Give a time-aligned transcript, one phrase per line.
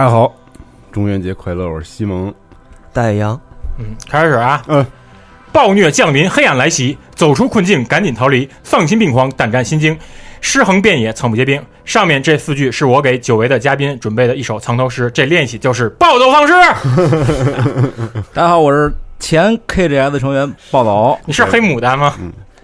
[0.00, 0.34] 大家好，
[0.90, 1.68] 中元节快乐！
[1.70, 2.32] 我是西蒙。
[2.90, 3.38] 戴阳，
[3.78, 4.82] 嗯，开始啊，嗯，
[5.52, 9.94] 暴虐降临，黑暗来袭，走出困境，赶紧逃离，丧心病狂，胆战心惊，
[10.40, 11.62] 尸横遍野，草木皆兵。
[11.84, 16.54] 上面这四句是我给久违的嘉宾准备的一首藏头诗，这练习就是暴走方式。
[18.32, 22.14] 大家好，我是前 KGS 成员暴走，你是黑牡丹吗？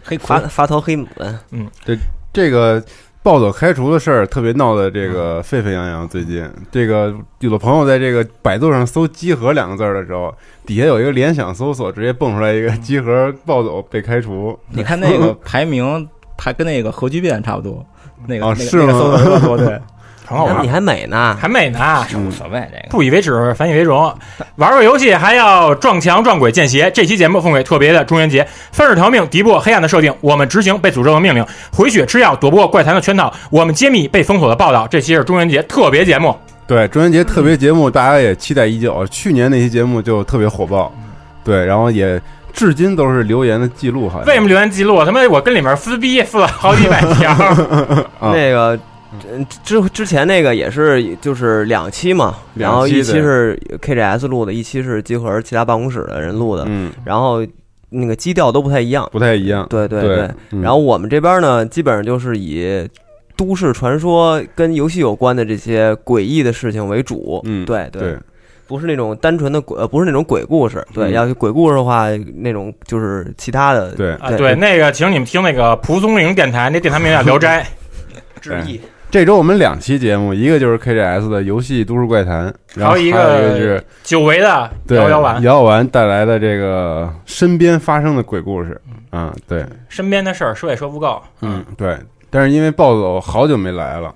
[0.03, 1.99] 黑发发头黑牡丹，嗯，对
[2.33, 2.83] 这个
[3.27, 6.09] 暴走开除的事儿特别闹得这个沸沸扬扬。
[6.09, 10.33] 最近，这个有的朋友在这个百度上搜“集合”两个字儿的时候，
[10.65, 14.57] 底下有一个联想搜索，直接蹦出来一个“集合暴走被开除。
[14.71, 17.85] 你看那个 排名排跟那个核聚变差不多，
[18.29, 18.85] 那个那个哦是吗？
[18.87, 19.81] 那个搜索多对，
[20.27, 22.05] 很好玩你，还美呢，还美呢。
[22.17, 22.89] 无所谓这个。
[22.91, 24.13] 不以为耻，反以为荣。
[24.57, 26.91] 玩玩游戏还要撞墙、撞鬼、见邪。
[26.91, 30.13] 这期节目奉给特别的中元节，三十条命，敌不过黑暗的设定。
[30.21, 33.33] 我们执行被诅咒的命令，回血吃药，躲不过怪谈的圈套。
[33.51, 34.89] 我们揭秘被封锁的报道。
[34.89, 36.37] 这期是中元节特别节目。”。
[36.67, 39.07] 对，中元节特别节目，大家也期待已久。
[39.07, 40.93] 去年那期节目就特别火爆，
[41.45, 42.21] 对，然后也
[42.53, 45.05] 至今都是留言的记录，好像为什么留言记录？
[45.05, 47.31] 他妈我跟里面撕逼撕了好几百条。
[48.19, 48.77] 啊那个。
[49.29, 57.47] 嗯之之前那个也是，就是两期嘛，然后一期是 KGS 录的，一期是集合其他办公室的人录的，嗯，然后
[57.89, 59.09] 那个基调都不太一样。
[59.13, 59.67] 不太一样。
[59.71, 62.87] 对对对，嗯然后我们这边呢，基本上就是以
[63.37, 67.41] 都市传说跟游戏有关的这些诡异的事情为主。
[67.45, 68.17] 嗯对对，
[68.67, 70.85] 不是那种单纯的鬼，呃不是那种鬼故事。
[70.93, 73.93] 对，嗯要是鬼故事的话，那种就是其他的。
[73.93, 77.63] 对啊，对，那个请你们听那个蒲松龄电台，那电台名叫《聊斋》。
[78.43, 78.81] 致意。
[79.17, 88.79] 这周我们两期节目，一个就是 KGS 的游戏都市怪谈，然后还有一个是久违的对摇摇丸，摇摇丸带来的这个身边发生的鬼故事。
[89.13, 91.19] 嗯，对，身边的事儿说也说不够。
[91.41, 91.97] 嗯，对。
[92.29, 94.15] 但是因为暴走好久没来了，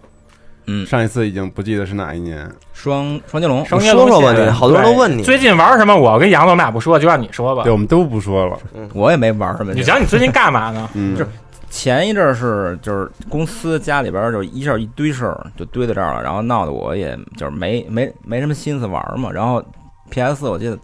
[0.66, 2.46] 嗯，上一次已经不记得是哪一年。
[2.74, 5.96] 双双截龙，双你截龙说说吧你好多人都问你最近玩什么？
[5.96, 7.72] 我跟杨总我们俩不说，就让你说吧对，。
[7.72, 8.58] 我们都不说了。
[8.92, 9.72] 我也没玩什么。
[9.72, 10.86] 你讲你最近干嘛呢？
[10.92, 11.24] 嗯，就
[11.70, 19.30] 前一阵儿是就是公司家里边儿就一下一堆事儿就堆在这儿了，然后闹得我也就是没没没什么心思玩儿嘛。
[19.30, 19.64] 然后
[20.10, 20.76] PS 我记得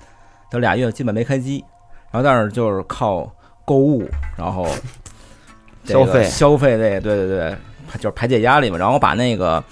[0.49, 1.63] 都俩月基本没开机，
[2.13, 3.29] 然后但是就是靠
[3.65, 4.09] 购物，
[4.39, 4.69] 然后
[5.85, 7.57] 消费消费这个对对对，
[7.97, 8.79] 就是排解压力嘛。
[8.79, 9.63] 然后我把那个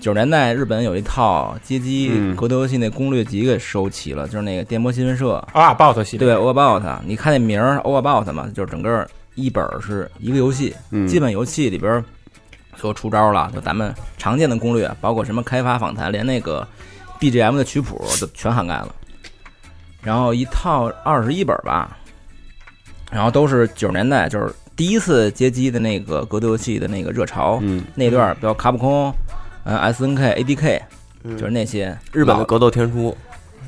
[0.00, 6.26] 九十年代日本有一套街机嗯格斗游戏那攻略集给收齐了，就是那个电波新闻社 About 系列。
[6.26, 11.06] 对 All About，你看那名儿 All About 嘛，就是整个一本儿是一个游戏，嗯。
[11.06, 12.04] 基本游戏里边儿
[12.76, 16.66] 所有出招了，就咱们常见的攻略，包括什么开发访谈，连那个
[17.20, 18.94] BGM 的曲谱都全涵盖了。
[20.02, 21.96] 然后一套二十一本吧，
[23.10, 27.84] 然后都是九十年代，就是第一次街机的那个格斗游戏的那个热潮、嗯。
[27.94, 29.14] 那段儿，比如卡普空、
[29.64, 30.82] 呃 SNK、ADK，
[31.22, 31.38] 嗯。
[31.38, 33.16] 就是那些日本的格斗天书，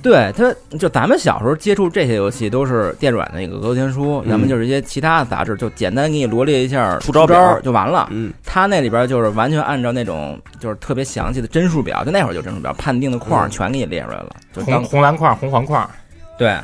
[0.09, 4.31] 对，他就咱们小时候接触这些游戏都是电软的那个《格斗天书》，嗯。
[4.31, 7.27] 要么就是一些其他的杂志，就简单给你罗列一下出招
[7.61, 8.09] 就完了。
[8.13, 13.51] 嗯，它那里边就是完全按照那种就是特别详细的帧数表，就那会儿就帧数表判定的框嗯。
[13.51, 15.91] 全给你列出来了，就红当红蓝框、红黄框
[16.39, 16.55] 对，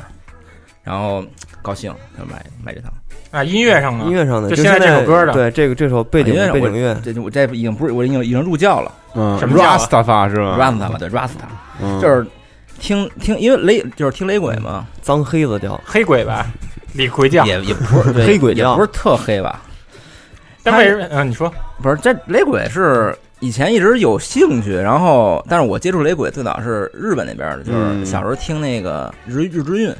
[0.83, 1.21] 然后
[1.61, 2.87] 高兴就买买这套。
[3.31, 4.11] 啊，音乐上的音？
[4.11, 5.33] 乐上的就就现在这首歌的。
[5.33, 8.91] 对这个这首背景音乐上背景乐，这我这已经不是我已经已经入教了。
[9.15, 11.49] 嗯，什么 Rasta 是吧？Rasta 了，对 Rasta，
[11.81, 11.99] 嗯。
[11.99, 12.25] 就是
[12.79, 15.79] 听听，因为雷就是听雷鬼嘛，脏黑子叫。
[15.85, 16.45] 黑鬼吧，
[16.93, 17.45] 李逵叫。
[17.45, 19.61] 也也不是对黑鬼调也不是特黑吧。
[20.63, 21.07] 但为什么？
[21.11, 21.53] 嗯，你说。
[21.81, 28.05] 不是，这雷鬼是以前一直有兴趣，然后但是我接触雷鬼最早是日本那边的，就是嗯。
[28.05, 29.93] 小时候听那个日日之韵，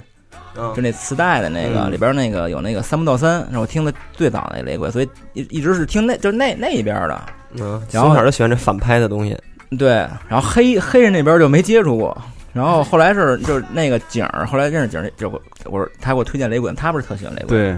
[0.58, 0.74] 嗯。
[0.76, 1.92] 就那磁带的那个、嗯。
[1.92, 7.22] 里边那个有那个三不到三，是我听的最早那雷鬼，所以一一直是听那就是那那一边的。
[7.56, 9.38] 嗯，然后从小就喜欢这反拍的东西，
[9.78, 9.90] 对，
[10.28, 12.18] 然后黑黑人那边就没接触过，
[12.54, 17.76] 然后后来是就是那个景儿，后来认识景儿，就我我说他给我推荐雷滚，他不是特喜欢雷滚，对，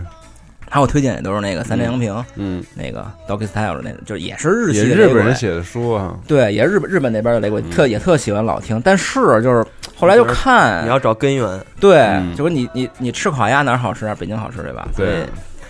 [0.68, 7.70] 他给我推荐也都是那个三连洋平、嗯，那个 Doggy Style 的那个，就是也是日也系的日本人写的书啊，对，也是日本日本那边的雷鬼，嗯。
[7.72, 10.84] 特也特喜欢老听，但是就是后来就看。
[10.84, 11.48] 你，要找根源，
[11.80, 12.36] 对，嗯。
[12.36, 14.16] 就是你你你吃烤鸭哪儿好吃啊？
[14.20, 14.88] 北京好吃对吧？
[14.96, 15.26] 对，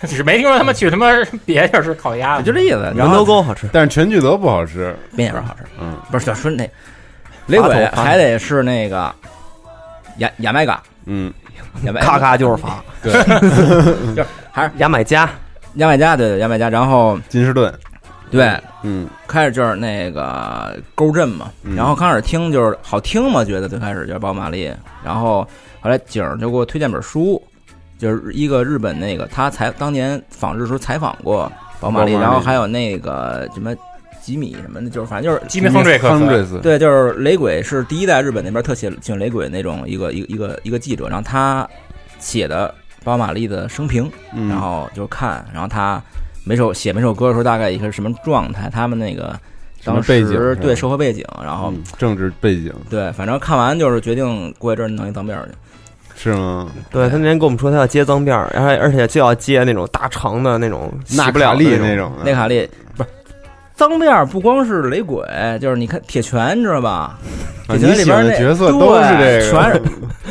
[0.07, 1.07] 只是没听说他们去他妈
[1.45, 2.81] 别地儿吃烤鸭子，就这意思。
[2.95, 6.67] 然人头沟好吃，但是全聚德不好吃，边野边好吃，嗯，不是就说那
[7.47, 9.13] 雷鬼还得是那个
[10.17, 11.33] 牙牙买嘎，嗯，
[11.83, 13.13] 牙买咔咔就是发， 对，
[14.15, 15.29] 就还是牙买加，
[15.75, 16.69] 牙买加，对对牙买加。
[16.69, 17.73] 然后金士顿，
[18.31, 19.07] 对，嗯。
[19.27, 21.75] 开始就是那个勾阵嘛，嗯。
[21.75, 24.71] 然后刚开始听就是好听嘛，觉得最开始就是宝马丽，
[25.03, 25.45] 然后
[25.81, 27.41] 后来景儿就给我推荐本书，
[27.99, 31.51] 就是一个日本那个他采当年访日时候采访过
[31.81, 33.75] 宝马丽，宝马丽然后还有那个什么
[34.25, 41.69] 吉米什么的，就是反正就是吉米·亨瑞克斯，亨瑞斯，对，就是雷鬼是第一代日本那边特写喜欢雷鬼那种一个一个一个一个记者，然后他
[42.17, 42.73] 写的
[43.03, 46.01] 宝马玛丽的生平，嗯然后就看，然后他
[46.43, 49.39] 每首写每首歌的时候大概一个什么状态，他们那个
[49.83, 55.51] 当时对社会背景，然后嗯政治背景对，反正看完就是决定过一阵儿弄一脏辫儿去。
[56.17, 56.71] 是吗？
[56.89, 61.95] 对他那天跟我们说他要接脏辫儿，然后而且就要接那种大长的那种洗纳不了的那卡利那。
[61.97, 63.09] 种的，内卡利不是
[63.75, 65.23] 脏辫儿，不光是雷鬼，
[65.61, 67.17] 就是你看铁拳，你知道吧？
[67.67, 69.81] 啊铁拳里边那角色都是这个，对全是，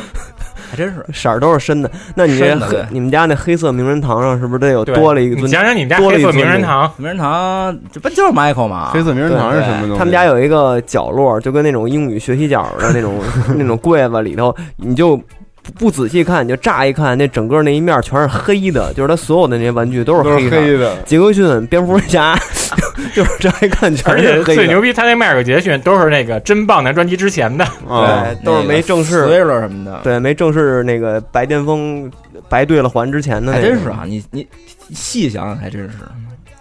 [0.71, 1.05] 还真是。
[1.13, 2.41] 色儿都是深的，那你
[2.89, 5.47] 你们家那黑色名人堂上是不是得有多了一个尊？
[5.47, 8.89] 你讲讲你们家多了黑色一个名人堂，名人堂这不就是 Michael 吗？
[8.93, 9.97] 黑色名人堂是什么东西？
[9.97, 13.19] 他们家有一个角落，就跟那种英语学习角的那种
[13.55, 15.19] 那种柜子里头，你就
[15.65, 20.61] 不不仔细看，你就乍一看，那整个那一面全是黑的，就是他所有的那些玩具都是黑的。
[20.61, 22.37] 黑的，杰克逊、蝙蝠侠，
[23.15, 32.11] 就是乍一看全是黑的，且最牛逼，他那迈克尔杰克逊都是那个真棒的专辑之前的，啊，对，都是没正式，Thriller 什么的，对，没正式那个白癜风
[32.47, 34.03] 白对了环之前的那个，还真是啊！
[34.05, 34.47] 你你
[34.91, 35.97] 细想想，还真是。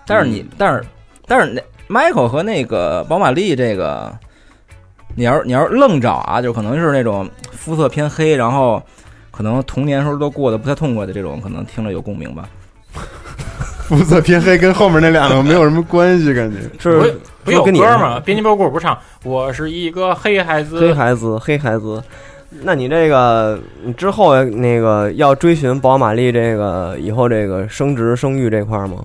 [0.06, 0.84] 但是你，但是
[1.26, 4.12] 但是那 Michael 和那个宝马丽这个，
[5.14, 8.82] 你要是你要是愣找啊，就可能是那种肤色偏黑，然后
[9.30, 12.48] 可能童年时候都过得不太痛快的这种，可能听着有共鸣吧。
[13.84, 17.06] 肤色偏黑跟后面那两个没有什么关系，感觉是不
[17.44, 18.18] 不有跟你歌吗？
[18.18, 22.02] 编辑部故事不唱，我是一个黑孩子，黑孩子，黑孩子。
[22.62, 29.04] 那你这个你之后那个要追寻宝马丽这个以后这个升职生育这块儿吗？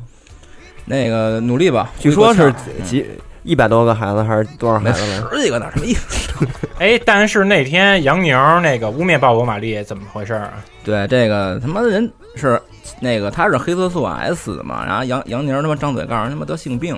[0.85, 3.05] 那个努力吧，据说是嗯几
[3.49, 5.35] 一百多个孩子还是多少没孩子来？
[5.35, 6.45] 十几个哪什么意思？
[6.77, 10.53] 哎，但是那天杨宁那个污蔑鲍勃·马利怎么回事啊？
[10.83, 12.61] 对，这个他妈的人是
[12.99, 16.95] 那个他是黑色素 S 的嘛，然后杨杨宁他妈张嘴告诉人他妈得性病，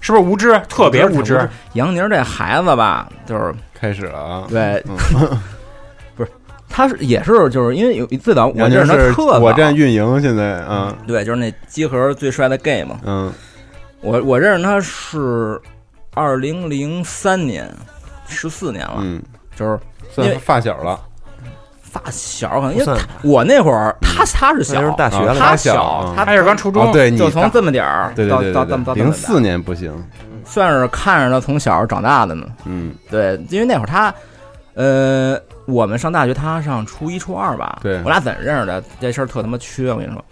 [0.00, 0.60] 是不是无知？
[0.68, 1.48] 特别无知。
[1.74, 4.46] 杨宁这孩子吧，就是开始了啊。
[4.50, 5.38] 对，嗯
[6.68, 12.98] 他是也是就是因为有最早我杨宁认识他是特早我站运营，现在啊，对，就是那集合最帅的 gay 嘛。
[13.04, 13.32] 嗯，
[14.04, 15.60] 我我认识他是
[16.14, 17.68] 二零零三年，
[18.28, 19.22] 十四年了，嗯，
[19.56, 19.78] 就是
[20.10, 21.00] 算发小了，
[21.80, 29.92] 发小，可能因为不算他我那会儿他他是小那时，候大学了啊，他他小他他是刚初中，哦，对你就从这么点儿到到这么到对，零四，年不行，
[30.44, 32.46] 算是看着他从小长大的呢。
[32.66, 34.14] 嗯，对，因为那会儿他，
[34.74, 37.78] 呃，我们上大学，他上初一、初二吧。
[37.82, 38.84] 对我俩怎么认识的？
[39.00, 40.24] 这事儿特他妈缺，我跟你说。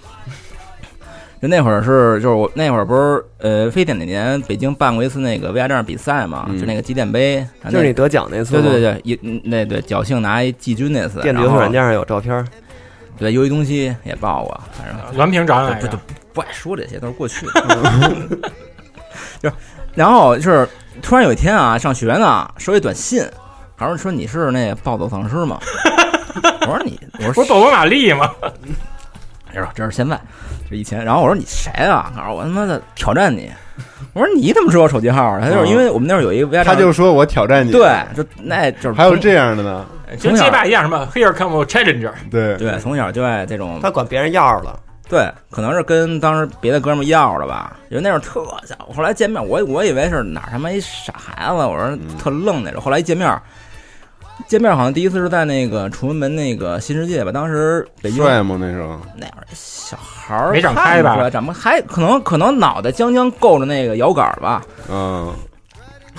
[1.43, 12.47] 就那会儿是，就是我那会儿不是呃，非典那年北京办过一次那个 VR 战比赛嘛，嗯就那个机电杯，就是你得奖那次吗，对对对，一嗯那对侥幸拿一季军那次，电子游戏软件上有照片儿，
[13.19, 17.45] 对游戏东西也报过，反正栾平找你来不就不不爱说这些，都是过去。
[19.43, 19.55] 就是，
[19.97, 20.69] 然后就是
[21.03, 23.21] 突然有一天啊，上学呢，收一短信，
[23.75, 25.59] 好像说你是那暴走丧尸吗？
[26.63, 28.31] 我说你，我说我是鲍勃·马利吗？
[29.53, 30.19] 他说这是现在，
[30.73, 31.05] 这以前。
[31.05, 32.11] 然后我说你谁啊？
[32.17, 33.49] 他说我他妈的挑战你。
[34.15, 35.41] 我说你怎么知道我手机号？
[35.41, 39.87] 他就是因为我们那会儿有一个 VR，他就说我挑战你，对，就那就是还有这样的呢，
[40.19, 48.77] 就街霸一样，什么 Here come a challenger，对，对，从小就爱这种他管别人要了，对，可能是跟当时别的哥们要了吧，因为那会儿特小。
[48.95, 52.83] 后来见面，我我以为是哪儿他妈一傻孩子，我说特愣那种。
[52.83, 53.27] 后来一见面，
[54.49, 58.57] 见面好像第一次是在那个崇文门那个新世界吧，当时北京帅吗？
[58.61, 65.33] 那时候那会儿小孩儿没长开吧长不还可能可能脑袋将将够着那个摇杆儿吧，嗯，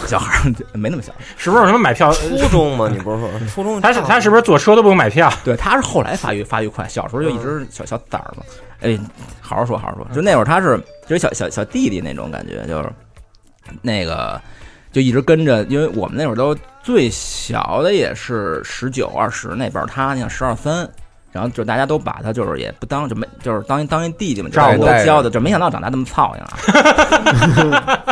[0.05, 1.11] 小孩儿没那么小。
[1.37, 2.11] 是不是有什么买票？
[2.13, 3.81] 初中嘛，你不是说初中？
[3.81, 5.31] 他是他是不是坐车都不用买票？
[5.43, 8.43] 对，他是后来发育发育快，小时候就一直小小崽儿嘛。
[8.81, 8.97] 哎，
[9.41, 10.07] 好好说，好好说。
[10.13, 10.77] 就那会儿他是
[11.07, 12.89] 就是小小小弟弟那种感觉，就是
[13.81, 14.39] 那个
[14.91, 20.87] 就一直跟着，因为我们那会儿都最小的也是十九二十那边儿，他像十二三。
[21.31, 28.05] 然后就大家都把他就是也不当就没就是当一当一弟弟嘛，照顾都教的，就没想到长大这么操心啊。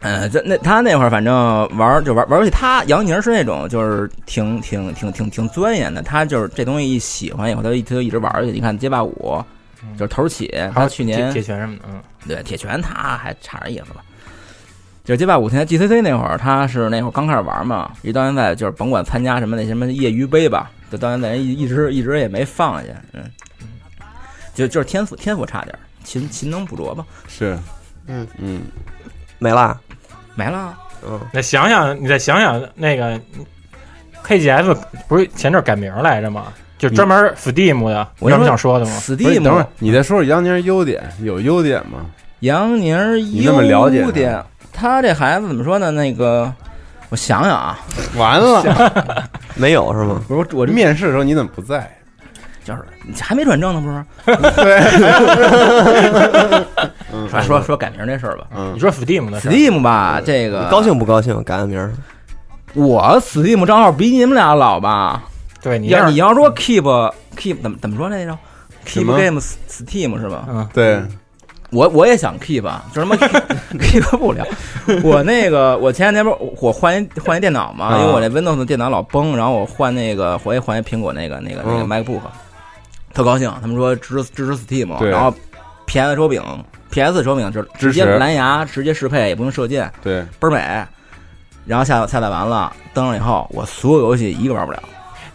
[0.00, 1.34] 嗯， 这那他那会儿反正
[1.76, 8.50] 玩儿就玩儿玩游戏，他杨宁是那种就是挺挺挺挺挺钻研的，他就是这东西一喜欢以后，他就一他就一直玩儿去。
[8.50, 9.44] 你看街霸五，
[9.98, 14.00] 就是头儿起，他去年铁拳什么的，嗯，对铁拳他还差点意思吧。
[15.04, 23.24] 就是街霸五，现在 GCC 那会儿，他是那会儿刚开始玩嘛，一到现在就是甭管参加什么那什么业余杯吧，就到现在一一直一直也没放下去，嗯，
[24.54, 27.58] 就就是天赋天赋差点儿，勤勤能补拙吧，是，
[28.06, 28.62] 嗯嗯，
[29.38, 29.78] 没了，
[30.34, 30.78] 没了。
[31.04, 33.20] 嗯，那想想你再想想那个
[34.24, 34.76] KGF
[35.08, 36.52] 不是前阵儿改名来着吗？
[36.78, 42.06] 就专门 Steam 的，我有什么想说的吗？Steam 等会儿你再说说杨宁优点，有优点吗？
[42.40, 44.04] 杨宁儿你那么了解
[44.72, 45.90] 他这孩子怎么说呢？
[45.90, 46.52] 那个，
[47.10, 47.78] 我想想啊，
[48.16, 49.24] 完了，
[49.54, 50.20] 没有是吗？
[50.26, 51.90] 不是我我这面试的时候你怎么不在？
[52.64, 54.52] 就是你还没转正呢，不是？
[54.54, 54.80] 对
[57.28, 61.42] 说说说改名这事儿吧嗯你说 Steam 的，，Steam 吧，这个高兴不高兴？
[61.42, 61.92] 改个名儿，
[62.74, 65.24] 我 Steam 账号比你们俩老吧？
[65.60, 66.82] 对你要要你要说 keep
[67.36, 68.36] keep 怎么怎么说来着
[68.86, 70.44] ？keep games Steam 是吧？
[70.48, 71.02] 嗯，对，
[71.72, 74.46] 我我也想 keep 啊，就他妈 keep, 不了。
[75.02, 82.20] 我那个我前两天不是我换一换一电脑嘛，啊因为我那 Windows 的电脑老崩，然后我换那个我也换一苹果那个那个那个嗯 MacBook，
[83.14, 83.52] 特高兴。
[83.60, 85.34] 他们说支持支持 Steam，然后
[85.86, 86.42] PS 手柄
[86.90, 90.86] PS 手柄就直接蓝牙直接适配，也不用射键，对，倍儿美。
[91.64, 94.82] 然后下下载完了，登上以后，我所有游戏一个玩不了，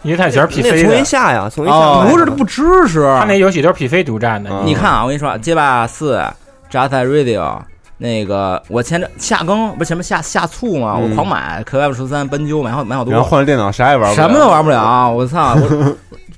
[0.08, 2.12] 因为它全是那 PC 重新，下呀，重新哦下。
[2.12, 3.04] 不是它不支持。
[3.20, 4.50] 它那游戏都是 PC 独占的。
[4.50, 6.24] 嗯你看啊，我跟你说，街霸四、
[6.70, 7.60] 扎赛 Radio
[7.98, 15.56] 那个，我前阵下更不是前面下下促嘛，嗯我狂买 K F 十三奔鸠买好买好多然后，换了电脑啥也玩不了，什么都玩不了，我操！
[15.56, 15.96] 我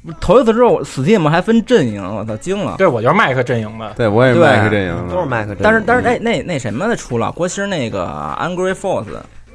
[0.08, 2.76] 我头一次知道我 Steam 还分阵营，我操惊了。
[2.78, 3.92] 对，我就是麦克阵营的。
[3.98, 8.08] 对，我也是麦克阵营的，都是麦克，但是但是那那那什么的出了，国芯那个
[8.40, 9.04] Angry Force，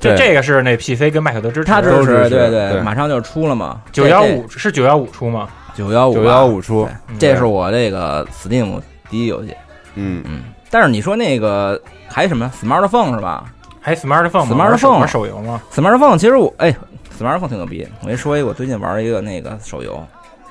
[0.05, 1.65] 这对这个是那 PC 跟麦克德支持。
[1.65, 3.81] 它支持对对马上就出了嘛。
[3.93, 5.49] 九幺五是九幺五出吗？
[5.75, 8.81] 九幺五九幺，五出，嗯这是我这个 Steam
[9.11, 9.53] 第一游戏。
[9.97, 13.45] 嗯，嗯，但是你说那个还什么 Smartphone 是吧？
[13.81, 16.75] 还 Smartphone，Smartphone 玩手游吗？Smartphone 其实我哎
[17.19, 17.87] ，Smartphone 挺牛逼。
[18.01, 20.01] 我跟你说一，我最近玩一个那个手游，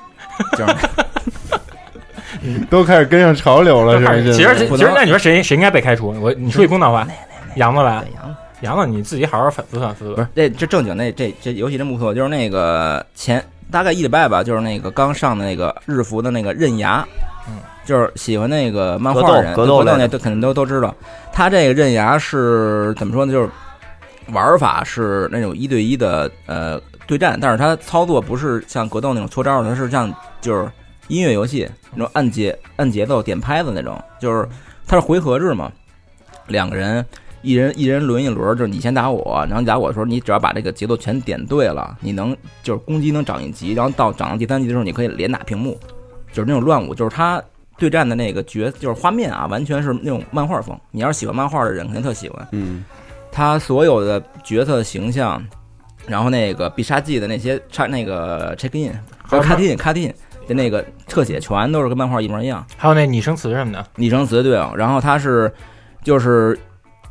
[0.58, 4.12] 就是都开始跟上潮流了，是吧？
[4.32, 6.14] 其实其实那你说谁谁应该被开除？
[6.20, 7.06] 我你说句公道话，
[7.56, 8.12] 杨子吧对，
[8.64, 10.20] 杨杨子你自己好好反思反思不。
[10.20, 17.06] 是这这正经那这这游戏真不错，就是那个前大概一礼拜吧，就是那个刚上的那个日服的那个刃牙，
[17.46, 20.94] 嗯，就是喜欢那个漫格斗画人，格斗那都肯定都都知道。
[21.32, 23.32] 他这个刃牙是怎么说呢？
[23.32, 23.48] 就是
[24.28, 30.66] 玩法是那种一对一的呃对战，但是它操作不是像格斗那种搓招，它是像就是
[31.08, 34.48] 音乐游戏那种按节按节奏点拍子那种，就是
[34.86, 35.70] 它是回合制嘛，
[36.46, 37.04] 两个人。
[37.44, 45.78] 一人一人轮一轮，就是你先打我，然后你打我的时候，你只要把这个节奏全点对了，你能就是攻击能涨一级，然后到涨到第三级的时候，你可以连打屏幕，
[46.32, 47.42] 就是那种乱舞，就是他
[47.76, 50.78] 对战的那个角，就是画面啊，完全是那种漫画风。
[50.90, 52.48] 你要是喜欢漫画的人，肯定特喜欢。
[52.52, 52.82] 嗯，
[53.30, 55.44] 他所有的角色形象，
[56.06, 60.14] 然后那个必杀技的那些差那个 check in 和 cut in cut in
[60.46, 62.64] 的那个特写，全都是跟漫画一模一样。
[62.76, 65.52] 还有那拟声词什么的，拟声词对哦，然后他是
[66.02, 66.58] 就是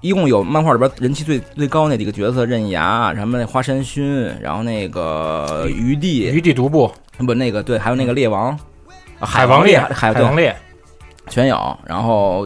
[0.03, 8.50] 一共有漫画里边人气最最高那几个角色，刃牙，什么那花山薰，然后那个余地，余地独步，不那个对，还有那个猎王，
[9.19, 10.53] 啊海王猎，海王猎，
[11.29, 12.45] 全有，然后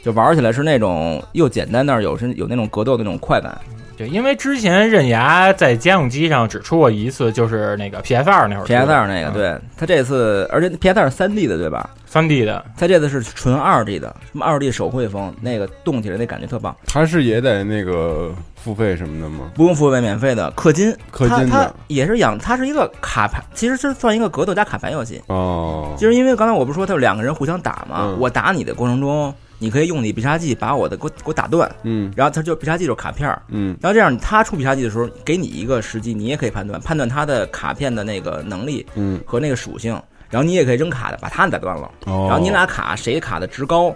[0.00, 3.60] 就玩起来是那种又简单，但是有是有那种格斗的那种快感。
[3.96, 8.64] 对，因为之前刃牙在家用机上只出过一次，就是那个 PS 二那会儿。
[8.64, 11.88] PS 二那个，嗯对它这次，而且 PS 二是三 D 的对吧？
[12.04, 19.50] 三 D 的，它这次是纯二 D 的，什么二 D 手绘风，那个动起来那感觉特棒，它是也得那个付费什么的吗？
[19.54, 25.20] 不用付费，免费的，氪金，氪金的它它也是养，它是一个卡牌，其实是算一个格斗加卡牌游戏。
[25.26, 32.12] 哦，就是因为刚才我不是说他有两个人互相打嘛，嗯我打你的过程中，你可以用你必杀技把我的给我给我打断，嗯。
[32.16, 33.76] 然后他就必杀技就是卡片儿，嗯。
[33.80, 39.92] 然后这样他出必杀技的时候，给你一个时机，你也可以判断判断他的卡片的那个能力嗯，和那个属性，
[40.28, 43.94] 然后你也可以扔卡的把他打断了，哦，然后你俩卡谁卡的值高，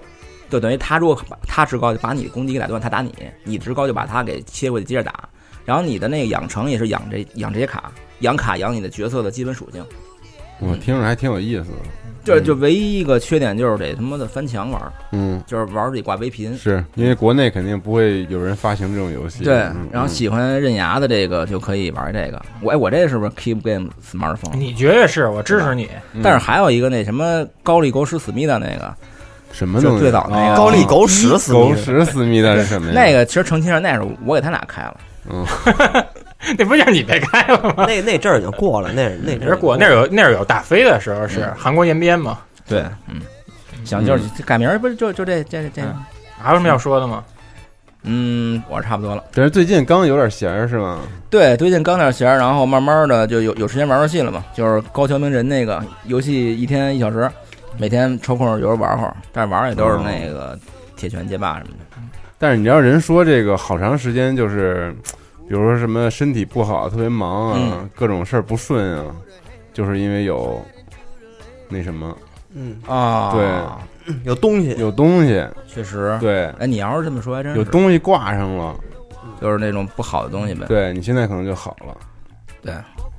[0.49, 3.13] 就等于他如果把他值高就把你的攻击给打断，他打你，
[3.45, 5.29] 你值高就把他给切过去接着打，
[5.65, 9.85] 然后你的那个养成也是养这养这些卡，养卡养你的角色的基本属性，
[10.59, 11.77] 我听着还挺有意思的，
[12.25, 14.81] 这就唯一一个缺点就是得他妈的翻墙玩，
[15.13, 16.57] 嗯，就是玩得挂微频。
[16.57, 22.41] 是因为国内肯定不会有人发行这种游戏，对嗯，然后喜欢刃牙的这个就可以玩这个。
[22.61, 24.57] 我哎，我这是不是 Keep Game Smartphone？
[24.57, 25.89] 你绝对是我支持你。
[26.13, 28.95] 嗯但是还有一个那什么高丽狗屎思密达那个，
[29.53, 29.97] 什么东西？
[29.97, 32.93] 就最早那个哦高丽狗屎死狗屎思密达是什么呀？
[32.95, 34.97] 那个其实澄清上那是我给他俩开了，
[35.31, 35.47] 嗯，
[36.59, 37.85] 那不就是你被开了吗？
[37.87, 42.39] 那那阵儿已经过了，那那阵儿过那是有那是有大飞的时候是韩国延边嘛？
[42.67, 43.21] 对，嗯，
[43.85, 45.95] 想，就是改名儿不是就就这这这，嗯
[46.43, 47.23] 还有什么要说的吗？
[48.05, 49.23] 嗯，我差不多了。
[49.35, 51.01] 但是最近刚有点闲儿是吗？
[51.29, 57.31] 对，最近刚点闲儿，然后慢慢的就有有时间玩游戏了嘛，就是高桥名人那个游戏，一天一小时，
[57.77, 60.59] 每天抽空有时候玩会儿，但是玩儿也都是那个
[60.97, 62.01] 铁拳街霸什么的。
[62.39, 64.97] 但是你要人说这个好长时间就是，
[65.51, 67.91] 比如说什么身体不好，特别忙啊，嗯。
[67.93, 69.07] 各种事儿不顺啊，
[69.73, 70.65] 就是因为有
[71.69, 72.17] 那什么，
[72.55, 74.15] 嗯，啊，对。
[74.23, 76.17] 有东西，有东西，确实。
[76.21, 77.59] 对，哎，你要是这么说，还真是。
[77.59, 78.79] 有东西挂上了，
[79.41, 80.67] 就是那种不好的东西呗。
[80.69, 81.97] 对你现在可能就好了。
[82.63, 82.73] 对，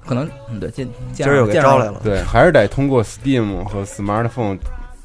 [0.05, 1.99] 可能嗯对，见今儿又给招来了。
[2.01, 4.57] 对，还是得通过 Steam 和 Smartphone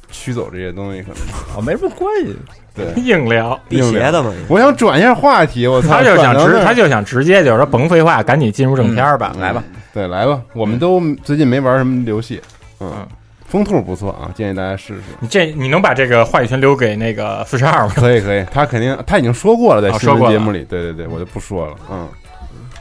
[0.09, 1.17] 驱走这些东西，可能。
[1.57, 2.33] 哦，没什么关系。
[2.77, 4.31] 对， 硬聊辟邪的嘛。
[4.47, 10.39] 我想转一下话题，我操，他就想直，他就想直接就是说甭废话，赶紧进入正片吧，来吧，对，来吧。
[10.53, 12.41] 我们都最近没玩什么游戏，
[12.79, 13.05] 嗯，
[13.47, 15.01] 风兔不错啊，建议大家试试。
[15.19, 17.91] 你这你能把这个话语权留给那个四十二吗？
[17.95, 22.07] 可以可以，他肯定他已经说过了，在新闻节目里，哦对对对，我就不说了，嗯。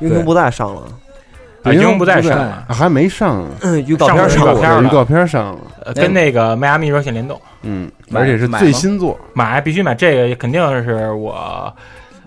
[0.00, 0.82] 英雄不再上了。
[1.66, 3.80] 啊，英雄不再上了，还没上呢。
[3.86, 7.40] 预告片上了，预告片上了，呃，跟那个迈阿密热线联动。
[7.62, 9.94] 嗯，而且是最新作，买必须买。
[9.94, 11.74] 这个，肯定是我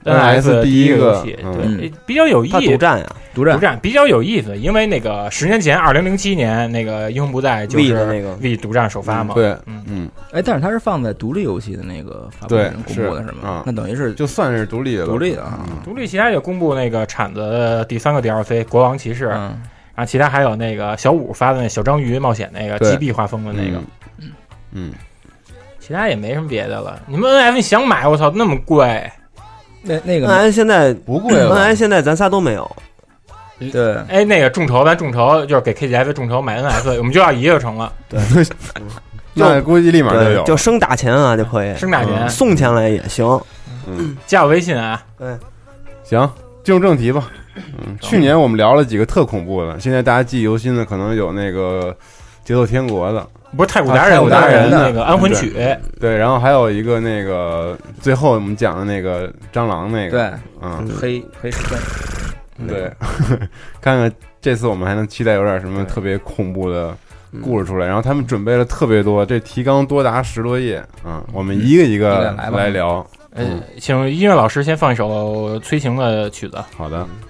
[0.04, 2.60] NS 第一个游戏，对，比较有意思。
[2.62, 9.34] 独占呀，独占，独占比较有意思，因为那个十年前，二零零七年那个《英雄不在》就是那个 V 独占首发嘛。
[9.34, 10.10] 对，嗯嗯。
[10.32, 13.64] 哎，但是它是放在独立游戏的那个发布对公布的是吗？
[13.66, 15.68] 那等于是就算是独立的，独立的啊。
[15.84, 19.58] 独立其他也公布那个铲子的第三个 DLC《国王骑士》，然
[19.98, 23.82] 后其他还有那个小五发的那小章鱼冒险那个击毙画风的那个，
[24.20, 24.32] 嗯
[24.72, 24.94] 嗯。
[25.80, 27.02] 其他也没什么别的了。
[27.08, 29.12] 你们 NF 想买，我操，那么贵。
[29.82, 32.70] 那那个 NF 现在不贵了，NF 现在咱仨都没有。
[33.72, 37.92] 对，哎，那个众筹，咱众筹就是给 KGF 众筹买 NS，我们就要一个就成了。
[38.08, 38.20] 对，
[39.34, 43.26] 那估计立马就有，就生打钱啊就可以，生打钱送钱来也行。
[43.88, 45.04] 嗯，加我微信啊。
[45.18, 45.36] 对，
[46.04, 46.30] 行，
[46.64, 47.30] 进入正题吧。
[47.56, 51.94] 嗯，去年我们聊了几个特恐怖的，现在大家记忆犹新的可能有那个
[52.48, 53.28] 《节奏天国》的。
[53.58, 55.54] 不是太古达人，太古达人那个安魂曲，
[56.00, 60.32] 对，然后还有一个那个最后我们讲的那个蟑螂那个，对，
[60.62, 62.92] 嗯，黑黑石阵，对，
[63.82, 66.96] 看看这次我们还能期待有点什么特别恐怖的
[67.42, 67.88] 故事出来。
[67.88, 73.06] 然后他们准备了特别多，这提纲多达十多页，嗯，我们一个一个来聊。
[73.36, 76.58] 嗯，请音乐老师先放一首催情的曲子。
[76.76, 77.29] 好的，嗯。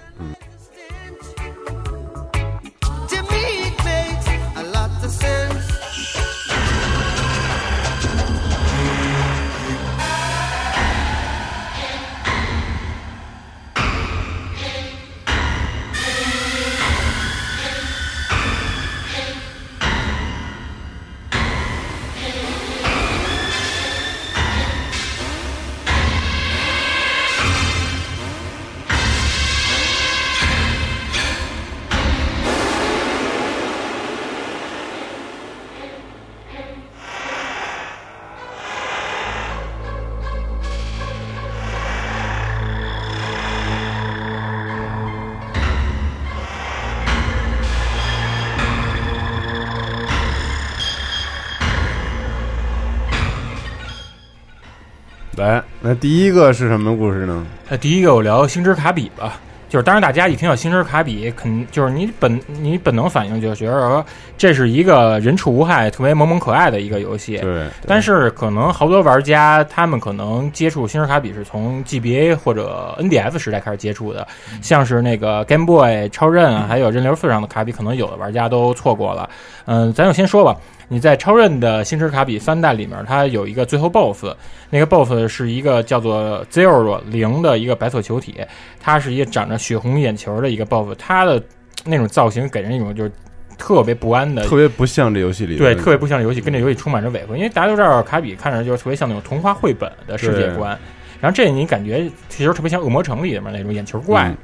[55.90, 57.44] 那第一个是什么故事呢？
[57.68, 64.06] 呃，第一个我聊星之卡比吧，就是当然大家一听到星之卡比，肯就是你本你本能反应就觉得说
[64.38, 67.38] 这是一个人畜无害、特别萌萌可爱的一个游戏。
[67.38, 67.66] 对。
[67.88, 74.24] 但是可能好多玩家他们可能接触星之卡比是从 GBA 或者 NDS 时代开始接触的，
[74.62, 79.28] 像是那个 Game Boy 超任啊，还有任流四上的卡比，可能有的玩家都错过了。
[79.64, 80.54] 嗯，咱就先说吧。
[80.92, 84.34] 你在超任的星之卡比三代里面，它有一个最后 BOSS，
[84.70, 88.34] 那个 BOSS 是一个叫做 Zero 零的一个白色球体，
[88.80, 91.40] 它是一个长着血红眼球的一个 BOSS，它的
[91.84, 93.12] 那种造型给人一种就是
[93.56, 97.36] 特别不安的，特别不像这游戏里对，特别不像这游戏，跟这游戏充满着违和。
[97.36, 100.76] 因为大家都知道卡比看着就是特别像那种童话绘本的世界观，
[101.20, 104.36] 然后这你感觉其实特别像恶魔城里面那种眼球怪，嗯、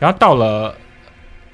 [0.00, 0.74] 然后到了。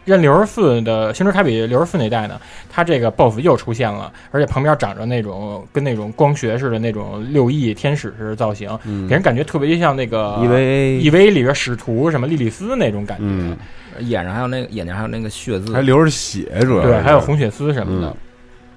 [0.08, 2.40] 任六十四的星之卡比六十四那代呢，
[2.70, 13.56] 它这个 BOSS 又出现了，而且旁边长着那种跟那种光学似的那种六翼天使似的造型，嗯、给人感觉特别像那个 EVA EVA 里边使徒什么莉莉丝那种感觉，嗯、
[14.00, 18.08] 眼上还有那个眼睛还有那个血渍，还流着血，主要对，还有红血丝什么的。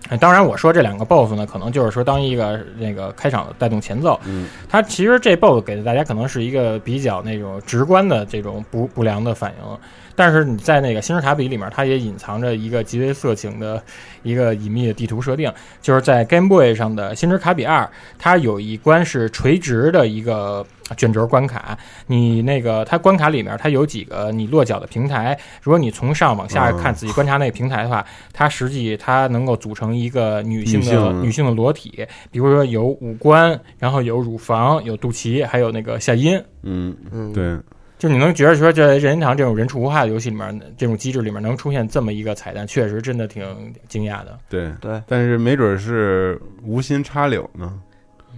[0.09, 4.19] 嗯、当然，我说这两个 BOSS 呢，可能就是说当一个那个开场带动前奏。
[4.25, 9.77] 嗯，它其实这 BOSS 给的大家可能是一个比较那种直观的这种不不良的反应。
[10.15, 13.81] 但是你在那个星之卡比里面，它也隐藏着一个极为色情的
[14.23, 20.65] 一个隐秘的地图设定，就是在 Game Boy 上的星之卡比二，它有一关是垂直的一个
[20.97, 21.77] 卷轴关卡。
[22.07, 36.41] 你那个它关卡里面，它有几个你落脚的平台，如果你从上往下看，仔细观察那个平台的话，它实际它能够组成一个女性的女性的裸体，比如说有五官，然后有乳房，有肚脐，还有那个下阴。
[36.63, 37.57] 嗯嗯，对。
[38.01, 43.45] 就你能觉得说，这任天堂这种人畜无害的游戏里面，这种机制里面能出现这么一个彩蛋，确实真的挺
[43.87, 44.39] 惊讶的。
[44.49, 44.71] 对。
[44.81, 47.79] 对，但是没准是无心插柳呢。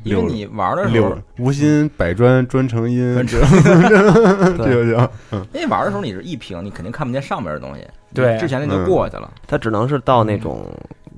[0.04, 5.10] 因为你玩的时候，无心百砖砖成阴， 专这这就叫
[5.54, 8.38] 因为玩的时候你是一屏，你肯定看不见上面的东西，对。
[8.38, 9.32] 之前那就过去了。
[9.48, 10.70] 它只能是到那种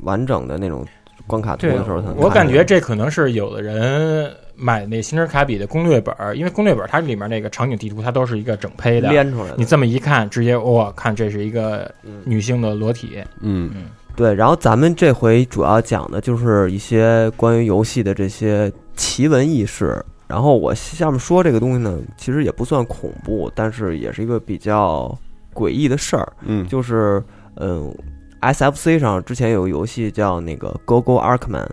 [0.04, 0.86] 完整的那种
[1.26, 2.18] 关卡图的时候才能。
[2.18, 9.56] 我感觉这可能是有的人买那星之卡比的攻略本儿，因为攻略本儿它里面那个场景地图它都是一个整胚的，连出来的。
[9.58, 13.72] 你这么一看，直接哇，看这是一个嗯女性的裸体，嗯
[14.16, 20.04] 对，然后咱们这回主要讲的就是一些关于游戏的这些奇闻异事。
[20.28, 25.16] 然后我下面说这个东西呢，其实也不算恐怖，但是也是一个比较
[25.54, 26.34] 诡异的事儿。
[26.42, 27.22] 嗯，就是
[27.58, 27.94] 嗯
[28.42, 31.66] ，SFC 上之前有个游戏叫那个《Go Go Arkman》，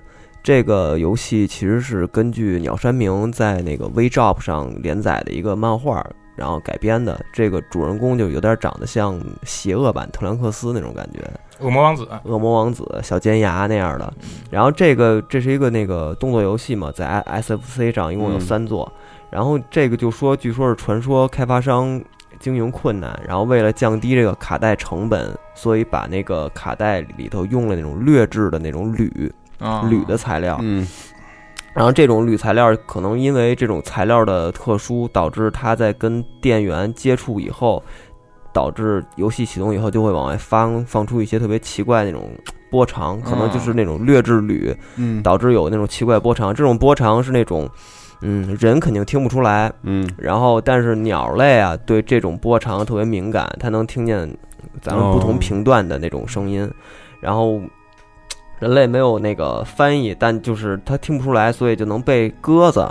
[0.43, 7.25] 这个游戏其实是根据鸟山明在那个 VJOP 上连载的一个漫画，然后改编的。
[7.33, 11.21] 这个主人公就有点长得像邪恶版特兰克斯那种感觉，
[11.61, 12.09] 恶魔王子。
[12.25, 14.13] 恶魔王子、小尖牙那样的。
[14.51, 18.93] 然后这个这是一个那个动作游戏嘛，在 SFC 上一共有嗯三座。
[19.31, 22.03] 然后这个就说，据说是传说开发商
[22.41, 29.33] 经营困难，然后为了降低这个卡带成本，所以把那个卡带里头用了那种劣质的那种铝啊，
[29.89, 30.59] 铝的材料。
[30.61, 30.87] 嗯。
[31.75, 37.83] 然后这种铝材料可能因为这种材料的特殊，导致它在跟电源接触以后，
[38.53, 42.31] 导致游戏启动以后就会往外放放出一些特别奇怪的那种
[42.71, 45.23] 波长，可能就是那种劣质铝，嗯。
[45.23, 46.55] 导致有那种奇怪波长。
[46.55, 47.67] 这种波长是那种，
[48.21, 50.07] 嗯，人肯定听不出来，嗯。
[50.19, 54.31] 然后但是鸟类啊对这种波长特别敏感，它能听见
[54.83, 55.39] 咱们不同哦。
[55.41, 56.71] 频段的那种声音，
[57.19, 57.63] 然后。
[58.63, 62.89] 人类没有那个翻译，但就是他听不出来，所以就能被鸽子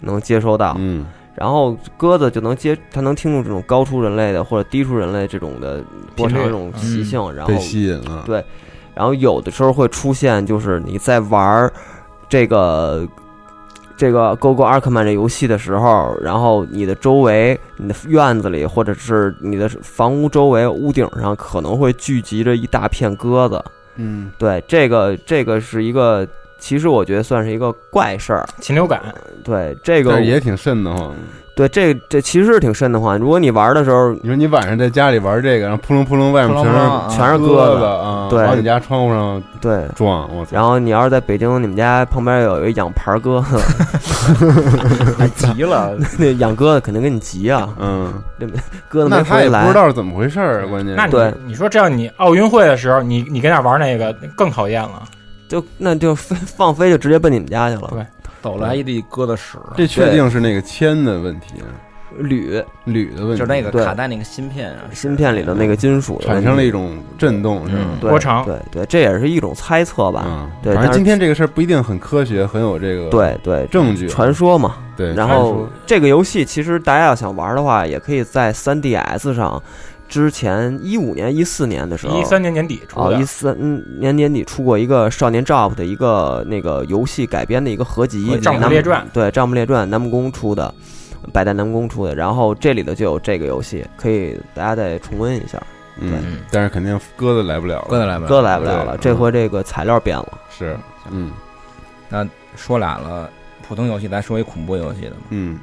[0.00, 1.06] 能接收到，嗯。
[1.36, 5.80] 然后鸽子就能接，它能听出这种高出人类的或者低出人类这种的
[6.16, 8.44] 波长这种习性，然后被吸引了，对
[8.94, 11.72] 然后有的时候会出现，就是你在玩儿
[12.28, 13.08] 这个
[13.96, 23.64] 这个《Go Go Arkman》这游戏的时候，然后你的周围、你的院子里，或者是你的房屋周围、屋顶上，可能会聚集着一大片鸽子。
[23.96, 26.26] 嗯对，这个这个是一个，
[26.58, 28.48] 其实我觉得算是一个怪事儿。
[28.60, 31.14] 禽流感，对，这个也挺瘆得慌。
[31.54, 33.18] 对这这其实是挺瘆得慌。
[33.18, 40.50] 如果你玩的时候，你说你晚上在家里玩这个，然后扑棱扑棱，外面全是全是鸽鸽子，啊，对往你家窗户上对，撞，我操！
[40.52, 43.58] 然后你要是在北京，你们家旁边有一养盘鸽子，
[45.18, 48.12] 还急了， 那养鸽子肯定跟你急啊，嗯，
[48.88, 49.68] 鸽子那他也不没回来。
[49.68, 55.02] 知道是怎么回事儿，关键那你对你说这样，你奥运会的时候，你你跟那玩那个更讨厌了。
[55.48, 57.88] 就那就飞放飞就直接奔你们家去了。
[57.90, 58.06] 对
[58.42, 61.62] 走了还一地疙瘩屎，这确定是那个铅的问题，
[62.18, 67.82] 铝铝的问题，就是那个对卡带那个芯片啊，芯片里的那个金属的产生了一种震动，是吧？
[67.84, 70.24] 嗯对波长对对，这也是一种猜测吧。
[70.26, 74.74] 嗯，对但是反正今天这个事儿不一定很科学，很有这个对对，证据，传说嘛。
[74.94, 79.60] 对，然后这个游戏其实大家要想玩的话，也可以在 3DS 上，
[80.12, 83.56] 之前一五年、一四年的时候，一三年年底出啊，的一，三
[83.98, 89.08] 年年底出过一个《少年 Jump》的一个那个游戏改编的一个合集，丈夫南列传。
[89.10, 90.74] 对《丈夫列传》南木宫出的，
[91.32, 95.58] 百代南木宫出的，然后这里头就有这个游戏，可以大家再重温一下。
[95.98, 100.38] 嗯嗯，但是肯定鸽子来不了了，鸽子来不了，哥来不了了，这回这个材料变了。
[100.50, 100.76] 是，
[101.10, 101.32] 嗯。
[102.10, 103.30] 那说俩了，
[103.66, 105.58] 普通游戏，咱说一恐怖游戏的嘛，嗯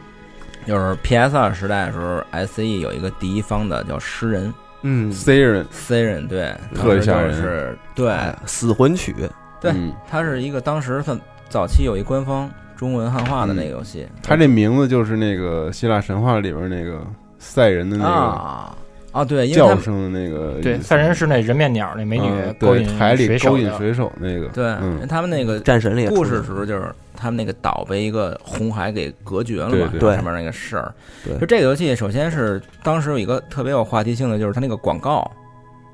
[0.70, 4.54] 就是 PS 二时代的时候，SE 有一个第一方的叫诗人
[4.84, 5.66] 嗯，，C 人。
[5.72, 9.16] C 人，对，特别吓人是对，死魂曲，
[9.60, 9.92] 对嗯。
[10.08, 17.02] 它是一个当时算早期有一官方中文汉化的那个游戏，它这名字就是那个希腊神话里边那个
[17.40, 18.78] 赛人的那个啊
[19.12, 25.08] 啊，对，叫声的那个，对，赛人是那人面鸟那美女嗯勾引对海里勾引水手那个，对，嗯。
[25.10, 30.16] 他们那个战神里故事了时候就是他们那个岛被一个红海给隔绝了嘛，对对。
[30.16, 30.94] 上面那个事儿。
[31.26, 31.38] 对。
[31.38, 35.30] 就这个游戏，首先是当时有一个特别有话题性的，就是它那个广告，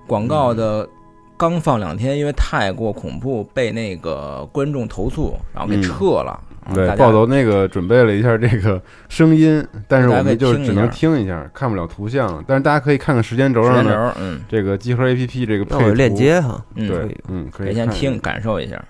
[0.08, 0.88] 广告的
[1.36, 5.82] 刚放两天，因为太过恐怖，被那个观众投诉，然后给嗯。
[5.82, 6.40] 撤了。
[6.74, 12.44] 对，暴走那个准备了一下这个声音，但是我们就只能听一下，看不了图像。
[12.48, 14.42] 但是大家可以看看时间轴上的，嗯。
[14.50, 18.84] 这个集合 APP 这个配图那我有链，接哈，嗯，对可以，嗯，可以先听感受一下。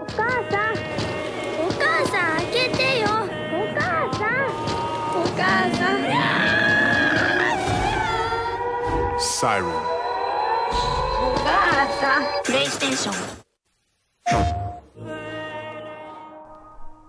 [0.00, 0.16] お母
[0.50, 0.74] さん
[1.58, 3.04] お母さん開けてよ
[3.52, 3.80] お母
[4.12, 4.30] さん
[5.14, 5.40] お母
[5.74, 5.96] さん
[9.18, 9.64] Siren.
[9.64, 11.48] お母
[12.00, 13.14] さんプレイステーション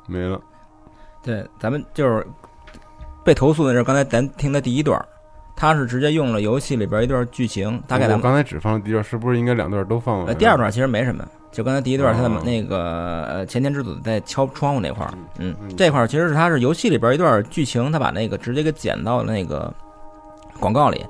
[0.07, 0.41] 没了。
[1.23, 2.25] 对，咱们就是
[3.25, 5.05] 被投诉的是刚才咱听的第一段儿，
[5.55, 10.27] 他是直接用了游戏里边一段剧情，大概咱们我刚才只放了第一段，是不是应该两段都放完？
[10.27, 12.42] 呃第二段其实没什么， 就刚才第一段他的哦。
[12.42, 19.72] 那个呃前田之子在敲窗户那块儿，嗯嗯，这块儿其实是他是游戏里边一段剧情，他把那个直接给剪到了那个
[20.58, 21.04] 广告里，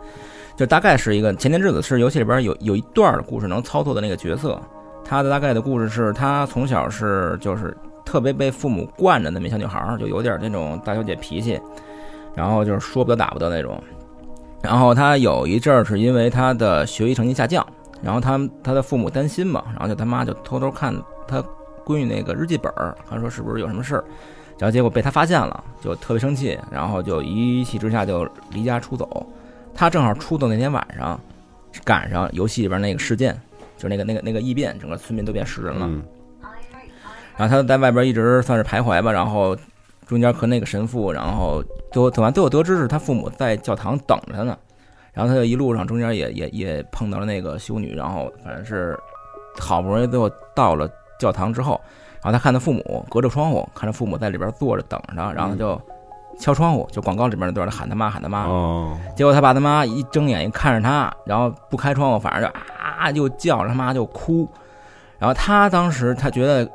[0.56, 4.60] 就大概是一个前田之子是游戏里边有有一段的故事能操作的那个角色，
[5.04, 11.60] 他的大概的故事是他从小是就是特别被父母惯着那么一小女孩儿，就有点那种大小姐脾气，
[12.34, 13.80] 然后就是说不得打不得那种。
[14.60, 17.66] 然后他有一阵儿是因为他的学习成绩下降，
[18.02, 20.94] 然后他他的父母担心嘛，然后就他妈就偷偷看
[21.26, 21.42] 他
[21.84, 24.04] 闺女那个日记本儿，看说是不是有什么事儿，
[24.58, 29.26] 然后结果被他发现了，就特别生气，然后就一气之下就离家出走。
[29.74, 31.18] 他正好出走那天晚上，
[31.84, 33.34] 赶上游戏里边那个事件，
[33.76, 35.86] 就是那个那个那个异变，整个村民都变食人了。
[35.86, 36.02] 嗯
[37.34, 39.56] 然后他在外边一直算是徘徊吧，然后
[40.06, 44.56] 中间和那个神父，然后最后等完最后得知是他父母在教堂等着他呢，
[45.12, 48.98] 然后他就一路上中间也也也碰到了那个修女，然后反正是
[49.58, 51.80] 好不容易最后到了教堂之后，
[52.22, 55.80] 然后他看他父母隔着窗户看着父母在里边坐着等着他，然后他就
[56.38, 62.48] 敲窗户，就广告里面那段他喊他妈喊他妈，哦，结果他爸他妈一睁眼一看着他，然后不开窗户，反正就
[62.78, 64.48] 啊就叫，他妈就哭。
[65.18, 66.66] 然后他当时他觉得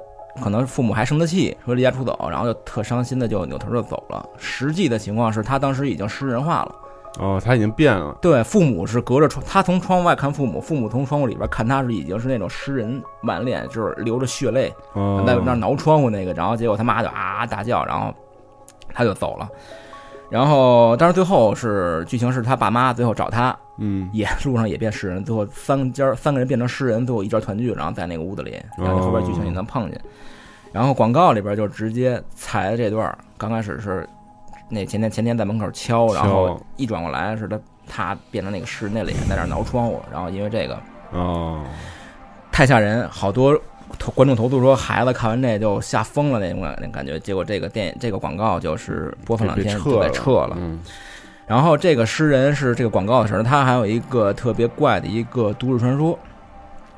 [0.41, 4.23] 可能父母还生他气，说离家出走，然后就特伤心的就扭头就走了。
[4.37, 6.75] 实际的情况是他当时已经诗人化了，
[7.19, 18.13] 哦，他已经变了，对，父母是隔着窗，他从窗外看父母，父母从窗户里边看他是已经是那种诗人满脸就是流着血泪，哦，在那儿挠窗户那个，然后结果他妈就啊大叫，然后
[18.93, 19.49] 他就走了。
[20.29, 30.01] 然后，但是最后是剧情是他爸妈最后找他，嗯，也路上也变诗人，最后三家三个人变成诗人，最后一家团聚，然后在那个屋子里，然后后边剧情也能碰见。
[30.73, 34.05] 然后广告里边就直接裁了这段，刚开始是
[34.69, 40.77] 那前天前天在门口敲，然后一转过来是他他变成那个诗人那脸在那挠窗户，然后因为这个
[41.11, 41.63] 哦，
[42.51, 43.57] 太吓人，好多
[43.97, 50.57] 投观众投诉说孩子看完这就吓疯了那种那感觉，结果这个电影这个广告就是播放两天就被撤了，撤了。
[50.59, 50.79] 嗯，
[51.45, 56.17] 然后这个诗人是这个广告的时候，他还有一个特别怪的一个都市传说。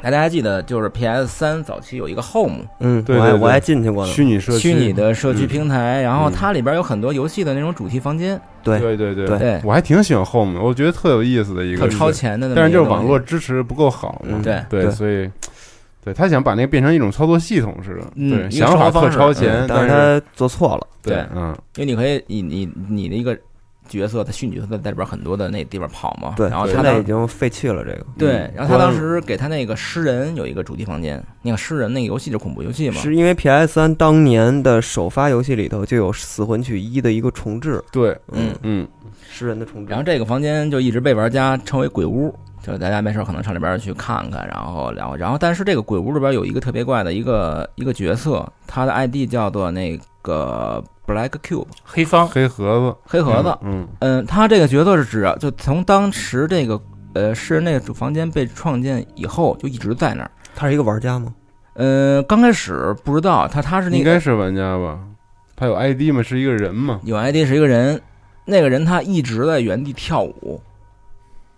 [0.02, 4.12] 大家还记得，就是 PS 三早期有一个 Home 嗯，对对对我还我还进去过呢。
[4.12, 6.34] 虚拟社区，虚拟的社区平台，然后嗯。
[6.34, 8.80] 它里边有很多游戏的那种主题房间，对。
[8.80, 9.28] 对对对。
[9.28, 9.38] 对。
[9.38, 12.72] 对我还挺喜欢 Home，的我觉得特有意思的一个特，超前的那么但是。
[12.72, 14.64] 就是网络支持不够好嘛，嗯对。
[14.70, 14.92] 对，对。
[14.92, 15.30] 所以。
[16.02, 20.88] 对他想把那个变成一种操作系统似的，对，想法特超前，嗯但是是他做错了。
[21.04, 23.38] 对对，嗯，因为你可以，你你你的一个
[23.90, 28.06] 角色，他虚拟角色在里边很多的那地方跑嘛，对，然后他现在已经废弃了这个。
[28.18, 38.88] 对嗯，然后他当时给他那个诗人有一个主题房间，那个诗人那个游戏是恐怖游戏嘛，是因为 PS 三当年的首发游戏里头就有《死魂曲一》的一个重置，对，嗯，嗯，
[39.30, 39.90] 诗人的重置。
[39.90, 53.58] 然后这个房间就一直被玩家称为鬼屋，就是大家没事儿可能上里边去看看，然后然后然后，但是这个鬼屋里边有一个特别怪的一个一个角色，他的 ID 叫做那个 Black Cube 黑方黑盒子，黑盒子。
[53.64, 56.80] 嗯，嗯，他这个角色是指啊，就从当时这个
[57.14, 60.30] 呃诗人那个主房间被创建以后，就一直在那儿。
[60.56, 61.34] 他是一个玩家吗？
[61.74, 65.00] 呃，刚开始不知道他他是那个应该是玩家吧？
[65.56, 66.22] 他有 ID 吗？
[66.22, 67.00] 是一个人吗？
[67.04, 68.00] 有 ID 是一个人，
[68.46, 70.62] 那个人他一直在原地跳舞，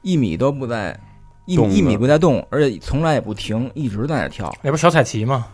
[0.02, 0.98] 一米都不在，
[1.46, 4.54] 一米一米不在动，而且从来也不停，一直在那跳。
[4.62, 5.46] 那不是小彩旗吗？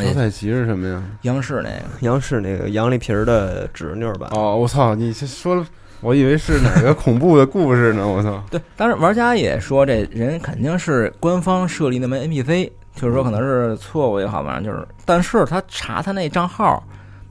[0.00, 1.02] 哎小彩旗是什么呀？
[1.22, 4.28] 央视那个，央视那个杨丽萍儿的侄女儿吧？
[4.32, 4.94] 哦，我操！
[4.94, 5.66] 你这说了，
[6.00, 8.06] 我以为是哪个恐怖的故事呢？
[8.06, 8.42] 我操！
[8.50, 16.82] 对，当然玩家也说这人肯定是官方设立那门 NPC，就是说可能是错误也好，反正就是，但是他查他那账号，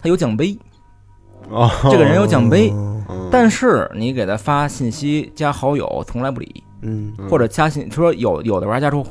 [0.01, 0.57] 他有奖杯，
[1.49, 2.73] 哦，这个人有奖杯，
[3.31, 9.05] 但是你给他发信息加好友从来不理，嗯嗯或者加信说有有的玩家说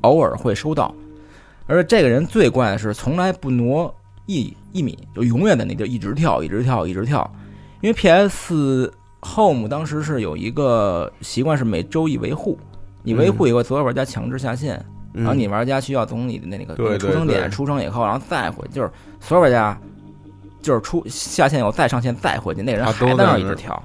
[0.00, 0.94] 偶尔会收到，
[1.66, 3.94] 而且这个人最怪的是从来不挪
[4.26, 7.30] 一一米，就永远在那地儿一直跳，一直跳，一直跳。
[7.80, 12.58] 因为 PS Home 当时是有一个习惯是每周一维护，
[13.02, 19.78] 你维护以后，所有玩家强制下线，嗯，然后你玩家需要从你的那个出生点出生以后，然后再回，就是所有玩家
[20.60, 23.82] 就是出下线以后再上线再回去，那个人还在那儿在那儿一直跳。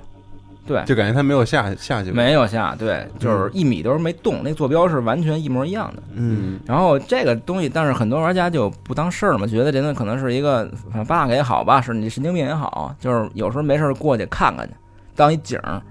[0.70, 6.04] 对，就感觉他没有下下去，没有下，对，就是一米都是没动，那坐标是完全一模一样的。
[6.14, 6.60] 嗯。
[6.64, 14.74] 然后这个东西，但是很多玩家就不当事儿嘛，觉得这东西可能是一个反正 bug 也好吧，是你神经病也好，就是有时候没事儿过去看看去，
[15.16, 15.82] 当一景儿，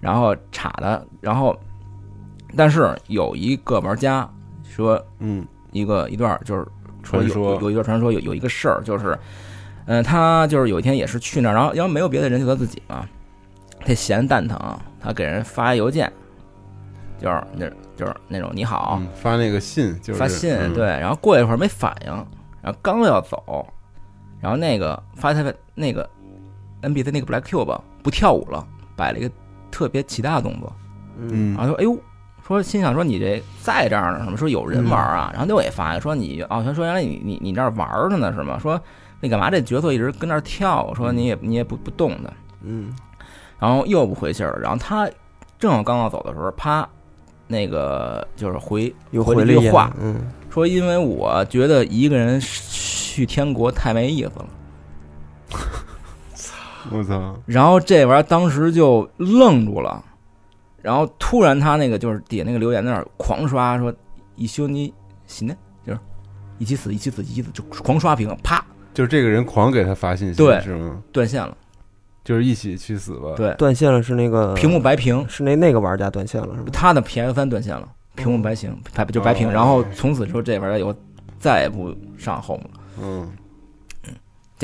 [0.00, 1.54] 然后插的，然后，
[2.56, 4.26] 但是有一个玩家
[4.66, 6.66] 说嗯，一个一段就是
[7.02, 7.54] 说有传说。
[7.56, 9.18] 有有一段传说有有一个事儿，就是，
[9.84, 13.06] 嗯、他就是有一天也是去那儿，然后然后没有别的人，就他自己嘛，
[13.84, 14.58] 他闲蛋疼，
[15.00, 16.10] 他给人发邮件，
[17.18, 22.12] 就是那就是那种你好，嗯发那个信就是发信，嗯对，然后过一会儿没反应，
[22.62, 23.66] 然后刚要走，
[24.40, 26.08] 然后那个发现他那个
[26.82, 28.66] NPC 那个 Black Cube 不跳舞了，
[28.96, 29.30] 摆了一个
[29.70, 30.72] 特别奇大的动作，
[31.18, 31.98] 嗯然后说哎呦，
[32.46, 38.58] 说心想说你这在这儿呢，什么说有人玩啊，然后六也发现说你哦，他说原来你你你这儿玩着呢是吗？
[38.58, 38.80] 说
[39.20, 42.92] 那干嘛这角色一直跟那儿跳，说你也你也不不动的，嗯
[43.58, 45.08] 然后又不回信儿了，然后他
[45.58, 46.88] 正好刚要走的时候，啪，
[47.46, 50.16] 那个就是回回又回了一眼了一句话，嗯
[50.50, 54.46] 说因为我觉得一个人去天国太没意思了。
[56.92, 60.04] 我操，然后这玩意儿当时就愣住了，
[60.82, 63.92] 然后突然他那个就是底下那个留言那儿狂刷说
[64.36, 64.92] 一休你
[65.26, 65.98] 行呢，就是
[66.58, 68.62] 一起死一起死一起死，就狂刷屏，啪
[68.92, 71.02] 就是这个人狂给他发信息，对是吗？
[71.10, 71.56] 断线了，
[72.24, 76.70] 就是一起去死吧。，对，断线了是那个屏幕白屏，是那那个玩家断线了是吧？
[76.72, 80.94] 他的 PS 三断线了，屏幕白屏白就白屏，哦然后从此之后这玩意儿以后
[81.38, 82.70] 再也不上 home 了。
[83.02, 83.28] 嗯，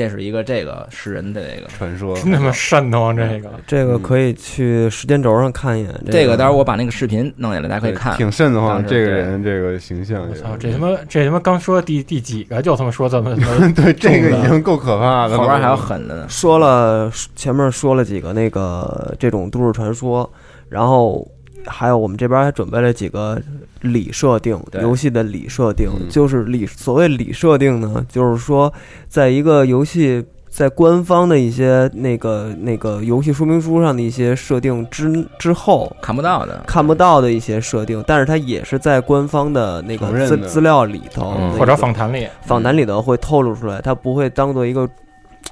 [0.01, 5.93] 这是一个这个诗人的这个，传说真他妈瘆得慌，这个这个可以去时间轴上看一眼。
[6.09, 8.17] 这个个到时候我把那个视频弄下来，大家可以看。
[8.17, 8.83] 挺瘆得慌。
[8.87, 13.35] 这个人这个形象，我操，这他妈这他妈刚说第第几个就他妈说这么
[13.75, 15.37] 对这个已经够可怕的了。
[15.37, 20.27] 后边还有狠的呢，说了前面说了几个那个这种都市传说，
[20.69, 21.27] 然后
[21.65, 23.41] 还有我们这边还准备了几个
[23.81, 26.09] 里设定，游戏的里设定，嗯。
[26.09, 28.71] 就是里所谓里设定呢，就是说
[29.07, 30.25] 在一个游戏。
[30.51, 44.85] 在官方的一些那个那个游戏说明书上的一些设定之之后，看不到的，看不到的一些设定，但是它也是在官方的那个资资料里头或者访谈里，访谈里头会透露出来，它不会当做一个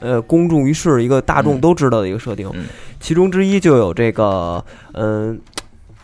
[0.01, 1.61] 呃公众于世、一个大众嗯。
[1.61, 2.51] 都知道的一个设定。
[2.53, 2.65] 嗯。
[2.99, 5.39] 其中之一就有这个嗯、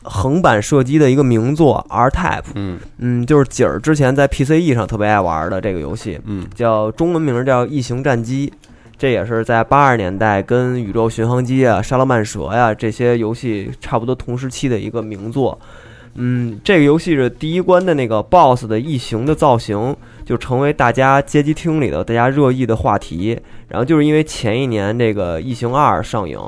[0.05, 8.47] 横版射击的一个名作 R Type，嗯嗯，就是景儿之前在 PCE 上特别爱玩的这个游戏，嗯叫中文名叫《异形战机》。
[8.97, 15.59] 这也是在八十年代跟《宇宙巡航机》啊、《沙罗曼蛇》呀这些游戏差不多同时期的一个名作。
[16.13, 23.37] 嗯，这个游戏是第一关的那个 BOSS 的异形的造型，就成为大家街机厅里的大家热议的话题。
[23.67, 26.39] 然后就是因为前一年这个《异形二》上映，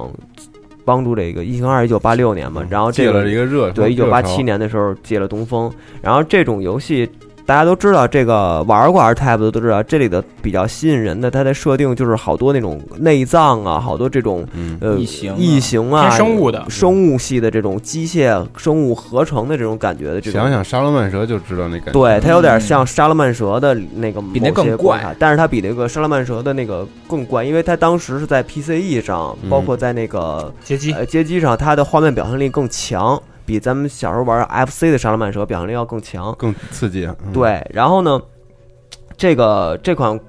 [0.87, 5.69] 帮助这个《一行二》一九八六年嘛，然后这借个了一个热对，一九八七年的时候借了东风，
[6.01, 7.05] 然后这种游戏
[7.47, 14.77] 大家都知道，这个玩过 R Type 的都知道，这里的比较吸引人的，它的设定就是好多那种内脏啊，好多这种嗯。
[14.81, 15.35] 呃异形啊。
[15.39, 16.65] 异形啊，生物的。
[16.67, 20.41] 生物系的这种机械生物合成的这种感觉的这种。
[20.41, 21.91] 想想沙罗曼蛇就知道那感觉。
[21.93, 30.91] 对，它有点嗯像沙罗曼蛇的那个比那更怪，但是它比那个沙罗曼蛇的那个更怪，因为它当时是在 PCE 上，包括在那个街机。
[30.91, 36.35] 呃，街机上它的画面表现力更强，比咱们小时候玩 FC 的沙拉曼蛇表现力要更强。
[36.37, 37.07] 更刺激。
[37.25, 38.21] 嗯，对，然后呢，
[39.15, 40.19] 这个这款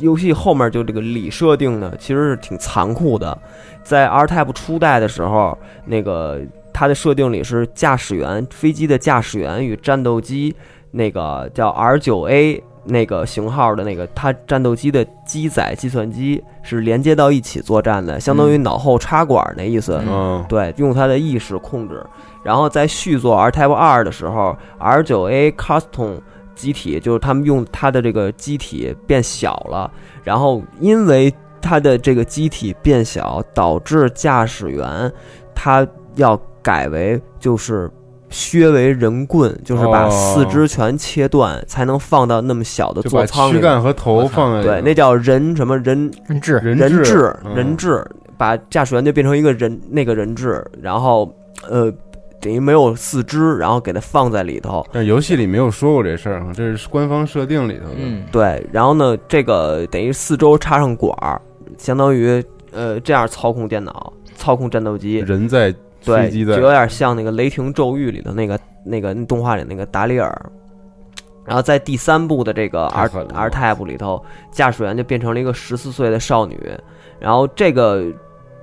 [0.00, 3.38] 游戏后面就这个里设定呢，其实是挺残酷的。
[3.84, 6.40] 在 R Type 初代的时候，那个
[6.74, 10.54] 它的设定里是驾驶员飞机的驾驶员与战斗机
[10.90, 20.02] 那个叫 R 九 A 那个型号的那个它战斗机的机载计算机是连接到一起作战的，相当于脑后插管那意思。
[20.08, 22.04] 嗯，对，用它的意识控制。
[22.42, 26.20] 然后在续作 R Type 二的时候，R 九 A Custom
[26.54, 29.90] 机体就是他们用它的这个机体变小了，
[30.24, 35.12] 然后因为它的这个机体变小，导致驾驶员
[35.54, 37.90] 他要改为就是。
[38.30, 40.10] 削为人棍，就是把哦。
[40.10, 43.54] 四肢全切断，才能放到那么小的座舱里。
[43.54, 47.04] 躯干和头放在对，那叫人什么人人质，人人质。
[47.04, 48.04] 质，人质，
[48.36, 51.34] 把驾驶员就变成一个人那个人质，然后
[51.68, 51.92] 呃，
[52.40, 54.86] 等于没有四肢，然后给它放在里头。
[54.92, 57.96] 但游戏里没有说过这事儿，这是官方设定里头的。
[57.96, 61.40] 嗯，对，然后呢，这个等于四周插上管儿，
[61.76, 65.74] 相当于呃这样操控电脑、操控战斗机，人在
[66.16, 70.50] 对，就有点像那个《雷霆咒狱》里的那个那个动画里那个达里尔。
[71.44, 76.58] 然后在第三部的这个 R R Type 里头，驾驶员就变成了一个十四岁的少女。
[77.18, 78.04] 然后这个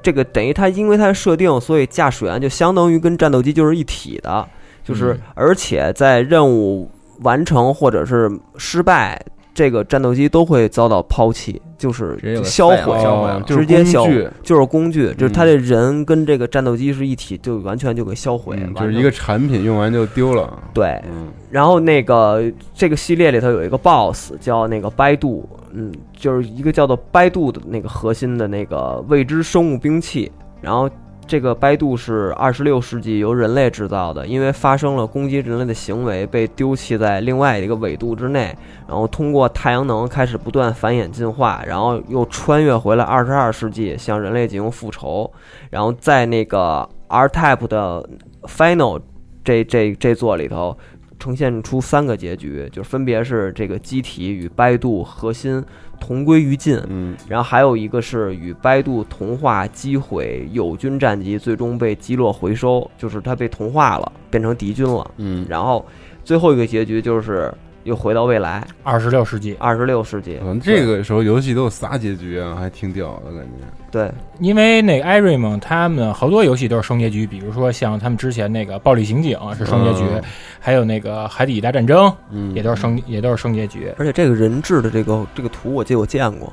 [0.03, 4.47] 这个等于它因为它的设定，所以驾驶员就相当于跟战斗机就是一体的，
[4.83, 6.87] 就是、嗯而且在任务
[7.21, 9.19] 完成或者是失败，
[9.51, 12.78] 这个战斗机都会遭到抛弃，就是销毁。
[13.01, 20.51] 销毁了哦就是直接销工具就是工具，就是他这人跟这个战斗机是一体，就完全就给销毁，了嗯就是一个产品用完就丢了。
[20.73, 21.01] 对。
[21.09, 30.89] 嗯，然后那个这个系列里头有一个 BOSS 叫那个百度，嗯，就是一个叫做百度的那个核心的那个未知生物兵器，然后
[31.28, 38.55] 这个百度是二十六世纪由人类制造的，因为发生了攻击人类的行为，被丢弃在另外一个纬度之内，
[38.88, 45.32] 然后通过太阳能开始不断繁衍进化，然后又穿越回来二十二世纪向人类进行复仇，
[45.69, 48.07] 然后在那个 R Type 的
[48.43, 49.01] Final
[49.43, 50.78] 这这这座里头。
[51.20, 55.63] 呈现出三个结局，就分别是这个机体与百度核心
[55.99, 65.09] 同归于尽，嗯然后还有一个是与百度同化击毁友军战机，最终被击落回收，就是它被同化了，变成敌军了。
[65.18, 65.86] 嗯，然后
[66.24, 67.53] 最后一个结局就是
[67.86, 70.39] 又回到未来，二十六世纪，二十六世纪。
[70.43, 73.65] 嗯这个时候游戏都有仨结局啊，还挺屌的感觉。
[73.91, 80.21] 对，因为那个 Irem 他们好多游戏都是双结局，比如说像他们之前那个《暴力刑警》是双结局，嗯。
[80.59, 83.93] 还有那个《海底大战争》嗯，也都是双也都是双结局。
[83.97, 86.51] 而且这个人质的这个这个图，我记得我见过。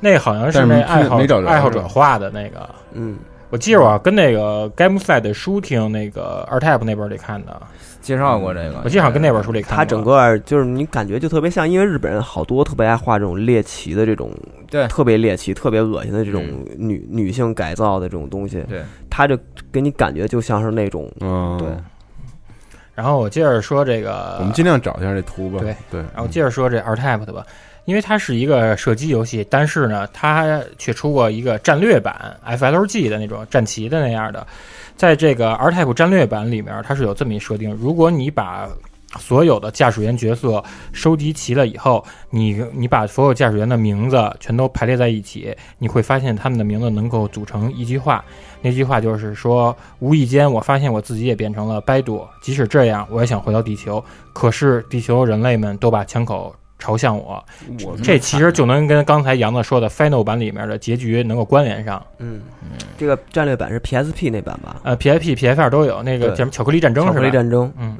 [0.00, 1.48] 那好像是没那爱好没找着。
[1.48, 3.16] 爱好者画的那个，嗯，
[3.50, 7.62] 我记着我跟那个 Game Side 的书听那个 R Type 那边里看的，
[8.06, 9.76] 介绍过这个，我记得好像跟那本书里看过。
[9.76, 14.30] 它整个就是你感觉就特别像，因为日本人好多特别爱画这种猎奇的这种，
[14.70, 14.86] 对。
[14.86, 16.66] 特别猎奇、特别恶心的这种嗯。
[16.78, 19.36] 女女性改造的这种东西，对，它就
[19.72, 21.68] 给你感觉就像是那种嗯，对，
[22.94, 25.58] 然后我接着说这个，我们尽量找一下这图吧。
[25.58, 25.74] 对。
[25.90, 27.44] 对，然后接着说这 R Type 的吧，
[27.86, 34.46] 因为它是一个射击游戏，但是呢，它却出过一个战略版 FLG 的那种战旗的那样的，
[34.96, 38.68] 在这个 R Type 战略版里面，它是有这么一设定：如果你把
[39.18, 48.24] 所有的驾驶员角色收集齐了以后，你你把所有驾驶员的名字全都排列在一起，你会发现他们的名字能够组成一句话。
[48.60, 54.02] 那句话就是说，无意间我发现我自己也变成了白度，即使这样，我也想回到地球。
[54.32, 57.44] 可是地球人类们都把枪口朝向我，
[57.84, 62.04] 我这其实就能跟刚才杨子说的 Final 版里面的结局能够关联上。
[62.18, 62.40] 嗯，
[62.98, 64.76] 这个战略版是 PSP 那版吧？
[64.82, 67.38] 呃，PSP、PS 二都有，那个叫什么巧克力战争巧克力是吧？
[67.38, 67.96] 战争，嗯，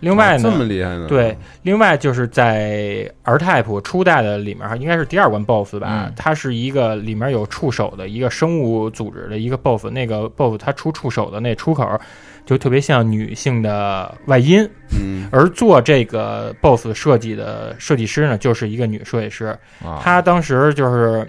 [0.00, 1.06] 另外呢，这么厉害呢？
[1.08, 6.12] 对，另外就是在 R Type 初代的里面，应该是第二关 BOSS 吧，嗯。
[6.16, 11.98] 它是一个里面有触手的一个生物组织的一个 BOSS，那个 BOSS 它出触手的那出口
[12.44, 14.68] 就特别像女性的外阴，
[14.98, 19.46] 嗯，而做这个 BOSS 设计的设计师呢，就是一个女设计师，
[19.84, 21.28] 啊，她当时就是。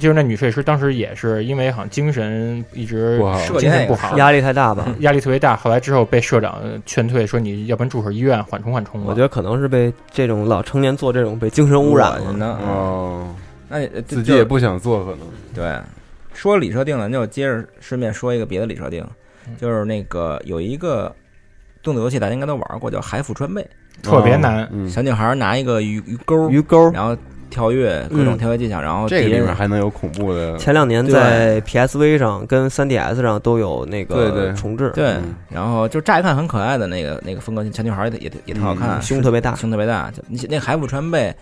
[0.00, 3.20] 就是那女设计师当时也是因为好像精神一直
[3.58, 4.88] 精神不好，压力太大吧？
[5.00, 5.54] 压力特别大。
[5.54, 9.08] 后来之后被社长劝退，说你要不然住会儿医院缓冲缓冲吧。
[9.10, 12.32] 我觉得可能是被这种老成年做这种被精神污染了。
[12.32, 12.58] 呢。
[12.62, 13.34] 哦，
[13.68, 15.28] 那自己也不想做，可能。
[15.54, 15.78] 对，
[16.32, 19.10] 说理设定了，那就接着顺便说一个别的理设定嗯，
[19.58, 21.14] 就是那个有一个
[21.82, 23.66] 动作游戏，大家应该都玩过，叫《海府川贝。
[24.02, 24.68] 特别难。
[24.88, 27.16] 小女孩拿一个鱼鱼钩，鱼钩，然后
[27.50, 34.46] 跳跃各种嗯跳跃技巧，然后这个里面还能有恐怖的，前两年在 PSV 上跟 3DS 上都有那对对。
[34.46, 40.10] 个重置，对嗯，然后就乍一看很可爱的那个那个风格，小女孩也也也挺好看，嗯胸特别大，胸特别大。
[40.10, 41.32] 就你那海府川贝，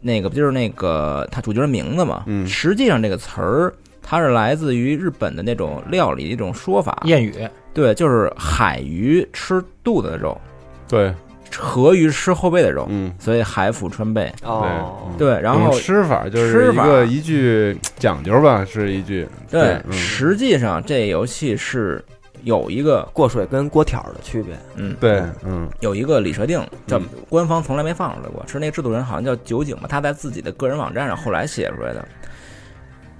[0.00, 2.24] 那个不就是那个他主角的名字嘛？
[2.26, 2.46] 嗯。
[2.46, 3.72] 实际上这个词儿
[4.08, 7.34] 它是来自于日本的那种料理的一种说法，谚语，
[7.74, 10.40] 对，就是海鱼吃肚子的肉，
[10.86, 11.12] 对，
[11.58, 14.32] 河鱼吃后背的肉，嗯，所以海府川贝。
[14.44, 16.84] 哦，对，然后吃法就是吃法。
[16.84, 19.26] 一个一句讲究吧，是一句。
[19.50, 19.92] 对，嗯。
[19.92, 22.04] 实际上这游戏是
[22.44, 24.94] 有一个过水跟锅条的区别，嗯。
[25.00, 25.68] 对，嗯。
[25.80, 27.04] 有一个里设定，叫嗯。
[27.28, 32.06] 官方从来没放出来过，是那个制作人好像叫酒井吧，他在自己的个人网站上后来写出来的。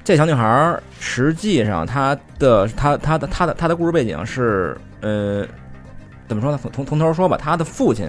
[0.06, 5.44] 这小女孩儿实际上她的她她的她的她的故事背景是呃
[6.28, 6.58] 怎么说呢？
[6.62, 8.08] 从从从头说吧，她的父亲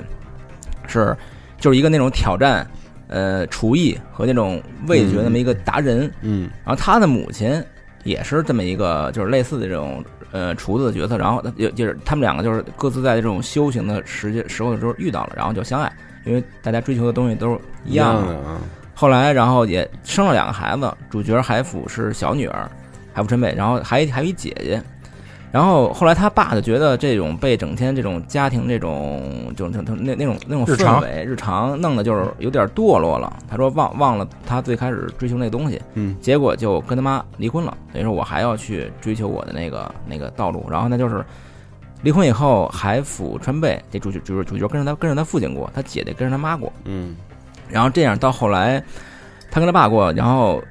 [0.86, 1.18] 是
[1.60, 2.68] 就是一个那种挑战
[3.08, 7.60] 呃厨艺和那种味觉那么一个达人，嗯然后她的母亲
[8.04, 15.92] 也是这么一个就是类似的这种呃厨子的角色，然后他就就是他们两个就是各自在这种修行的时间时候的时候遇到了，然后就相爱，
[16.26, 18.36] 因为大家追求的东西都是一样的。
[18.36, 18.62] 的啊，
[19.00, 22.68] 后来然后也生了两个孩子，主角海府是小女儿，
[23.14, 24.82] 海府春贝，然后还还有一姐姐。
[25.52, 33.32] 然后后来他爸就觉得这种被整天这种家庭这种这种这种那那种那种氛围日常弄的就是有点堕落了。
[33.48, 37.78] 他说忘忘了他最开始追求那东西，嗯结果就跟他妈离婚了。
[37.94, 40.66] 等于说我还要去追求我的那个那个道路。
[40.70, 41.24] 然后那，就是
[42.02, 46.74] 离婚以后，海府川贝这主角主角主角跟着他跟着他父亲过，他姐姐跟着他妈过。
[46.86, 47.16] 嗯
[47.70, 48.82] 然后这样到后来，
[49.52, 50.64] 他跟他爸过，然后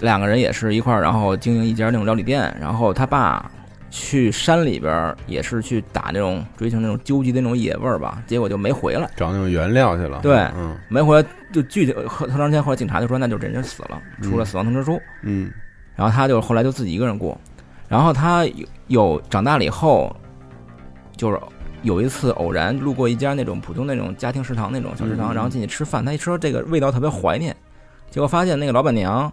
[0.00, 2.54] 两个人也是一块儿，然后经营一家那种料理店。
[2.60, 3.50] 然后他爸
[3.90, 9.08] 去山里边儿也是去打那种追求那种究极的那种野味儿吧，结果就没回来。
[9.16, 15.00] 找那种原料去了，对嗯没回来就具体后头长时间后来警察就说那就这人死了，出了死亡通知书。
[15.22, 15.52] 嗯
[15.94, 17.38] 然后他就后来就自己一个人过。
[17.86, 20.14] 然后他有有长大了以后，
[21.14, 21.38] 就是
[21.82, 25.34] 有一次偶然路过一家那种普通那种家庭食堂那种小食堂，嗯。
[25.34, 27.54] 然后进去吃饭，他一说这个味道特别怀念，
[28.10, 29.30] 结果发现那个老板娘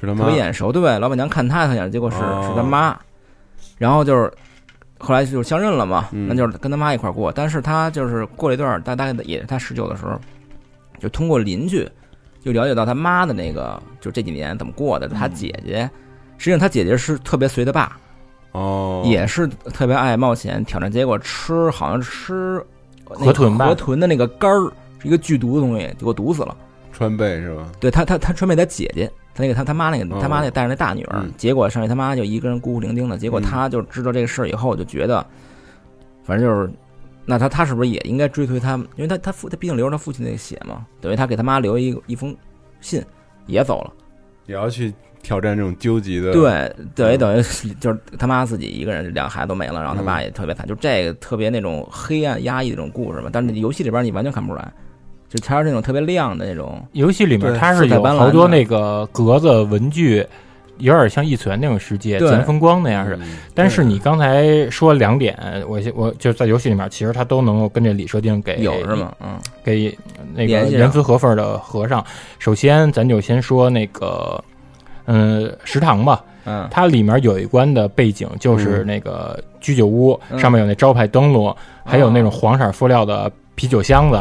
[0.00, 2.46] 特别眼熟，对不对，老板娘看他特眼熟，结果是哦。
[2.48, 2.98] 是他妈，
[3.76, 4.32] 然后就是
[4.98, 6.28] 后来就相认了嘛，嗯。
[6.28, 10.18] 那就是跟他妈一块儿过，但是他就是过了一段儿，大大概也是他十九的时候，
[10.98, 11.88] 就通过邻居
[12.40, 15.90] 就了解到他妈的那个，就这几年怎么过的，他姐姐，
[16.38, 17.98] 实际上他姐姐是特别随他爸，
[18.52, 22.64] 哦，也是特别爱冒险挑战，结果吃好像吃
[23.10, 26.56] 那个河豚吧河豚的那个肝儿是一个剧毒的东西，结果毒死了。
[26.92, 27.70] 川贝是吧？
[27.78, 35.24] 对他，他他川贝他姐姐，他那个他他妈那个哦他妈那带着那大女儿，嗯结果剩下他妈就一个人孤苦伶仃的，结果嗯他就知道这个事儿以后，就觉得，
[36.24, 36.72] 反正就是，
[37.24, 38.74] 那他他是不是也应该追随他？
[38.96, 42.34] 因为他他父他毕竟留着他父亲那个血嘛，等于他给他妈留一个一封
[42.80, 43.04] 信，
[43.46, 43.92] 也走了。
[44.46, 44.92] 也要去
[45.28, 47.42] 挑战这种究极的，，对，等于等于
[47.78, 53.28] 就是他妈自己一个人，两个孩子都没了，然后他爸嗯也特别惨，就这个特别那种黑暗压抑的那种故事嘛。
[53.30, 54.72] 但是游戏里边你完全看不出来，
[55.28, 56.82] 就它是那种特别亮的那种。
[56.92, 60.26] 游戏里面它是有好多那个格子文具，
[60.78, 63.18] 有点像异次元那种世界，对自然风光那样似的。
[63.18, 65.36] 嗯但是你刚才说两点，
[65.68, 69.14] 我我就在游戏里面，其实它都能够跟这里设定给有是吗？
[69.20, 69.94] 嗯，给
[70.32, 72.02] 那个严丝合缝的合上。
[72.38, 74.42] 首先，咱就先说那个，
[75.08, 76.22] 嗯，食堂吧。
[76.44, 78.86] 嗯，它里面有一关的背景就是嗯。
[78.86, 80.38] 那个居酒屋，嗯。
[80.38, 81.54] 上面有那招牌灯笼，
[81.84, 84.20] 还有那种黄色塑料的啤酒箱子。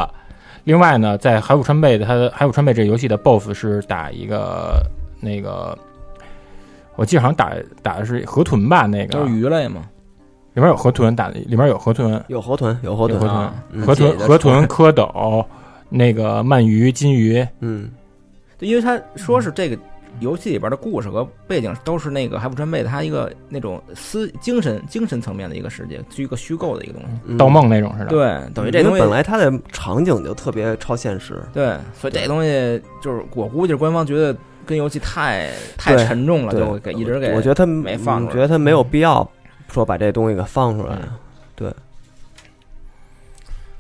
[0.64, 4.82] 另外呢，在海虎川贝的它的海虎川贝这个游戏的 BOSS 是打一个
[5.22, 5.78] 那个，
[6.96, 9.14] 我记得好像打打的是河豚吧，那个。
[9.14, 9.82] 都是鱼类嘛。
[10.54, 13.20] 里面有河豚，打里面有河豚，有河豚，有河豚。
[13.20, 13.86] 河，豚。
[13.86, 15.46] 河豚河豚、蝌蚪，
[15.88, 17.92] 那个鳗鱼、金鱼，嗯，
[18.58, 19.78] 对，因为他说是这个
[20.20, 27.08] 游戏里边的故事和背景都是那个海普川贝的他一个那种思精神精神层面的一个世界，是一个虚构的一个东西。
[27.26, 39.28] 嗯盗梦那种似的。，对，等于这东西本来它的场景就特别超现实，对，所以这东西就是我估计是官方觉得跟游戏太太沉重了，就给一直给我觉得他没放出来嗯觉得他没有必要
[39.70, 40.98] 说把这东西给放出来。
[41.60, 41.74] 嗯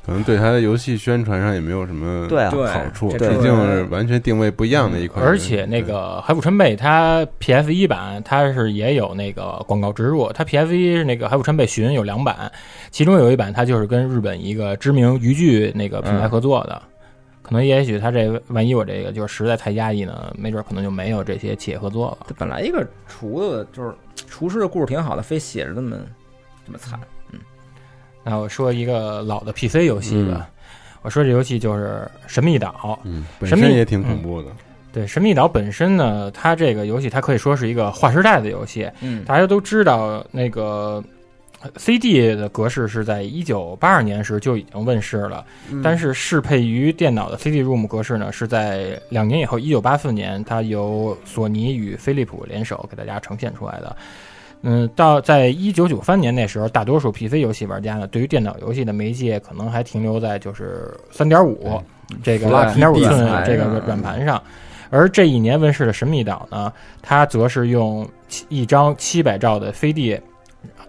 [0.08, 5.24] 可能对他的游戏宣传上也没有什么对啊好处，这毕竟是完全定位不一样的一款。
[5.24, 12.49] 而且那个海虎川贝它 PS 一版它是也有那个广告植入，它 PS 一是那个海虎川贝寻有两版，
[12.89, 16.82] 其中有一版它就是跟日本一个知名渔具那个品牌合作的。
[17.41, 22.28] 可能也许他这万一我这个就是实在太压抑呢，没准可能就没有这些企业合作了。
[22.30, 25.97] 这本来一个厨子就是厨师的故事挺好的，非写着这么
[26.66, 26.97] 这么惨。
[28.30, 30.49] 那我说一个老的 PC 游戏吧，
[31.01, 32.75] 我说这游戏就是《神秘岛》。
[33.05, 34.49] 嗯，本神秘身也挺恐怖的。
[34.91, 38.89] 对，《神秘岛》本身呢，它这个游戏它可以说是一个划时代的游戏。
[39.01, 41.01] 嗯大家都知道，那个
[41.61, 53.95] 呃 CD 的格式是在一九八二年时就已经问世了，嗯但是适配于电脑的 CD-ROM 格式呢，是在两年以后，一九八四年，它由索尼与飞利浦联手给大家呈现出来的。
[54.62, 61.82] 嗯，到在一九九三年那时候，大多数 PC 游戏玩家呢，对于电脑游戏的媒介可能还停留在就是三点五
[62.24, 64.41] 这个三点五寸这个软盘上，
[64.89, 70.20] 而这一年问世的《神秘岛》呢，它则是用七一张七百兆的 CD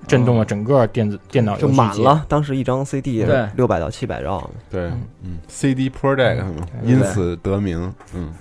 [0.07, 2.03] 震动了整个电子电脑就游戏机。
[2.03, 3.47] 满了，当时一张 CD 对。
[3.57, 6.43] 六百到七百兆，对嗯，嗯，CD Project
[6.83, 7.93] 因此得名。
[8.15, 8.33] 嗯，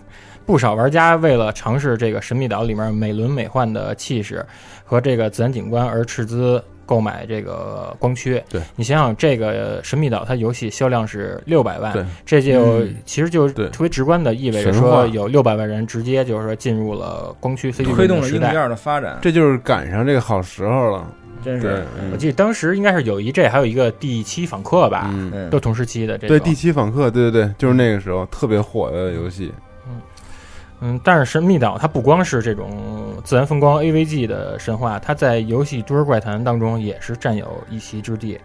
[0.47, 4.43] 不少玩家为了尝试这个《神秘岛》里面美轮美奂的气势
[4.85, 8.41] 和这个自然景观而斥资购买这个光驱。
[8.49, 8.61] 对。
[8.77, 12.95] 你想想，这个《神秘岛》它游戏销量是六百万对，这就、嗯。
[13.05, 18.29] 其实就对特别直观的意味着说，有六百万人直接就是说进入了光驱 CD 推动了。
[18.29, 21.05] 硬件的发展，这就是赶上这个好时候了。
[21.43, 25.13] 真是，嗯我记得当时应该是有一这，还有一个第七访客吧，
[25.51, 29.51] 都同时期的这对，第七访客，对对对，就是那个时候特别火的游戏。
[30.79, 32.69] 嗯，但是神秘岛它不光是这种
[33.23, 38.39] 自然风光 AVG 的神话，它在游戏都市怪谈当中也是占有一席之地。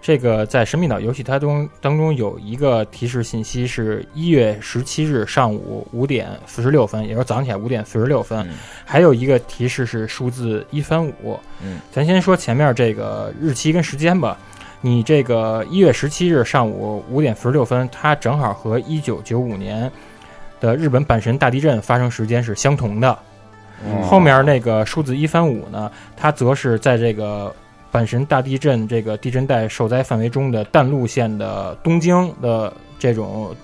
[0.00, 8.38] 这个在神秘岛游戏它中当中有一个提示信息是一月十七日上午五点四十六分，也就是早上起来五点四十六分。
[8.48, 11.38] 嗯还有一个提示是数字一三五。
[11.62, 14.38] 嗯，咱先说前面这个日期跟时间吧。
[14.80, 19.90] 你这个一月十七日上午五点四十六分，它正好和一九九五年
[20.60, 23.10] 的日本阪神大地震发生时间是相同的。
[23.10, 27.54] 哦后面那个数字一三五呢，它则是在这个
[27.92, 33.54] 阪神大地震这个地震带受灾范围中的淡路线的东京的这种，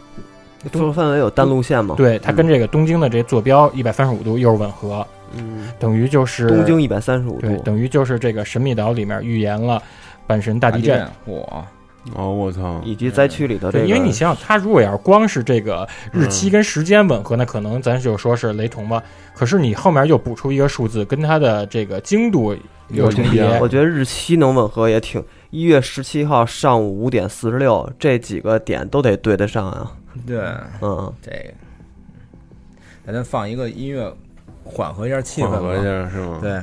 [0.71, 1.97] 做范围有单路线吗？
[1.99, 5.05] 对它跟这个东京的这坐标一百三十五度又是吻合。
[5.37, 9.83] 嗯，等于就是东京一百三十五对，度，等于就是这个神秘岛里面预言了
[10.29, 11.67] 阪神大地震。，我
[12.13, 19.03] 哦，我操，以及灾区里头这对，个，因为你想想，它如果要是光是这个日期跟时间吻合，那可能咱就说是雷同吧。
[19.35, 22.55] 可是你后面又补出一个数字，跟它的这个精度
[22.89, 25.25] 有重叠我觉得日期能吻合也挺。
[25.51, 29.93] 一月十七号上午五点四十六，这几个点都得对得上啊。
[30.27, 30.39] 对
[30.83, 31.55] 嗯，这个，
[33.07, 34.13] 咱咱放一个音乐，
[34.65, 35.83] 缓和一下气氛缓和一。
[35.83, 36.39] 下是吗？
[36.43, 36.61] 对，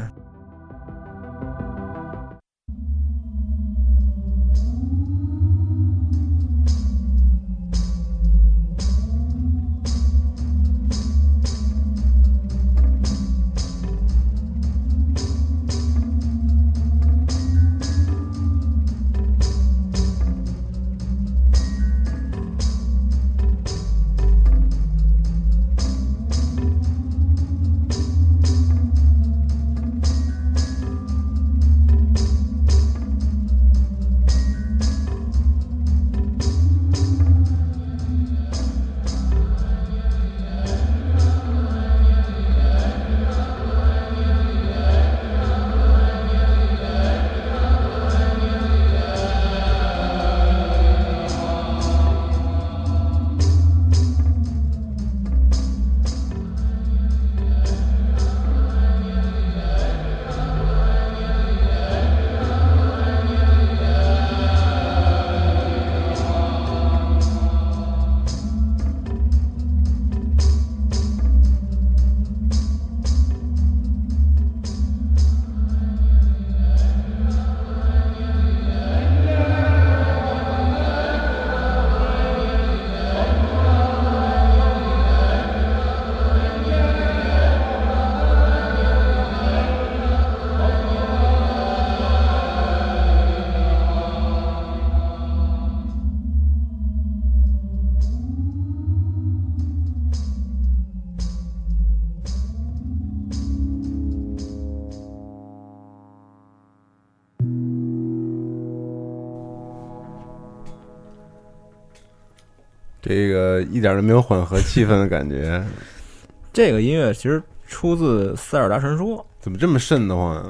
[113.63, 115.63] 个一点都没有缓和气氛的感觉，
[116.53, 119.17] 这个音乐其实出自《塞尔达传说》。
[119.39, 120.45] 怎么这么瘆得慌啊？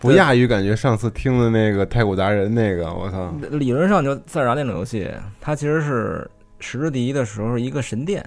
[0.00, 3.34] 不亚于感觉上次听的那个太古达人那个，我操！
[3.50, 6.30] 理论上就塞尔达那种游戏，它其实是
[6.60, 8.24] 时至第一的时候是一个神殿，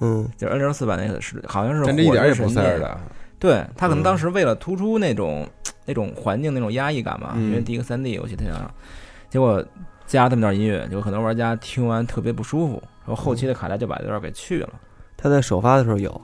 [0.00, 2.46] 嗯，就是 N 六四版那个是好像是但这一点也不。
[2.46, 2.98] 塞尔达，
[3.38, 5.48] 对他可能嗯当时为了突出那种、
[5.86, 8.70] 那种环境那种压抑感嘛，嗯因为第一个三 D 游戏，他想，
[9.30, 9.64] 结果
[10.06, 14.70] 加这么段音乐，就很多玩家听完特别不舒服，然后后期的卡带就把这段给去了。
[15.16, 16.20] 他在首发的时候有，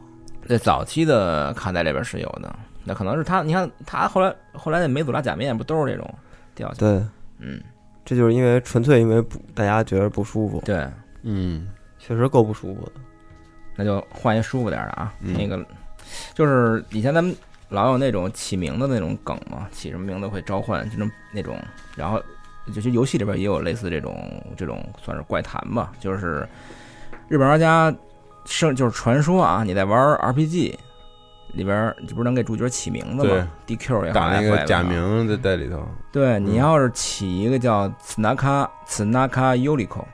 [0.46, 2.54] 在早期的卡带里边是有的，
[2.84, 6.14] 那可能是他，你看他后来后来那美祖拉假面不都是这种
[6.54, 6.78] 调性？
[6.78, 7.04] 对，
[7.38, 7.60] 嗯，
[8.04, 10.86] 这就是因为纯粹因为不大家觉得不舒服，对，
[11.22, 11.68] 嗯，
[11.98, 12.92] 确实够不舒服的。
[13.76, 15.14] 那就换一舒服点儿的啊。
[15.20, 15.64] 嗯那个
[16.34, 17.34] 就是以前咱们
[17.70, 21.56] 老有那种起名的那种梗嘛，起什么名字会召唤这种那种，
[21.96, 22.20] 然后
[22.70, 24.16] 就是游戏里边也有类似这种
[24.56, 26.46] 这种算是怪谈吧，就是
[27.28, 27.94] 日本玩家
[28.44, 30.74] 生就是传说啊，你在玩 RPG
[31.52, 40.04] 里边，这不是能给主角起名字吗？DQ 也好，打那个假名在在里头，对嗯你要是起一个叫 Tsunaka Tsunaka Yuliko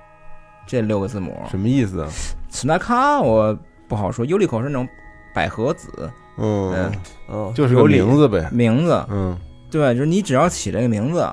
[0.67, 2.09] 这六个字母什么意思啊
[2.51, 4.89] ？，Tsunaka 我不好说，Yuliko 是那种
[5.35, 6.93] 百合子嗯嗯，
[7.29, 8.49] 哦，就是个有名字呗。
[8.51, 9.39] 名字，嗯，
[9.71, 11.27] 对，就是你只要起这个名字，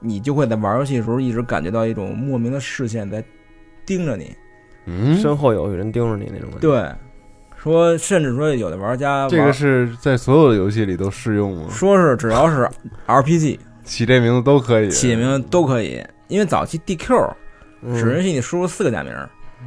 [0.00, 3.22] 你就会在玩游戏的时候一直感觉到一种莫名的视线在
[3.86, 4.34] 盯着你。
[4.86, 6.60] 嗯，身后有人盯着你那种感觉。
[6.60, 6.90] 对，
[7.56, 11.68] 说甚至说有的玩家玩这个是在所有的游戏里都适用吗？
[11.70, 12.68] 说是只要是
[13.06, 14.90] RPG 起这名字都可以。
[14.90, 17.30] 起名都可以，因为早期 DQ
[17.82, 19.12] 嗯，只允许你输入四个假名。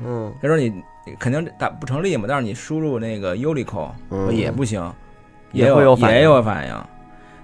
[0.04, 0.70] 嗯，他说你
[1.06, 4.82] 你肯定打不成立嘛，但是你输入那个 Ulico 嗯也不行，
[5.52, 6.76] 也有会有反应也有反应。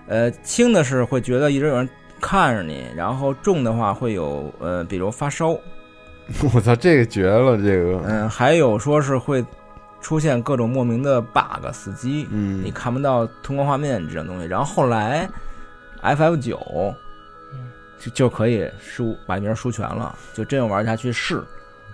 [0.07, 1.87] 呃，轻的是会觉得一直有人
[2.19, 5.49] 看着你，然后重的话会有呃，比如发烧，
[6.53, 9.43] 我操，这个绝了，这个，嗯、还有说是会
[10.01, 12.63] 出现各种莫名的 bug 死机，嗯。
[12.63, 14.47] 你，看不到通关画面这种东西。
[14.47, 15.29] 然后后来
[16.03, 16.93] FF 九
[17.99, 21.43] 就就可以输把名输全了，就真有玩家去试。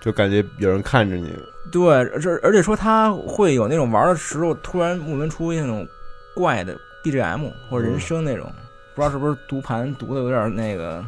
[0.02, 1.36] 就感觉有人看着你，
[1.72, 5.88] 对，而且而且说他会有那种玩的时候突然莫名出现那种
[6.36, 8.52] 怪的 BGM 或者人声那种，
[8.96, 11.04] 不知道是不是读盘读的有点那个。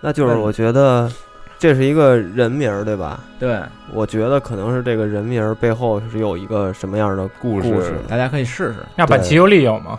[0.00, 1.10] 那就是我觉得
[1.58, 3.20] 这是一个人名儿，对吧？
[3.38, 3.60] 对，
[3.92, 8.76] 我觉得可能是这个人名儿背后是有一个什么样的故事故事大家可以试试。
[8.96, 9.98] 那本奇尤利有吗？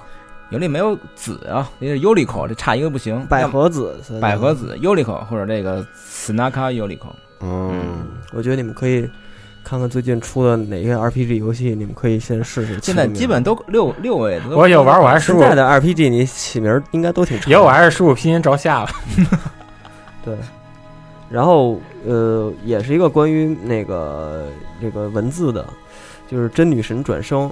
[0.49, 1.69] 尤利没有子啊？
[1.79, 3.25] 那是尤里口，这差一个不行。
[3.27, 9.09] 百合子是百合子尤里口或者这个斯纳卡尤里口，嗯，我觉得你们可以
[9.63, 12.95] 看看最近出的哪些 RPG 游戏，你们可以先试试现。
[12.95, 14.55] 在基本都六六位的。
[14.55, 17.49] 我有玩，我还输入，现在的 RPG 你起名儿应该都挺长。
[17.51, 18.89] 有我还是输入拼音着下了。
[20.25, 20.35] 对，
[21.29, 24.47] 然后呃，也是一个关于那个
[24.81, 25.65] 这个文字的，
[26.29, 27.49] 就是真女神转生。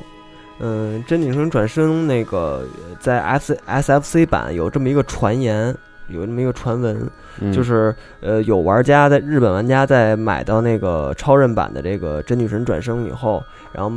[0.61, 5.73] 嗯，真女神转生那个呃在 S S F C 版有这么一个传言，
[6.09, 7.09] 有这么一个传闻，
[7.39, 7.51] 嗯。
[7.51, 13.91] 就是呃，有玩家在日本玩家在买到那个超任版的这个真女神转生以后，然后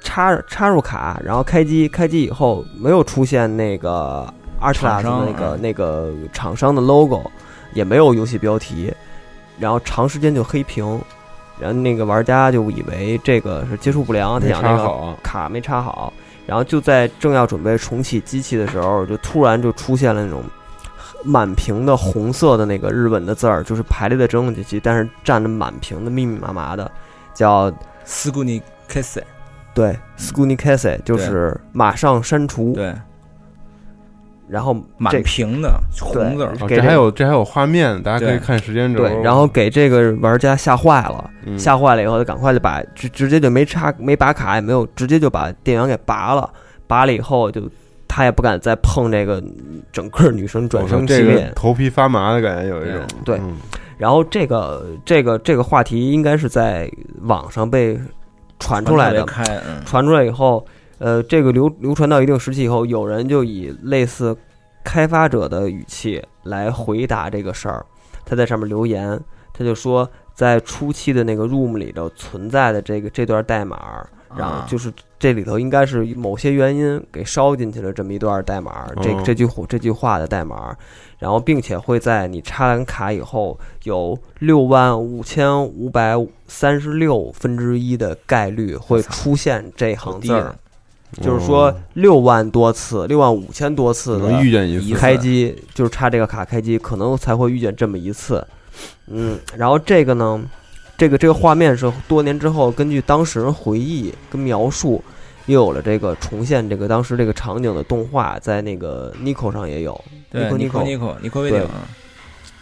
[0.00, 4.26] 插插入卡，然后开机，开机以后没有出现那个
[4.60, 7.30] Artlas 厂商那个嗯那个厂商的 logo，
[7.72, 8.92] 也没有游戏标题，
[9.58, 10.84] 然后长时间就黑屏，
[11.58, 16.12] 然后那个玩家就以为这个是接触不良，他没想那个卡没插好，
[16.46, 20.42] 然后就在正要准备重启机器的时候，就突然就出现了那种
[21.24, 26.90] 满屏的红色的那个日文的字儿，就是排列的整整齐齐，但是占着满屏的密密麻麻的，
[27.32, 27.72] 叫
[28.04, 29.18] 斯库尼 kiss，
[29.74, 32.94] 对 s k u n i k a s e 就是马上删除，对，
[34.46, 39.00] 然后满屏的红字儿，哦这给还有这还有画面，大家可以看时间轴。
[39.00, 41.58] 对，然后给这个玩家吓坏了，嗯。
[41.58, 46.48] 吓坏了以后，就赶快就把直直接就没插没拔卡，也没有直接就把电源给拔了，
[46.86, 47.62] 拔了以后就
[48.14, 49.42] 他也不敢再碰这个
[49.90, 51.52] 整个女生转我操这生系列个。
[51.54, 53.00] 头皮发麻的感觉有一种。
[53.24, 53.56] 对嗯
[53.98, 56.88] 然后这个这个这个话题应该是在
[57.22, 57.98] 网上被
[58.60, 59.26] 传出来的，
[59.84, 60.64] 传出来以后，
[60.98, 64.36] 呃，这个流流传到一定时期以后，有人就以类似
[64.84, 67.84] 开发者的语气来回答这个事儿。
[68.24, 69.18] 他在上面留言，
[69.52, 74.04] 他就说，在初期的那个 room 里头存在的这个这段代码，
[74.36, 74.92] 然后啊就是
[75.24, 79.22] 这里头应该是某些原因给烧进去了这么一段代码，这哦。
[79.24, 80.76] 这句这句话的代码，
[81.18, 86.14] 然后并且会在你插完卡以后有六万五千五百
[86.46, 90.54] 三十六分之一的概率会出现这行字儿，
[91.22, 98.46] 就是说六万多次，六万五千多次能遇见一次一次开机，就是插这个卡开机，可能才会遇见这么一次。
[99.06, 100.38] 嗯，然后这个呢，
[100.98, 105.02] 这个这个画面是多年之后根据当事人回忆跟描述，
[105.46, 110.02] 又有了这个重现这个当时这个场景的动画，在那个 Nico 上也有。
[110.30, 111.68] 对，Nico 尼科 Nico 尼科尼科维对顶，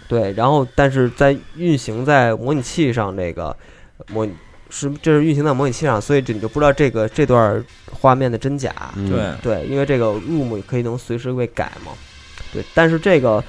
[0.08, 3.56] 对，然后但是在运行在模拟器上，这个
[4.08, 4.34] 模拟
[4.68, 8.74] 是这是运行在模拟器上，所以这你就不知道这个这段画面的真假。
[8.96, 9.08] 嗯
[9.42, 11.92] 对，对，因为这个 room 可以能随时会改嘛。
[12.52, 13.42] 对，但是这个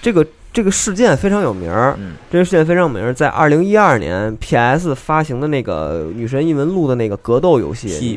[0.00, 0.26] 这个
[0.56, 8.16] 这个事件非常有名儿，嗯，这个事件非常有名儿，在二零一二年 PS 发行的那个《女神异闻录》的那个格斗游戏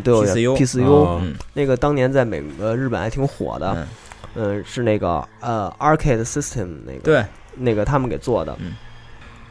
[0.55, 1.21] P- 四 U，
[1.53, 3.75] 那个当年在美呃日本还挺火的，
[4.35, 7.25] 嗯，嗯，是那个呃 Arcade System 那个对，
[7.57, 8.73] 那个他们给做的，嗯。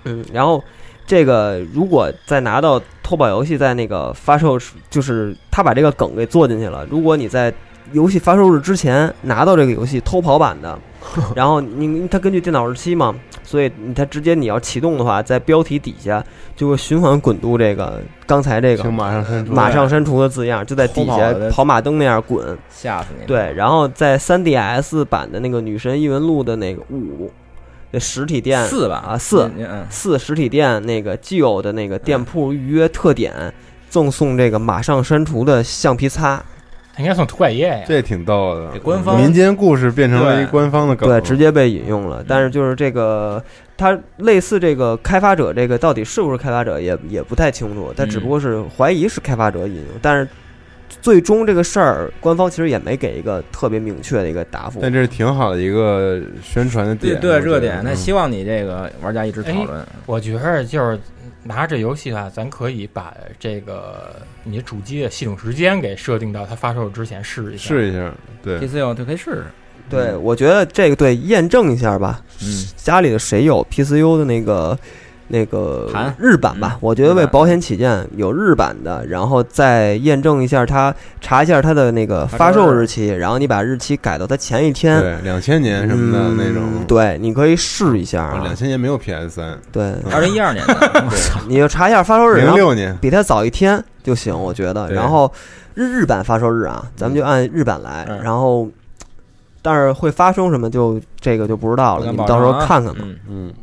[0.05, 0.64] 嗯，然后
[1.07, 4.59] 这个如果再拿到偷宝游戏在那个发售，
[4.89, 6.86] 就是他把这个梗给做进去了。
[6.91, 7.53] 如果你在
[7.93, 10.78] 游戏发售日之前拿到这个游戏偷跑版的，
[11.34, 16.22] 然后你它根据电脑日期嘛，所以你它直接你要启动的话，在标题底下
[16.55, 19.53] 就会循环滚动这个刚才这个马上删除。
[19.53, 22.57] 马上删除的字样，就在底下跑马灯那样滚。
[22.70, 27.30] 吓死你！，对，然后在 3DS 版的那个《女神异闻录》的那个五
[27.91, 29.03] 那实体店四吧。
[29.09, 29.51] 啊四。
[29.89, 33.53] 四实体店那个既有的那个店铺预约特点，
[33.89, 36.43] 赠送这个马上删除的橡皮擦，
[36.99, 37.84] 应该算涂改液呀。
[37.86, 42.24] 这挺逗的这，官方民间故事变成了一官方的梗，对，直接被引用了。
[42.26, 43.42] 但是就是这个，
[43.76, 50.28] 它类似这个开发者，这个到底是不是开发者也也不太清楚，它只不过是怀疑是开发者引用，但是
[51.01, 54.80] 最终这个事儿，官方其实也没给一个特别明确的一个答复。
[54.80, 59.86] 但这是挺好的一个宣传的对点，对热点，那希望你这个玩家一直讨论。
[60.07, 60.99] 我觉得就是
[61.44, 64.16] 拿这游戏啊，咱可以把这个
[64.51, 67.68] 你主机的系统时间给设定到它发售之前试一下。
[67.68, 69.44] 试一下，对 PC 有就可以试试，
[69.90, 72.20] 对，我觉得这个对验证一下吧。
[72.42, 74.78] 嗯，家里的谁有 PCU 的那个
[75.30, 76.72] 那个盘日版吧？
[76.74, 85.01] 嗯我觉得为保险起见，有日版的，然后再验证一下它，查一下它的那个发发售日期，然后你把日期改到它前一天。
[85.01, 88.55] 对，两千年什么的嗯那种，对，你可以试一下啊两。
[88.57, 91.05] 千年没有 PS 三，对，二零一二年的，
[91.49, 94.90] 你就查一下发售日，零六年，比它早一天就行，我觉得。
[94.90, 95.30] 然后
[95.74, 98.66] 日日版发售日啊，咱们就按日版来，嗯然后
[99.61, 103.00] 但是会发生什么就这个就不知道了，你们到时候看看吧。
[103.02, 103.54] 嗯嗯，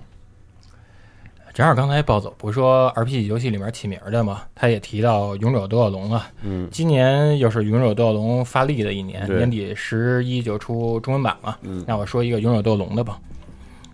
[1.53, 6.27] 正好刚才暴走不是说 RPG 游戏里面起名儿的嘛，他也提到《勇者斗恶龙》了。
[6.43, 11.57] 嗯今年又是《勇者斗恶龙》发力的一年，年底十一就出中文版了。
[11.63, 13.17] 嗯那我说一个《勇者斗恶龙》的吧。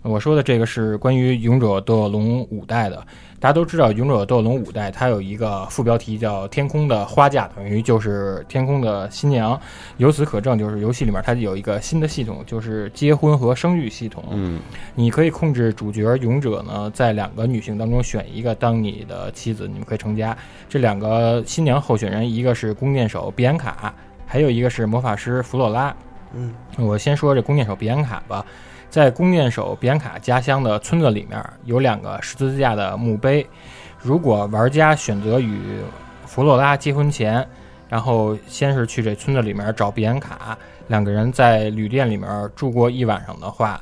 [0.02, 3.00] 我说的这个是关于《勇者斗恶龙》五代的。
[3.42, 9.60] 大家都知道，《勇者斗龙》五代它有一个副标题叫“天空的花嫁”，等于就是天空的新娘。
[9.96, 14.22] 由此可证，就是游戏里面它有一个新的系统，就是结婚和生育系统。
[14.30, 14.60] 嗯
[14.94, 20.38] 你可以控制主角勇者呢，在两个女性当中选一个当你的妻子，你们可以成家。
[20.68, 23.92] 这两个新娘候选人，一个是弓箭手比安卡，
[24.24, 25.92] 还有一个是魔法师弗洛拉。
[26.32, 28.46] 嗯，我先说这弓箭手比安卡吧。
[28.92, 33.46] 在弓箭手比安卡家乡的村子里面，有两个十字架的墓碑。
[33.98, 35.58] 如果玩家选择与
[36.26, 37.42] 弗洛拉结婚前，
[37.88, 43.80] 然后先是去这村子里面找比安卡，两个人在旅店里面住过一晚上的话，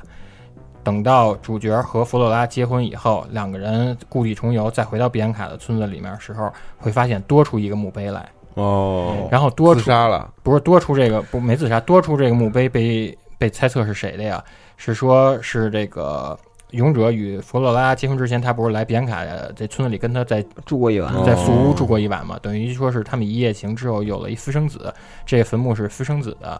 [0.81, 14.41] 等到主角和弗洛拉结婚以后，两个人故地重游，再回到比安卡的村子里面时候，会发现多出一个墓碑来，哦，然后多出自杀了，不是多出这个不没自杀，多出这个墓碑被被猜测是谁的呀？
[14.83, 16.35] 是说是这个
[16.71, 19.23] 勇者与弗洛拉结婚之前，他不是来比安卡
[19.55, 21.23] 在村子里跟他在住过一晚，哦。
[21.23, 22.39] 在宿屋住过一晚嘛？
[22.41, 24.91] 等于说是他们一夜情之后有了一私生子，
[25.23, 26.59] 这个坟墓是私生子的。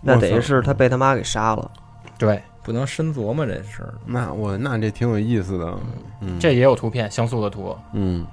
[0.00, 1.68] 那等于是他被他妈给杀了。
[2.16, 3.94] 对，不能深琢磨这事儿。
[4.06, 5.74] 那我那这挺有意思的，
[6.20, 7.76] 嗯，这也有图片，像素的图。
[7.94, 8.24] 嗯，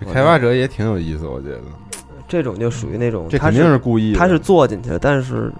[0.00, 1.60] 这开发者也挺有意思，我觉得。
[2.26, 5.52] 这种就属于那种，这肯定是是故意的，他是做进去的，但是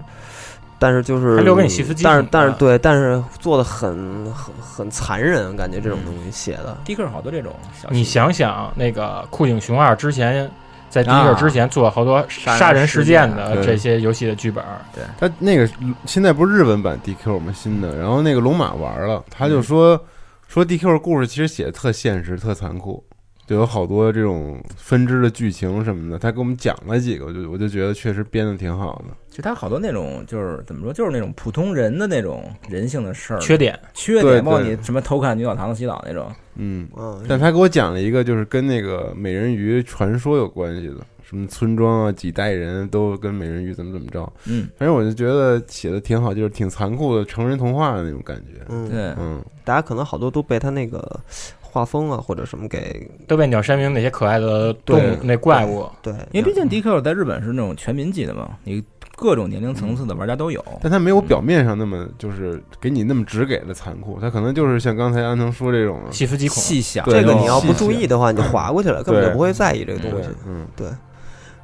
[0.81, 6.75] 但是就是他留给你细思极但是但是对，但是做的很很很残忍，感觉这种东西写的。
[6.83, 7.53] 迪克好多这种
[7.91, 10.49] 你想想，那个酷影熊二之前
[10.89, 15.69] 在第一个之前做了好多杀人事件的这些游戏的剧本，对他那个
[16.07, 17.53] 现在不是日文版 DQ 吗？
[17.55, 20.03] 新的，然后那个龙马玩了，他就说、
[20.47, 23.03] 说 DQ 故事其实写的特现实、特残酷，
[23.45, 26.17] 就有好多这种分支的剧情什么的。
[26.17, 29.15] 他给我们讲了几个，我就我就觉得确实编的挺好的。
[29.31, 44.31] 就他好多那种就是怎么说，就是那种普通人的那种人性的事儿，缺点缺对点，包括对你什么偷看女澡堂子洗澡那种，嗯，嗯，但他给我讲了一个，就是跟那个美人鱼传说有关系的，什么村庄啊，几代人都跟美人鱼怎么怎么着。
[44.47, 48.65] 嗯，反正我就觉得写的挺好，就是挺残酷的成人童话的那种感觉。
[48.67, 51.19] 嗯，对，嗯，大家可能好多都被他那个
[51.61, 58.83] 画风啊或者什么给都被鸟山明那些可爱的动物对那怪物，对，因为毕竟 DQ 在日本是那种全民级的嘛，你
[59.21, 60.65] 各种年龄层次的玩家都有。
[60.81, 66.57] 但他没有表面上那么就是给你那么直给的残酷，他可能就是像刚才安藤说这种，细思极恐。
[66.57, 70.87] 细想这个你要不注意的话，你就划过去了，根本就不会在意这个东西。，嗯，对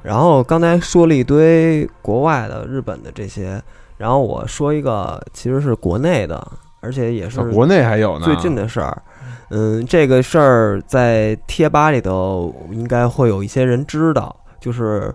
[0.00, 3.60] 然后刚才说了一堆国外的、日本的这些，
[3.96, 6.46] 然后我说一个其实是国内的，
[6.78, 9.02] 而且也是啊国内还有呢，最近的事儿。
[9.50, 15.08] 嗯，这个事儿在贴吧里头应该会有一些人知道，就是《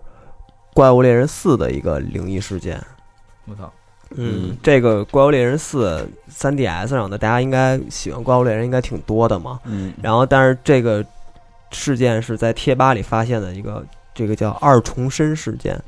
[0.73, 2.81] 怪物猎人四》的一个灵异事件。
[3.45, 3.71] 我操，
[4.15, 5.97] 嗯这个《怪物猎人四》
[6.27, 9.59] 三 DS 上的，大家应该喜欢《怪物猎人》应该挺多的嘛。
[9.65, 11.05] 嗯，然后，但是这个
[11.71, 15.79] 事件是在贴吧里发现的一个，这个叫二重身事件。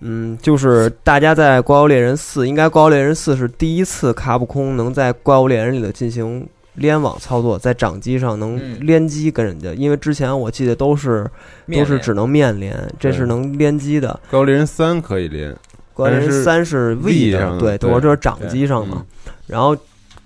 [0.00, 8.78] 嗯，就是大家在《怪物猎人四》，应该《怪物猎人四》是第一次卡普空能在《怪物猎人》里头进行联网操作，在掌机上能嗯。
[8.80, 11.28] 联机跟人家，因为之前我记得都是
[11.66, 14.18] 都是只能面连，这是能联机的。
[14.30, 15.54] 高丽人三可以连，
[15.94, 17.90] 高丽人三是 V 的，上对，对。
[17.90, 19.04] 我这是掌机上嘛。
[19.46, 19.76] 然后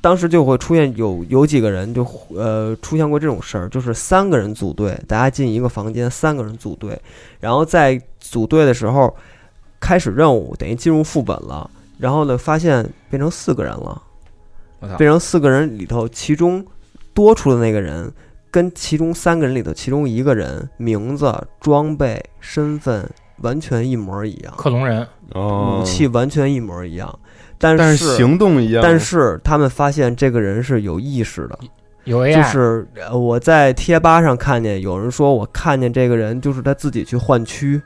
[0.01, 7.01] 当时就会出现有有几个人就呃出现过这种事儿，就是三个人组队，大家进一个房间，三个人组队，
[7.41, 9.15] 然后在组队的时候
[9.81, 14.01] 开始任务，等于进入副本了，然后呢发现变成四个人了，
[14.97, 16.65] 变成四个人里头，其中
[17.13, 18.13] 多出的那个人。
[18.51, 23.05] 跟其中三个人里头，其中一个人名字、装备、身份
[23.39, 27.19] 完全一模一样，克隆人，哦，武器完全一模一样，
[27.59, 31.59] 但但是行动一样，但是他们发现这个人是有意识的，
[32.05, 37.83] 有 AI，就是呃我在贴吧上看见有人说，我看见这个人就是他自己去换区，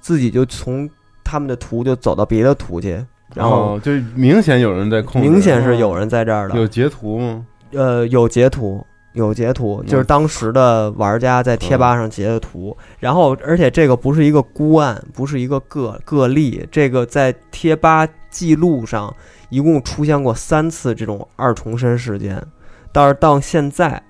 [0.00, 0.90] 自己就从
[1.22, 3.06] 他们的图就走到别的图去，
[3.36, 7.44] 然后哦就明显有人在控制，明显是有人在这儿的，有截图吗？
[7.72, 8.82] 呃，有截图，
[9.12, 12.74] 有截图，就是当时的玩家在贴吧上截的图。
[12.98, 19.14] 然后，而且这个不是一个孤案，不是一个个个例，这个在贴吧记录上
[19.50, 22.42] 一共出现过三次这种二重身事件。
[22.90, 24.02] 但是到现在，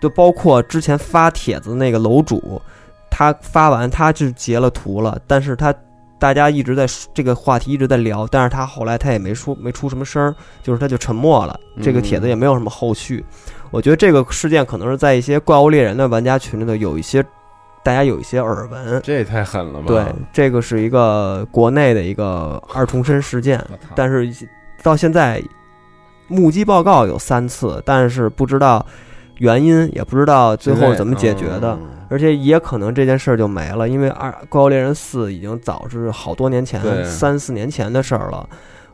[0.00, 2.62] 就包括之前发帖子那个楼主，
[3.10, 5.74] 他发完他就截了图了，但是他。
[6.18, 13.24] 大家一直在这个话题一直在聊，但是他后来他也没说没出什么声儿，就是他就沉默了，这个帖子也没有什么后续。
[13.70, 17.22] 我觉得这个事件可能是在一些怪物猎人的玩家群里头有一些
[17.82, 19.00] 大家有一些耳闻。
[19.02, 19.86] 这也太狠了吧？
[19.88, 23.62] 对，这个是一个国内的一个二重身事件，
[23.94, 24.30] 但是
[24.82, 25.42] 到现在
[26.28, 28.84] 目击报告有三次，但是不知道
[29.38, 31.78] 原因，也不知道最后怎么解决的。
[31.80, 38.48] 嗯而且也可能这件事儿就没了，因为二《怪物猎人四》已经早是好多年前，三四年前的事儿了。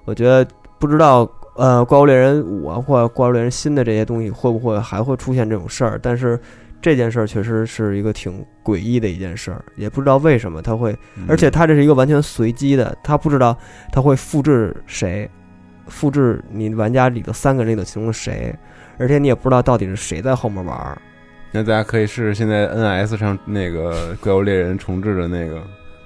[0.05, 0.47] 我觉得
[0.78, 5.99] 不知道呃，《怪物猎人五》啊，或者《怪物猎人新的这些东西会不会还会出现这种事儿？
[6.01, 6.38] 但是
[6.80, 13.55] 这件事儿确实是一个挺诡异的一件事儿，也不知道为什么他会，嗯而且他这是一个完全随机的，他不知道
[13.93, 15.28] 他会复制谁，
[15.88, 18.55] 复制你玩家里的三个人里的其中的谁，
[19.01, 21.01] 而且你也不知道到底是谁在后面玩儿。
[21.51, 25.61] 那大家可以试试现在 NS 上那个怪物猎人重置的那个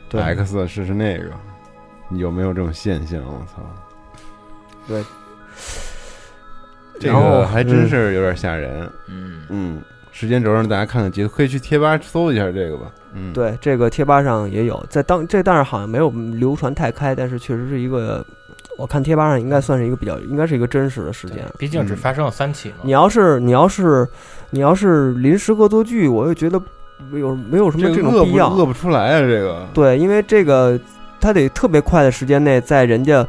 [0.08, 1.30] 对 X 试试那个，
[2.12, 3.20] 有没有这种现象？
[3.26, 3.62] 我操！
[4.86, 5.04] 对，
[7.00, 8.90] 这个还真是有点吓人。
[9.08, 9.82] 嗯，嗯，
[10.12, 12.90] 时间轴让大家看看截图，可以去贴吧搜一下这个吧。
[13.12, 18.24] 嗯，，对，这个贴吧上也有，在当这但是好像没有流传太开，但是确实是一个，
[18.76, 21.44] 我看贴吧上应该算是一个比较，应该是一个真实的事件。
[21.58, 22.76] 毕竟只发生了三起嘛。
[22.82, 24.08] 你要是你要是
[24.50, 26.60] 你要是临时恶作剧，我又觉得
[27.10, 28.50] 没有没有什么这种必要。
[28.50, 29.20] 饿不出来啊？
[29.20, 30.78] 这个对，因为这个
[31.20, 33.26] 他得特别快的时间内，在人家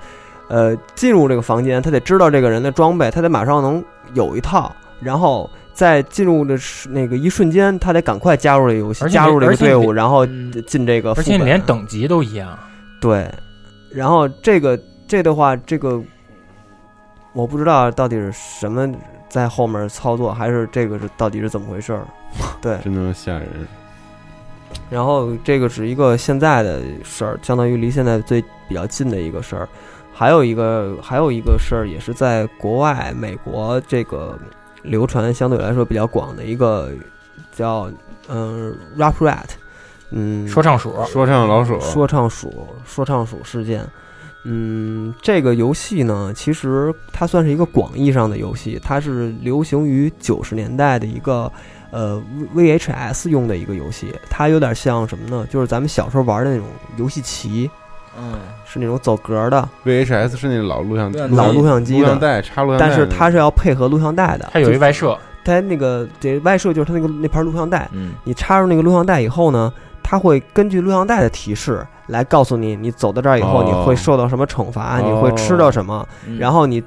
[0.48, 3.84] 呃进入这个房间，他得知道这个人的装备，他得马上能
[4.14, 11.38] 有一套，然后在进入的是那个一瞬间，他得赶快加入这个游戏，而加入这个队伍，然后嗯进这个副而且。
[11.38, 12.58] 连等级都一样，
[13.00, 13.30] 对，
[13.92, 16.02] 然后这个这的话，这个
[17.34, 18.92] 我不知道到底是什么
[19.30, 22.06] 在后面操作，还是这个是到底是怎么回事儿。
[22.62, 23.48] 对，真的吓人。
[24.90, 29.68] 然后这个是一个现在的事儿，相当于离现在最比较近的一个事儿。
[30.14, 34.38] 还有一个还有一个事儿，也是在国外美国这个
[34.82, 36.92] 流传相对来说比较广的一个
[37.52, 37.92] 叫
[38.28, 39.50] 嗯、Rap Rat，
[40.12, 43.86] 嗯，说唱鼠，说唱老鼠，说唱鼠说唱鼠事件。
[44.48, 51.52] 嗯，这个游戏呢，其实它算是一个广义上的游戏，它是流行于九十年代的一个
[51.92, 52.22] 呃
[52.56, 55.48] VHS 用的一个游戏，它有点像什么呢？
[55.50, 56.68] 就是咱们小时候玩的那种
[56.98, 57.70] 游戏棋，
[58.18, 58.34] 嗯，
[58.66, 69.74] 是那种走格的 VHS 是那老录像老录像机的，录像带插录像带但，是它是要配合录像带的，它有一就外设，它那个这外设就是它那个那盘录像带，嗯，你插入那个录像带以后呢，
[70.08, 73.64] 它会根据录像带的提示来告诉你，你走到这儿以后哦。
[73.66, 76.38] 你会受到什么惩罚，哦你会吃到什么，嗯。
[76.38, 76.84] 然后你。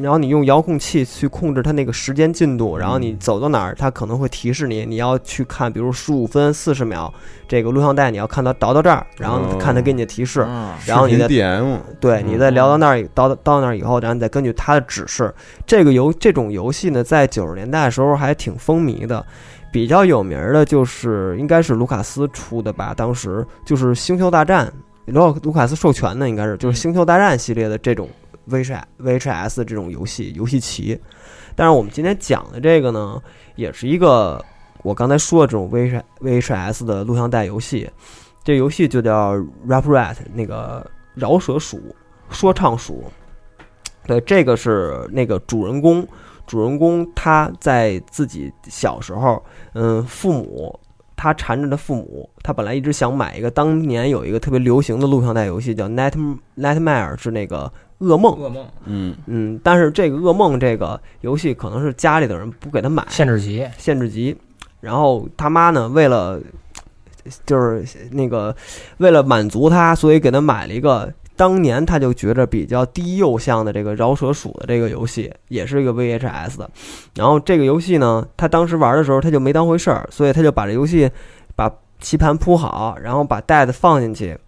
[0.00, 7.12] 然后你用遥控器去控制它那个时间进度，然后嗯你走到哪儿，它可能会提示你，你要去看，比如十五分四十秒
[7.46, 11.28] 这个录像带，你要看到倒到这儿，然后哦看它给你的提示，啊然后你再
[12.00, 15.30] 对，你再聊到那儿，到到那儿以后，然后你再根据它的指示，
[15.66, 19.22] 这个游这种游戏呢，在九十年代的时候还挺风靡的。
[19.72, 24.72] 比较有名儿的就是应该是卢卡斯出的吧，当时就是《星球大战》，
[25.12, 28.08] 卢卢卡斯授权的应该是就是《星球大战》系列的这种
[28.50, 31.00] VH VHS 这种游戏游戏棋。
[31.56, 33.20] 但是我们今天讲的这个呢，
[33.56, 34.44] 也是一个
[34.82, 37.90] 我刚才说的这种 VH VHS 的录像带游戏。
[38.44, 39.34] 这游戏就叫
[39.66, 41.80] Rap Rat，那个饶舌鼠。
[42.28, 43.04] 说唱鼠。
[44.06, 46.04] 对，这个是那个主人公，
[46.46, 49.42] 主人公他在自己小时候，
[49.74, 50.78] 嗯，父母
[51.16, 56.14] 他缠着他父母，他本来一直想买一个，当年有一个特别流行的录像带游戏叫 Night
[56.56, 64.36] Nightmare，是那个噩梦，噩梦，嗯，嗯，但是这个噩梦这个游戏可能是家里的人不给他买，限制级，限制级。
[64.80, 66.40] 然后他妈呢，为了
[67.46, 68.54] 就是那个
[68.96, 76.70] 为了满足他，所以给他买了一个当年他就觉着比较低幼向的这个饶舌鼠的这个游戏，也是一个 VHS 的。
[77.14, 81.10] 然后这个游戏呢，他当时玩的时候他就没当回事儿，所以他就把这游戏
[81.54, 81.70] 把
[82.00, 84.38] 棋盘铺好，然后把袋子放进去，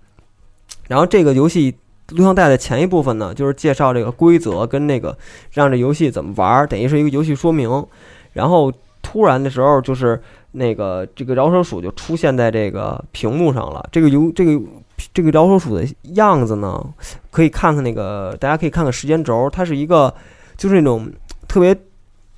[0.88, 1.74] 然后这个游戏。
[2.10, 5.16] 录像带的前一部分呢，就是介绍这个规则跟那个
[5.52, 7.82] 让这游戏怎么玩儿，等于是一个游戏说明。
[8.34, 8.70] 然后
[9.00, 10.20] 突然的时候，就是
[10.52, 13.88] 那个这个饶舌鼠就出现在这个屏幕上了。
[13.90, 14.60] 这个游这个
[15.12, 16.84] 这个老鼠鼠的样子呢，
[17.30, 20.12] 可以看看那个，大家可以看看时间轴，它是一个
[20.56, 21.10] 就是那种
[21.46, 21.74] 特别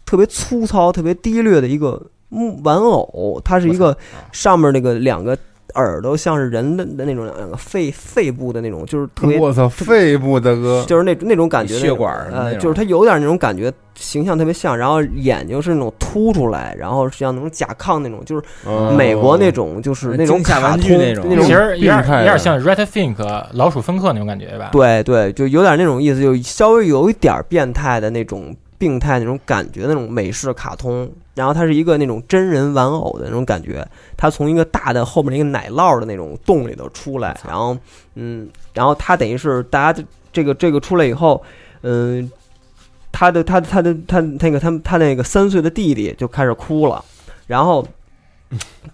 [0.04, 3.96] 特别粗糙、特别低劣的一个木玩偶，它是一个
[4.32, 5.36] 上面那个两个
[5.76, 18.94] 耳朵像是人的的那种两个肺肺部的那种，就是特别我操，肺部的哥，就是那那种感觉，血管呃，就是它有点那种感觉，形象特别像，然后眼睛是那种凸出来，然后像那种甲亢那种，就是哦。
[18.96, 21.26] 美国那种，就是那种卡通玩具那种。
[21.28, 24.70] 那种其实有点有点像 Red Think 老鼠芬克那种感觉吧？
[24.72, 37.76] 对对，就有点那种意思，就稍微有一点变态的那种病态那种感觉那种美式卡通，然后它是一个那种真人玩偶的那种感觉，它从一个大的后面一个奶酪的那种洞里头出来，然后
[38.14, 41.42] 嗯，然后它等于是大家这个这个出来以后，
[41.82, 42.30] 嗯，
[43.10, 47.02] 他的他他的他那个他他那个三岁的弟弟就开始哭了，
[47.46, 47.86] 然后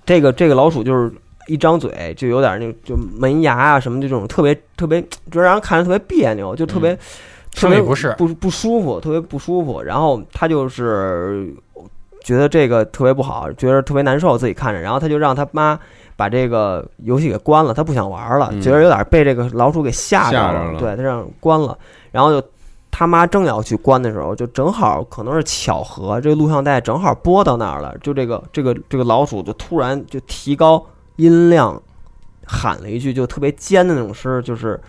[0.07, 1.13] 这个这个老鼠就是
[1.49, 6.97] 一张嘴就有点那就门牙啊什么这种特别特别，就让人看着特别别扭，就特别。
[7.55, 9.83] 特别不适不不舒服，特别不舒服。
[9.83, 11.55] 然后他就是
[12.25, 14.81] 觉得这个特别不好，觉得特别难受，自己看着。
[14.81, 15.79] 然后他就让他妈
[16.17, 21.77] 把这个游戏给关了，他不想玩了，嗯觉得有点被这个老鼠给吓着了对他让关了。
[22.11, 22.47] 然后就
[22.91, 27.95] 他妈正要去关的时候，就正好可能是巧合，这个录像带正好播到那儿了。
[28.03, 30.85] 就这个这个这个老鼠就突然就提高
[31.17, 31.81] 音量
[32.47, 34.81] 喊了一句，就特别尖的那种声儿，就是。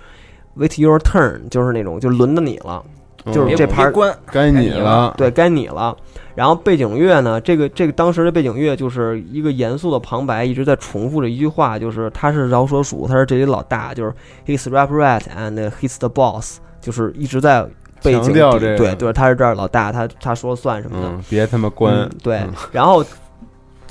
[0.56, 2.84] Wait your turn，就是那种就轮到你了，
[3.26, 5.96] 就是嗯这盘儿关，该你了，对，该你了。
[6.36, 14.14] 然后背景乐呢，这个这个当时的背景乐就是一个严肃的旁白，一直在重复着一句话，就是他是饶舌鼠，他是这里老大，就是
[14.46, 17.64] he's rap rat and he's the boss，就是一直在
[18.04, 21.08] 背景底强调这个对对，他是这儿老大，他他说了算什么的。
[21.08, 23.04] 嗯，别他妈关嗯，对，然后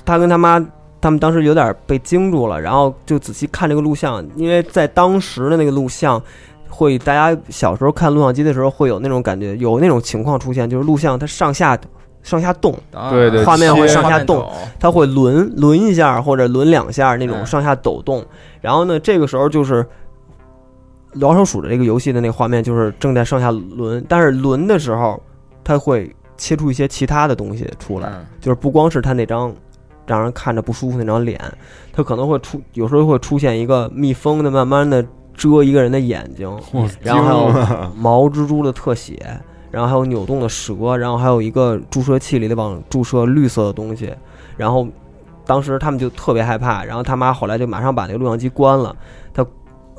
[0.05, 0.65] 他跟他妈。
[1.01, 6.23] 他们当时有点被惊住了，然后就仔细看这个录像，因为在当时的那个录像，
[6.75, 11.79] 会大家小时候看录像机的时候会有那种感觉，有那种情况出现，就是录像它上下
[12.23, 12.75] 上下动，
[13.11, 14.51] 对对画面会上下动，
[14.81, 18.25] 它会轮轮一下或者轮两下那种嗯上下抖动。
[18.63, 19.87] 然后呢，这个时候就是
[21.13, 25.23] 老鼠鼠的这个游戏的那个画面就是正在上下轮，但是轮的时候，
[25.63, 29.55] 它会切出一些其他的东西出来，嗯就是不光是它那张
[30.07, 31.39] 让人看着不舒服那张脸，
[31.93, 35.05] 它可能会出有时候会出现一个蜜蜂的慢慢的
[35.35, 36.49] 遮一个人的眼睛，
[37.01, 39.19] 然后还有毛蜘蛛的特写，
[39.71, 44.13] 然后还有扭动的蛇，然后还有一个注射器里的往注射绿色的东西，
[44.57, 44.87] 然后
[45.45, 48.95] 当时他们就特别害怕，然后他妈后来就马上把那个录像机关了，
[49.33, 49.45] 他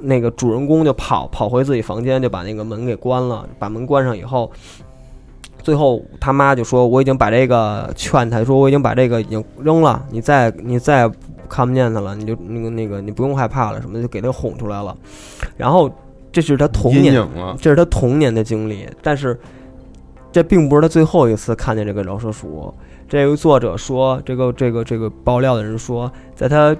[0.01, 4.51] 那个主人公就跑跑回自己房间，就把那个门给关了，把门关上以后。
[5.61, 11.09] 最后他妈就说：“我已经把这个劝他说我已经把这个已经扔了，你再你再
[11.49, 14.95] 看不见他了，你就那个那个你不用害怕了什么，就给他哄出来了。
[15.57, 15.91] 然后
[16.31, 17.27] 这是他童年，
[17.59, 19.39] 这是他童年的经历，但是
[20.31, 22.73] 这并不是他最后一次看见这个饶舌鼠。
[23.07, 26.75] 这个作者说，这个这个这个爆料的人说，在他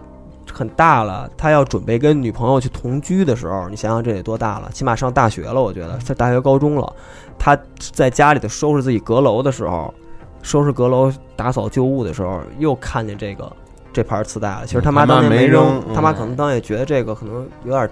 [0.51, 4.70] 很大了，他要准备跟女朋友去同居的时候，你想想这得多大了？
[4.74, 6.93] 起码上大学了，我觉得在大学高中了。
[7.38, 9.93] 他在家里头收拾自己阁楼的时候，
[10.41, 13.51] 收拾阁楼、打扫旧物的时候，又看见这个
[13.94, 14.64] 这盘磁带了。
[14.66, 17.88] 其实他妈当年没扔扔，他妈嗯可能当年也觉得这个可能有点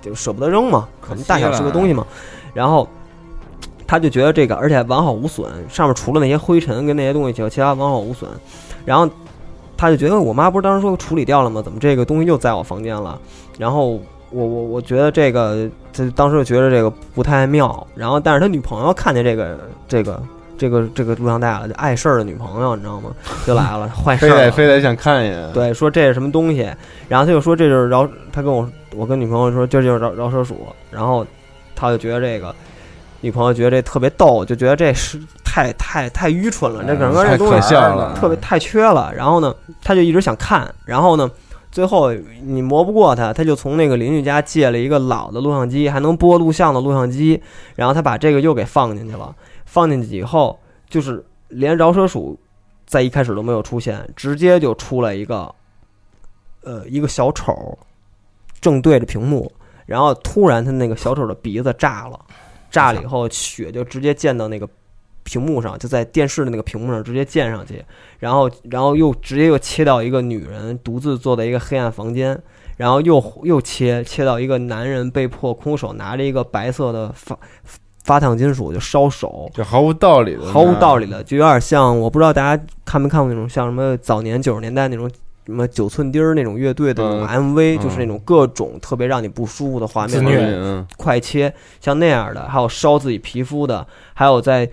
[0.00, 2.04] 就舍不得扔嘛，可能大小是个东西嘛。
[2.52, 2.88] 然后
[3.86, 8.28] 他就觉得这个，而且完好无损，上面除了那些灰尘跟那些东西，其其他完好无损。
[8.84, 9.08] 然后
[9.76, 11.60] 他就觉得我妈不是当时说处理掉了吗？
[11.62, 13.18] 怎么这个东西又在我房间了？
[13.58, 17.86] 然后我我我觉得这个，他当时就觉得这个不太妙。
[17.94, 20.20] 然后但是他女朋友看见这个这个
[20.56, 23.10] 这个这个录像带了，就碍事儿的女朋友你知道吗？
[23.46, 24.44] 就来了，坏事非儿了。
[24.44, 26.62] 得非得想看一眼，对，说这是什么东西，
[27.08, 31.26] 然后他就说这就是饶，他跟我我跟女朋友说这就是饶饶舌鼠，然后
[31.74, 32.54] 他就觉得这个
[33.20, 39.12] 女朋友觉得这特别逗，就觉得这是太太太愚蠢了，这整个太这东西可笑了，特别太缺了。
[39.14, 41.30] 然后呢，他就一直想看，然后呢，
[41.72, 42.12] 最后
[42.44, 47.42] 你磨不过他，他就从那个邻居家借了一个老的录像机，还能播录像的录像机，
[47.74, 49.34] 然后他把这个又给放进去了。
[49.74, 50.56] 放进去以后，
[50.88, 52.38] 就是连饶舌鼠
[52.86, 55.52] 在一开始都没有出现，直接就出来一个，
[56.62, 57.76] 呃，一个小丑，
[58.60, 59.50] 正对着屏幕，
[59.84, 62.20] 然后突然他那个小丑的鼻子炸了，
[62.70, 64.68] 炸了以后血就直接溅到那个
[65.24, 67.84] 屏幕上，就在电视的那个屏幕上直接溅上去，
[68.20, 72.40] 然后然后又直接又切到一个女人独自坐在一个黑暗房间，
[72.76, 77.36] 然后又又切切到一个男人被迫空手拿着一个白色的发
[78.04, 85.10] 发烫金属就烧手，就毫无道理的，毫无道理的，就有点像我不知道大家看没看过那种像什么早年九十年代那种
[85.46, 87.80] 什么九寸钉儿那种乐队的那种嗯 MV，、嗯。
[87.82, 94.70] 就是那种各种特别让你不舒服的画面，快切，像那样的，还有烧自己皮肤的，还有在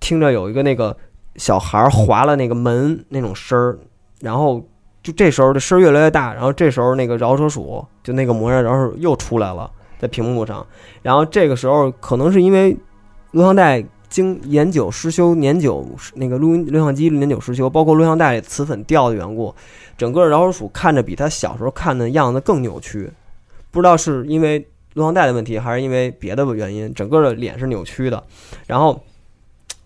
[0.00, 0.96] 听着有一个那个
[1.36, 3.78] 小孩儿划了那个门那种声儿，
[4.20, 4.62] 然后
[5.02, 10.66] 就这时候这声儿越来越大，然后这时候那个饶舌鼠就那个模样饶舌又出来了，在屏幕上，
[11.02, 12.76] 然后这个时候可能是因为
[13.32, 19.54] 录像带经年久失修，年久那个录音录像机年久失修，包括录像带磁粉掉的缘故，
[19.96, 23.10] 整个饶舌鼠看着比他小时候看的样子更扭曲，
[23.70, 28.24] 不知道是因为录像带的问题，还是因为别的原因，整个的脸是扭曲的。
[28.66, 28.98] 然后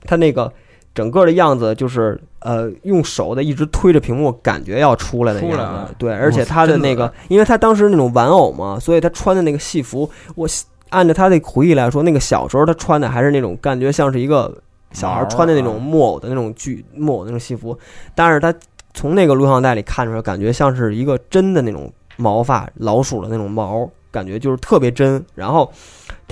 [0.05, 0.53] 他那个
[0.95, 5.95] 整个的样子就是呃，用手的一直推着屏幕，感觉要出来的样子。
[5.97, 10.47] 对，而且他的那个，因为他当时那种玩偶嘛，所以他穿的那个戏服，我
[10.91, 14.55] 按照他的回忆来说，那个小时候他穿的还是那种感觉像是一个
[14.93, 17.79] 小孩穿的那种木偶的那种剧木偶那种戏服，
[18.15, 18.53] 但是他
[18.93, 25.25] 从那个录像带里看出来，感觉像是一个真的那种毛发老鼠的那种毛，感觉就是特别真。
[25.35, 25.73] 然后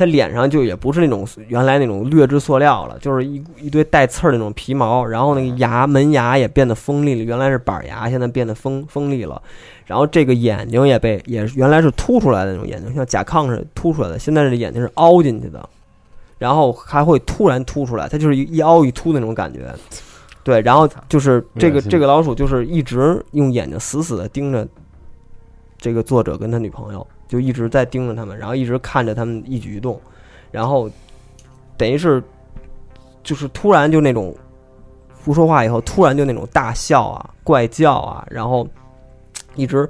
[0.00, 9.42] 他脸上就也不是那种原来那种劣质塑料了，就是一一堆带刺儿那种皮毛，然后那个牙门牙也变得锋利了，原来是板牙，现在变得锋锋利了。
[9.84, 15.68] 然后这个眼睛也被也原来是凸出来的那种眼睛，像甲亢似的凸出来的，现在这眼睛是凹进去的，
[16.38, 19.70] 然后还会突然凸出来，它就是一一凹一凸的那种感觉。
[20.42, 24.66] 对，然后就是这个这个老鼠就是一直用眼睛死死的盯着
[25.76, 30.00] 这个作者跟他女朋友，就一直在盯着他们，然后一直看着他们一举一动，
[30.50, 30.90] 然后
[31.76, 32.20] 等于是
[33.22, 34.34] 就是突然就那种
[35.24, 38.66] 不说话以后，突然就那种大笑啊、怪叫啊，然后
[39.54, 39.88] 一直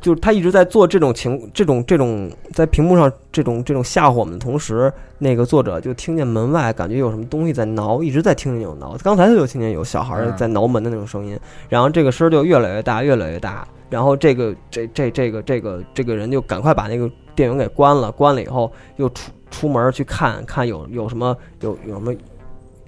[0.00, 8.96] 就是他一直在做这种情这种这种在屏幕上这种这种吓唬我们的同时，那个作者就听见门外感觉有什么东西在挠，一直在听见有挠。
[9.04, 11.38] 刚才他就听见有小孩儿在挠门的那种声音，
[11.68, 13.68] 然后这个声儿就越来越大，越来越大。
[13.90, 22.14] 然后这个这这这个这个这个人就赶快把那个电源给关了，关了以后又出出门去看看有有什么有有什么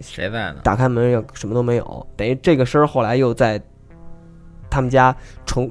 [0.01, 0.61] 谁在呢？
[0.63, 3.61] 打开门又什么都没有，等于这个声儿后来又在
[4.71, 5.15] 他们家
[5.45, 5.71] 重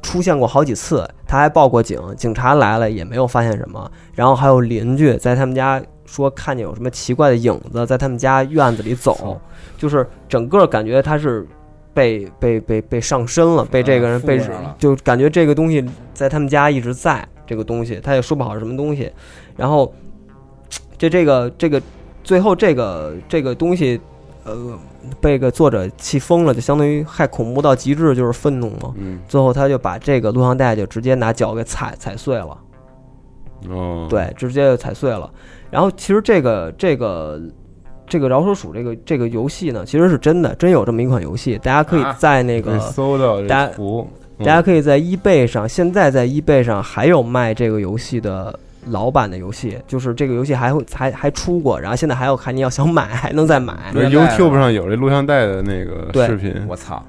[0.00, 9.40] 出现过好几次，他还报过警，警察来了也没有发现什么，然后还有邻居在他们家说看见有什么奇怪的影子在他们家院子里走，
[9.76, 11.46] 就是整个感觉他是
[11.94, 14.40] 被被被被上身了，被这个人被
[14.78, 19.10] 就感觉这个东西在他们家一直在，这个东西他也说不好是什么东西，
[19.56, 19.92] 然后
[20.96, 21.82] 这这个这个
[22.24, 24.00] 最后这个这个东西，
[24.44, 24.78] 呃，
[25.20, 28.94] 被个作者气疯了，就相当于害恐怖到极致，就是愤怒嘛。
[28.96, 32.58] 嗯，最后他就把这个录像带就直接拿脚给踩踩碎了，
[33.68, 35.30] 哦，，对，直接就踩碎了。
[35.70, 37.40] 然后其实这个这个
[38.12, 44.06] 这个饶舌鼠这个这个游戏呢，其实是真的，真有这么一款游戏，大家可以啊在那个搜到这大家，嗯
[44.44, 48.54] 大家可以在 eBay 上，现在在 eBay 上还有卖这个游戏的
[48.90, 53.74] 老版的游戏，就是这个游戏还会还还出过，然后现在还有看你要想买还能再买。
[53.94, 57.02] YouTube 上有这录像带的那个视频，我操！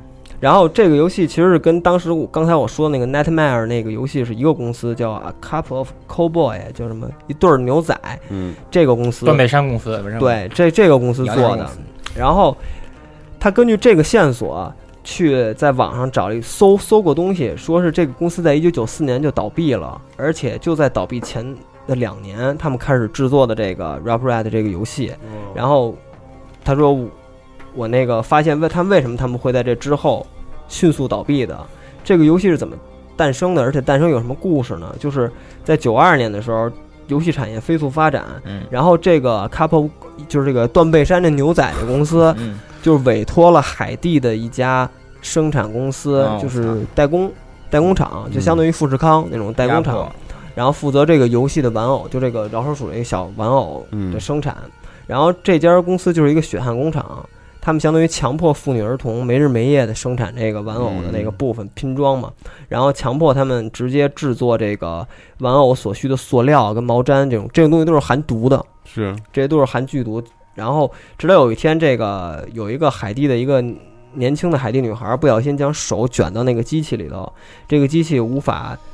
[0.44, 7.98] 然后这个游戏其实是跟当时我刚才我说的那个 Nightmare 那个游戏是一个公司，叫 A Cup of Cowboy，叫什么一对儿牛仔，
[8.28, 9.24] 嗯，这个公司。
[9.24, 11.66] 断背山公司，对这这个公司做的。
[12.14, 12.58] 然后
[13.40, 14.70] 他根据这个线索
[15.02, 21.56] 去在网上找了一搜搜过东西，说是这个公司在一九九四年就倒闭了，而且就在倒闭前
[21.88, 25.14] 的两年，他们开始制作的这个 Rap r a d 这个游戏。
[25.56, 25.96] 然后
[26.66, 27.08] 他说我
[27.74, 30.28] 我那个发现为他们为什么他们会在这之后
[30.74, 31.58] 迅速倒闭的？
[32.04, 32.76] 这个游戏是怎么
[33.16, 33.62] 诞生的？
[33.62, 34.94] 而且诞生有什么故事呢？
[35.00, 35.32] 就是
[35.64, 36.70] 在九二年的时候，
[37.08, 39.90] 游戏产业飞速发展，嗯然后这个 Couple
[40.28, 44.90] 就是这个断背山这牛仔这公司，嗯，就委托了海地的一家
[45.22, 47.32] 生产公司，哦就是代工
[47.70, 50.12] 代工厂，就相当于富士康那种代工厂
[50.56, 54.58] 然后负责这个游戏的玩偶，就这个饶舌鼠这个小玩偶嗯的生产。
[55.06, 57.28] 然后这家公司就是一个血汗工厂，
[57.66, 62.30] 他们相当于强迫妇女儿童没日没夜的生产这个玩偶的那个部分拼装嘛，
[62.68, 65.08] 然后强迫他们直接制作这个
[65.40, 70.22] 玩偶所需的塑料跟毛毡这种这种东西都是含毒的，是，这些都是含剧毒。
[70.56, 73.64] 然后直到有一天，这个有一个海地的一个
[74.12, 77.32] 年轻的海地女孩不小心将手卷到那个机器里头，
[77.66, 78.93] 这个机器无法控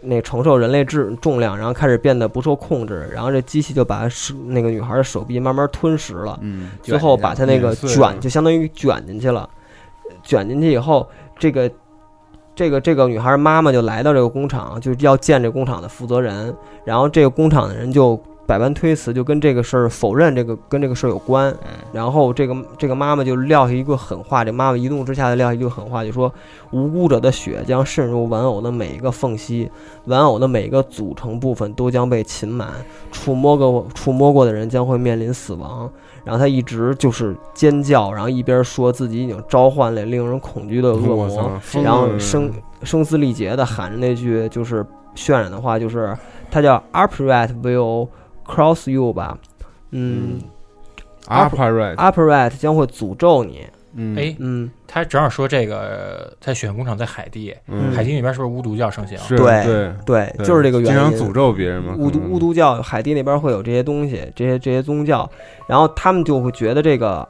[0.00, 9.48] 那承受人类质重量，然后开始变得不受控制，然后这机器就把手那个女孩的手臂慢慢吞食了，嗯，最后把她那个卷就相当于卷进去了，
[10.22, 11.70] 卷进去以后，这个
[12.54, 21.54] 这个这个女孩妈妈就来到这个工厂，就要见这工厂的负责人，然后这个工厂的人就百般推辞，就跟这个事儿否认这个跟这个事儿有关。
[21.92, 26.32] 然后这个这个妈妈就撂下一个狠话，这妈妈一怒之下就撂下一句狠话，就说
[26.70, 29.70] 无辜者的血将渗入玩偶的每一个缝隙，
[30.06, 32.70] 玩偶的每一个组成部分都将被浸满，
[33.12, 35.90] 触摸过触摸过的人将会面临死亡。
[36.24, 42.50] 然后他一直就是尖叫，然后一边说自己已经召唤了令人恐惧的恶魔然后声
[42.82, 44.82] 声嘶力竭的喊着那句就是
[45.14, 46.16] 渲染的话，就是
[46.50, 48.08] 他叫 Upright will
[48.48, 49.38] cross you 吧，
[49.90, 50.40] 嗯
[51.26, 59.18] Upper right，，Upright 将会诅咒你，嗯，哎，嗯，他正好说这个，在选工厂在海地，嗯，海地那边是不是巫毒教盛行？
[59.36, 60.94] 对对，对，就是这个原因。
[60.94, 65.28] 经常诅咒别人嘛，可能巫毒巫毒教，海地那边会有这些东西，这些这些宗教，
[65.66, 67.28] 然后他们就会觉得这个，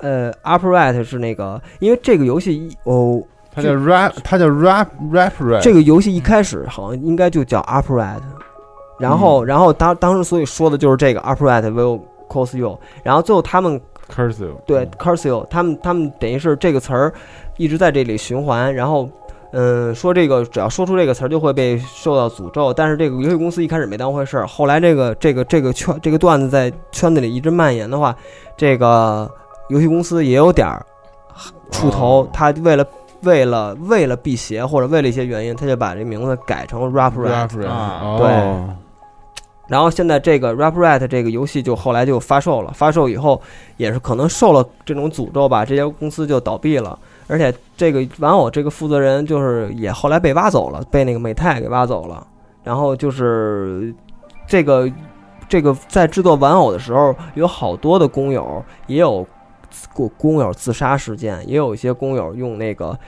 [0.00, 8.20] 呃，upright 是那个，因为这个游戏一哦，它叫 rap，它叫 rap rap rap，这个游戏一开始好像应该就叫 upright，
[8.98, 13.80] 然后然后当当时所以说的就是这个 upright will cause you，然后最后他们
[14.12, 17.14] cursive，对 cursive，他们他们等于是这个词儿
[17.56, 19.08] 一直在这里循环，然后
[19.52, 28.14] 嗯说这个只要说出这个词儿就会被受到诅咒，但是这个游戏公司一开始没当回事儿，后来这个这个这个圈这个段子在圈子里一直蔓延的话，
[28.56, 29.30] 这个
[29.68, 30.84] 游戏公司也有点儿
[31.70, 32.22] 出头。
[32.22, 32.84] 哦，他为了。
[33.22, 38.00] 为了为了辟邪或者为了一些原因，他就把这名字改成 Rap rap，啊。
[38.00, 38.76] 哦，
[39.68, 43.40] 然后现在这个 Rap Rat 这个游戏就后来就发售了，发售以后
[43.76, 46.98] 也是可能受了这种诅咒吧，这家公司就倒闭了。
[47.26, 52.26] 而且这个玩偶这个负责人就是也后来被挖走了，被那个美泰给挖走了。
[52.64, 53.94] 然后就是
[54.46, 54.90] 这个
[55.48, 59.26] 这个在制作玩偶的时候，有好多的工友也有
[59.92, 62.98] 工工友自杀事件，也有一些工友用那个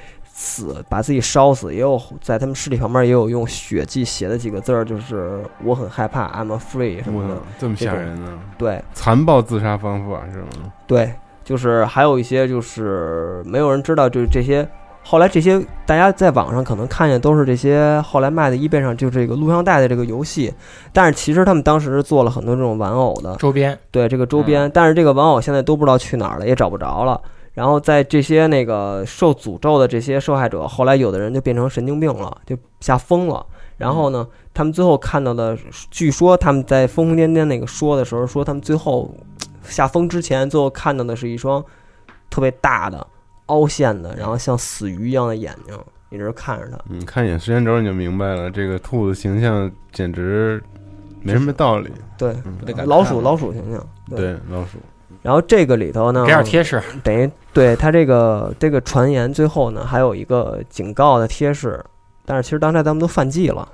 [0.42, 7.36] 死把自己烧死，也有在他们尸体旁边也有用血迹写的几个字儿，就是我很害怕，I'm afraid 什么的。
[7.58, 8.38] 这么吓人呢？
[8.56, 10.72] 对残暴自杀方法是吗？
[10.86, 11.12] 对，
[11.44, 14.66] 就是还有一些就是没有人知道，就是这些。
[15.02, 20.52] 后来这些大家在网上可能看见都是这些后来卖的 eBay 上就这个录像带的这个游戏，
[20.92, 27.20] 但是其实他们当时是做了很多这种玩偶的，周边对这个周边，但是这个玩偶现在都不知道去哪儿了，也找不着了。
[27.60, 33.44] 然后在这些那个受诅咒的这些受害者，后来有的人就变成神经病了，就吓疯了。
[33.76, 35.54] 然后呢，他们最后看到的，
[35.90, 39.14] 据说他们在疯疯癫癫那个说的时候，说他们最后
[39.62, 41.62] 吓疯之前，最后看到的是一双
[42.30, 43.06] 特别大的
[43.46, 45.78] 凹陷的，然后像死鱼一样的眼睛，
[46.08, 46.78] 一直看着他。
[46.88, 50.62] 你，看一眼时间轴你就明白了，这个兔子形象简直
[51.20, 51.92] 没什么道理。
[52.16, 52.34] 对，
[52.86, 53.86] 老鼠老鼠形象。
[54.08, 54.78] 对，老鼠，
[55.20, 61.84] 然后这个里头呢，给点贴士，等于对他这个这个传言最后呢，还有一个警告的贴士，
[62.24, 63.68] 但是其实当时咱们都犯忌了。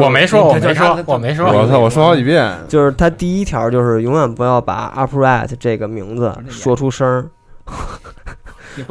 [0.00, 1.46] 我没说，我没说，我没说。
[1.46, 7.28] 我操，我说好几遍，就是他第一条就是永远不要把 upright 这个名字说出声儿。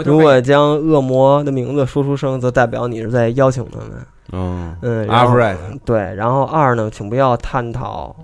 [0.06, 3.90] 如果将恶魔的名字说出声，则代表你是在邀请他们。
[4.32, 8.15] 嗯嗯，upright，对，然后二呢，请不要探讨、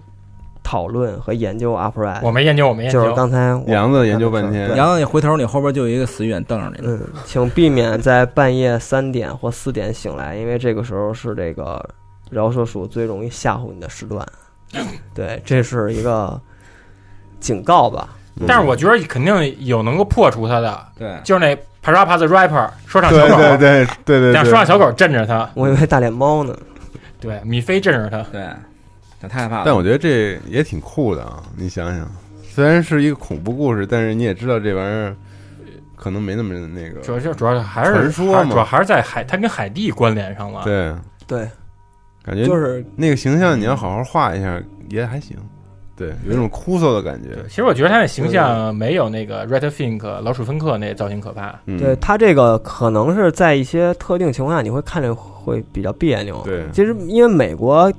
[0.68, 2.20] 讨论和研究 upright。
[2.22, 3.16] 我没研究，我没研究就是。
[3.16, 6.86] 刚才我杨子研究半天对杨子，你回头你后边就有一个死鱼眼瞪着你。
[6.86, 11.82] 嗯，请避免在半夜三点或四点醒来，因为这个时候是这个
[12.30, 14.28] 饶舌鼠最容易吓唬你的时段。
[15.16, 16.38] 对，这是一个
[17.40, 18.10] 警告吧。
[18.46, 26.54] 但是我觉得肯定有能够破除他的，对，就是那 Parappa the Rapper 说唱对小狗，对对对对对，让说唱小狗镇着他，我以为大脸猫呢。
[27.20, 28.22] 对，米菲镇着他。
[28.32, 28.58] 对，那
[29.28, 29.64] 太害怕了。
[29.66, 31.44] 但我觉得这也挺酷的啊！
[31.56, 32.10] 你想想，
[32.44, 35.16] 虽然是一个恐怖故事，但是你也知道这玩意儿
[35.96, 40.64] 可能没那么那个主要是主要还是传说嘛主要还是在海，它跟海地关联上了。
[40.64, 40.94] 对，
[41.26, 41.50] 对，
[42.24, 45.36] 感觉就是那个形象你要好好画一下也还行，
[45.96, 47.30] 对，有一种枯燥的感觉。
[47.50, 51.60] 其实我觉得他的形象没有那个 Red Fink 老鼠芬克那造型可怕。
[51.66, 56.42] 嗯，对它这个可能是在一些特定情况下你会看着会比较别扭。
[56.46, 57.92] 对其实因为美国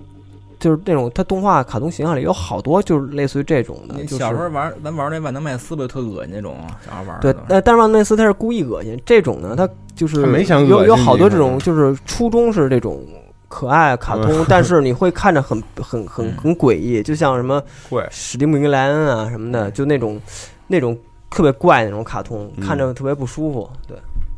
[0.58, 6.56] 就是那种它动画卡通形象里有好多就是类似于这种的，就是你小时候玩咱玩那万能麦斯不就特恶心那种？
[6.84, 13.04] 小孩玩对的，呃，但是万能麦斯他是故意恶心，这种呢，他就是没想有有好多这种，就是初衷是这种
[13.48, 17.62] 可爱卡通，但是你会看着很很很嗯很诡异，就像什么
[18.10, 20.20] 史蒂姆·莱恩啊什么的，就那种
[20.66, 20.96] 那种
[21.30, 23.70] 特别怪那种卡通，嗯看着特别不舒服。
[23.86, 23.96] 对，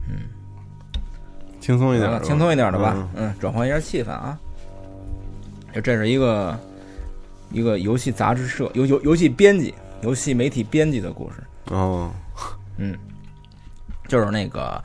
[0.08, 0.16] 嗯，
[1.60, 4.38] 轻松一点轻松一点的吧嗯，嗯，转换一下气氛啊。
[5.74, 6.58] 就这是一个
[7.50, 11.36] 一个游戏杂志社游游游戏编辑、游戏媒体编辑的故事。
[11.66, 12.10] 哦，
[12.78, 12.96] 嗯，
[14.08, 14.82] 就是那个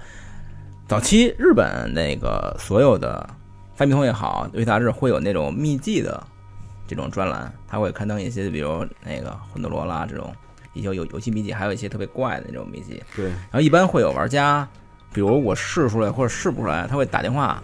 [0.88, 3.28] 早期日本那个所有的
[3.76, 6.22] 发明通也好，游戏杂志会有那种秘籍的
[6.88, 10.32] 这种专栏，它会刊登一些，比如那个魂斗罗啦这种
[10.74, 13.02] 一些游游戏秘籍，还有一些特别怪的那种秘籍。
[13.16, 14.68] 对，然后一般会有玩家，
[15.12, 17.64] 比如我试出来或者试不出来，他会打电话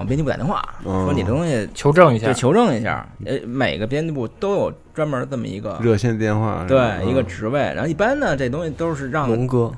[0.00, 1.04] 往编辑部打电话，哦。
[1.04, 2.28] 说你这东西求证一下。
[2.28, 3.06] 就，求证一下。
[3.26, 7.26] 呃，每个编辑部都有专门这么一个热线电话对一个嗯。
[7.26, 9.70] 职位，然后一般呢这东西都是让龙哥，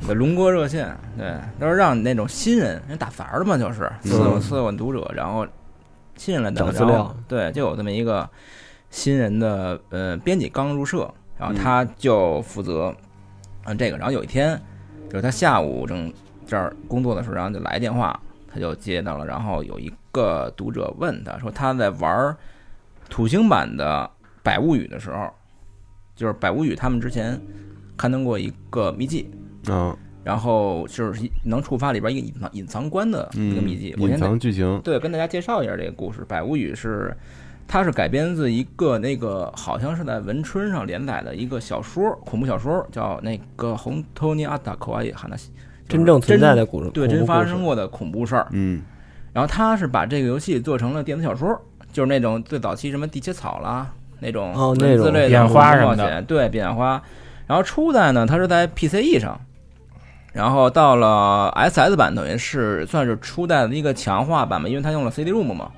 [0.00, 5.46] 你的龙哥热线，对，都是让你那种新人，人打杂儿的嘛，就是嗯伺候伺候读者，然后
[6.16, 8.28] 新人来等找资料对，就有这么一个
[8.90, 11.56] 新人的呃编辑刚入社，然后嗯。
[11.56, 12.94] 他就负责
[13.64, 14.60] 嗯这个，然后有一天
[15.08, 16.12] 就是他下午正
[16.46, 18.20] 这儿工作的时候，然后就来电话，
[18.54, 22.36] 他就接到了，然后有一个读者问他说他在玩
[23.10, 24.08] 土星版的
[24.44, 25.28] 《百物语》的时候，
[26.14, 27.40] 就是《百物语》他们之前
[27.96, 29.28] 刊登过一个秘籍，
[29.66, 33.92] 啊，然后就是能触发里边一个隐藏隐藏关的一个秘籍。
[33.96, 37.16] 嗯，隐我先藏剧情，对跟大家介绍一下这个故事，《百物语》是
[37.66, 45.50] 它是改编自一个那个好像是在文春上连载的一个小说，恐怖小说，叫那个《红托尼阿达科瓦伊哈纳西》，
[45.88, 48.46] 真正存在的故事，对真发生过的恐怖事儿。
[48.50, 48.82] 嗯
[49.32, 51.60] 然后他是把这个游戏做成了电子小说，
[51.92, 53.90] 就是那种最早期什么地切草啦
[54.20, 57.02] 那种哦那种文字类的变花什么的冒险，对变花。
[57.46, 59.38] 然后初代呢，它是在 PCE 上，
[60.32, 65.70] 然后到了 SS 版，等于是算是初代的一个强化版吧，因为它用了 CD-ROM 嘛，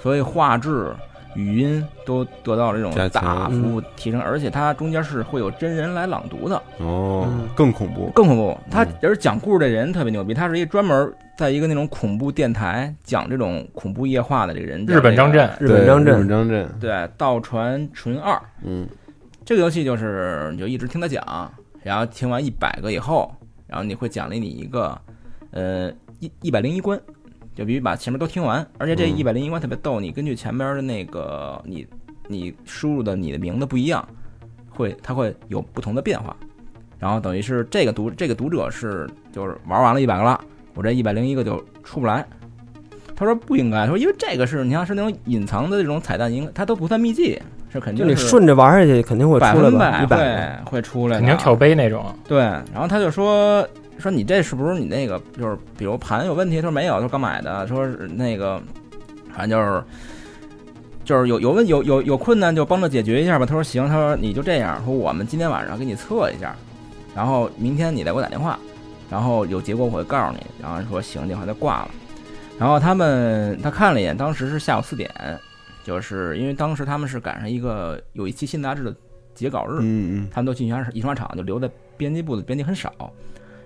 [0.00, 0.92] 所以画质、
[1.36, 8.58] 语音都得到了这种大幅提升，而且它中间是会有真人来朗读的，哦嗯，更恐怖，更恐怖。
[8.70, 8.88] 他嗯。
[9.02, 16.14] 而讲故事的人特别牛逼，他是一个专门在一个那种恐怖电台讲这种恐怖夜话的这个人，日本张震，日本张震。
[16.14, 18.40] 日本，张震，对，道传纯二。
[18.64, 18.88] 嗯。
[19.44, 21.22] 这个游戏就是你就一直听他讲，
[21.82, 23.32] 然后听完一百个以后，
[23.68, 24.98] 然后你会奖励你一个
[25.52, 25.88] 呃
[26.18, 27.00] 一一百零一关，
[27.56, 29.16] 就必须把前面都听完，而且这嗯。
[29.16, 31.86] 一百零一关特别逗，你根据前边的那个你
[32.28, 34.06] 你输入的你的名字不一样，
[34.68, 36.36] 会它会有不同的变化，
[36.98, 40.38] 然后等于是这个读这个读者是就是玩完了一百个了，
[40.74, 42.24] 我这一百零一个就出不来。
[43.18, 47.40] 他说不应该，说因为这个是你像是那种隐藏的这种彩蛋，应该它都不算秘籍，
[47.72, 52.04] 是肯定是你顺着玩下去，肯定会出来吧，百一百会会出来的，肯定跳杯那种。
[52.28, 53.66] 对，然后他就说
[53.98, 56.56] 说你这是不是你那个就是比如盘有问题？
[56.56, 58.60] 他说没有，他说刚买的，说是那个
[59.34, 59.82] 反正就是
[61.04, 63.46] 就是有有问有有有困难就帮着解决一下吧。
[63.46, 66.54] 他说行，他说你就这样，说我们今天晚上给你测一下，
[67.14, 68.58] 然后明天你再给我打电话，
[69.10, 70.40] 然后有结果我会告诉你。
[70.60, 71.90] 然后说行，电话就挂了。
[72.58, 75.10] 然后他们他看了一眼，当时是下午四点，
[75.84, 78.94] 就是因为当时他们是赶上一个有一期新杂志的
[79.34, 82.92] 截稿日，嗯嗯他们都进印刷印刷厂，就留在编辑部的编辑很少。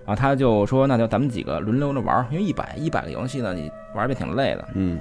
[0.05, 4.67] 然后他就说，那就咱们几个轮流着玩儿，因为一百一百个游戏呢，你玩儿也挺累的。
[4.73, 4.99] 嗯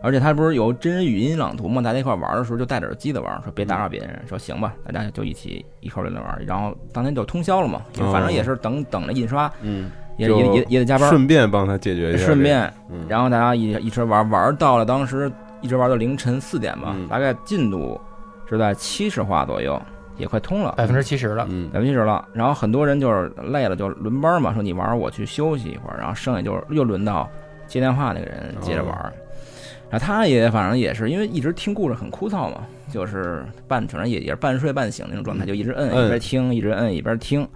[0.00, 4.16] 而且他不是有真人语音朗读吗，大家一块儿玩儿的时候就戴着耳机的玩儿，说别打扰别人。
[4.28, 6.42] 说行吧，大家就一起一块儿轮流玩儿。
[6.46, 7.82] 然后当天就通宵了嘛，
[8.12, 15.28] 反正也是等等着印刷，嗯，也也也也得加班儿，顺便帮他解决一下，顺便嗯，然后大家一一直玩玩到了当时
[15.62, 18.00] 一直玩到凌晨四点吧，嗯大概进度
[18.48, 19.82] 是在七十话左右，
[20.18, 21.68] 也快通了，百分之七十了，嗯。
[21.70, 22.28] 百分之七十了。
[22.32, 27.28] 然后很多人就是累了就轮班嘛，说你玩我去休息一会儿，然后剩下就是又轮到
[27.66, 28.94] 接电话那个人接着玩。
[29.90, 36.04] 然后他也反正也是因为一直听故事很枯燥嘛，就是半反正也也是半睡半醒那种状态，就一直摁嗯。
[36.04, 37.48] 一边听一直摁一边听，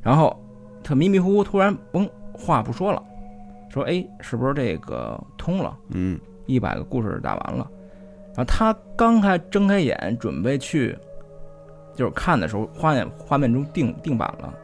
[0.00, 0.38] 然后
[0.84, 3.02] 他迷迷糊糊，突然嘣话不说了，
[3.68, 5.76] 说哎是不是这个通了？
[5.90, 6.20] 嗯。
[6.46, 7.68] 一百个故事打完了，
[8.28, 10.96] 然后他刚开睁开眼准备去，
[11.96, 14.54] 就是看的时候，画面画面中定定版了，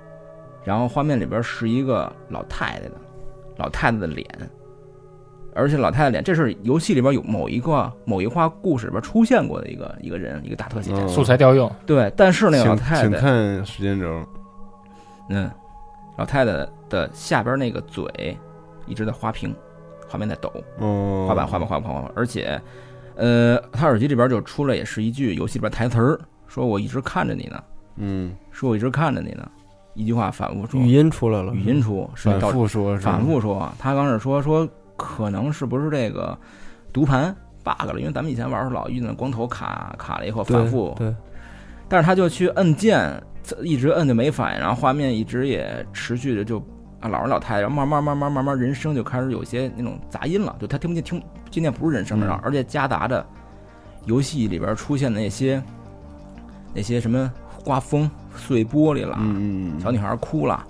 [0.62, 2.92] 然后画面里边是一个老太太的，
[3.56, 4.26] 老太太的脸，
[5.54, 10.92] 而且老太太脸，这是游戏里边有某一个某一话故事里边出现过的一个一个人，一个大特写。
[10.92, 14.24] 哦素材调用，对，但是那个老请请太太，看时间轴，
[15.30, 15.50] 嗯，
[16.16, 16.52] 老太太
[16.88, 18.36] 的下边那个嘴
[18.86, 19.54] 一直在花屏，
[20.08, 20.52] 画面在抖。
[20.78, 22.60] 哦，滑板滑板滑板滑板，而且，
[23.16, 26.18] 呃，他耳机里边就出来也是一句游戏里边台词儿，
[26.52, 27.64] 说我一直看着你呢，
[27.96, 29.50] 嗯，说我一直看着你呢，
[29.94, 36.38] 一句话反复说，语音出来了，语音出，是反到复说，反复说，他刚是说说可能是不是这个
[36.92, 37.34] 读盘
[37.64, 41.14] bug 了，因为咱们以前玩儿时候老遇见光头卡卡了以后反复，对，
[41.88, 43.10] 但是他就去摁键，
[43.62, 46.58] 一直摁就没反应，然后画面一直也持续的就
[47.00, 52.28] 啊老人老太太，然后慢慢慢慢慢慢人声就开始有些那种杂音了，就他听不见听今天不是人声了，嗯。
[52.28, 53.24] 然后而且夹杂着
[54.04, 55.62] 游戏里边出现的那些
[56.74, 57.32] 那些什么
[57.64, 60.64] 刮风碎玻璃了，嗯嗯嗯，小女孩哭了，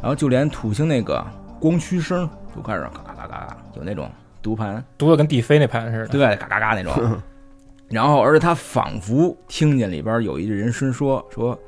[0.00, 1.24] 然后就连土星那个
[1.60, 4.10] 光驱声就开始嘎嘎嘎嘎嘎，有那种
[4.40, 6.08] 读盘读的跟地飞那盘似的。
[6.08, 7.20] 对，嘎嘎嘎那种。
[7.88, 11.58] 然后，而且他仿佛听见里边有一个人声说：“说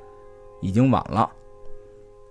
[0.62, 1.28] 已经晚了，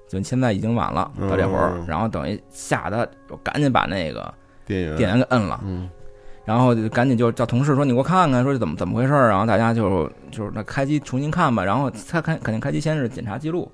[0.10, 1.74] 就现在已经晚了，到这会儿。
[1.76, 3.08] 嗯然后等于吓得
[3.44, 4.34] 赶紧把那个
[4.66, 5.88] 电源电源给摁了，嗯
[6.46, 11.64] 然后就赶紧就叫同事说：“你给我看看，说怎么怎么回事儿。”然后大家就就是那开机重新看吧。
[11.64, 13.72] 然后他看肯定开机先是检查记录，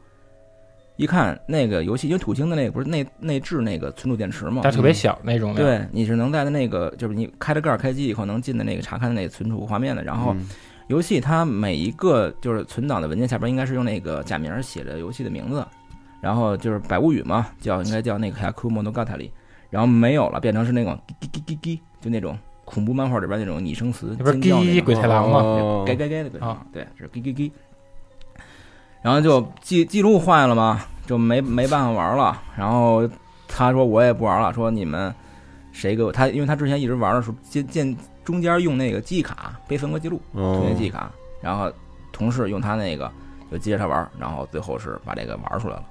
[0.96, 10.04] 一看那个游戏，因为土星的那个不是内内置那个存储电池嘛，它特别小那种，，对，你是能在那个，就是你开着盖儿开机以后能进的那个查看的那个存储画面的。
[10.04, 10.48] 然后嗯
[10.90, 15.66] 游戏它每一个就是存档的文件下边应该是用那个假名儿写着游戏的名字，
[16.20, 19.30] 然后就是百物语嘛，叫应该叫那个 Haku Monogatari，
[19.70, 22.36] 然后没有了，变成是那种叽叽叽叽，就那种
[22.70, 25.40] 恐怖漫画里边那种拟声词，这不是叽叽鬼太郎吗？
[25.40, 27.52] 哦该该该的鬼啊，对，是叽叽叽。
[29.02, 32.40] 然后就记记录坏了嘛，就没没办法玩了。
[32.56, 33.10] 然后
[33.48, 35.12] 他说我也不玩了，说你们
[35.72, 41.72] 谁给我他，因为他之前一直玩的时候，见见中间用那个记忆卡备份个记录，中哦间记忆卡，然后
[42.12, 43.12] 同事用他那个
[43.52, 45.84] 就接着他玩，然后最后是把这个玩出来了。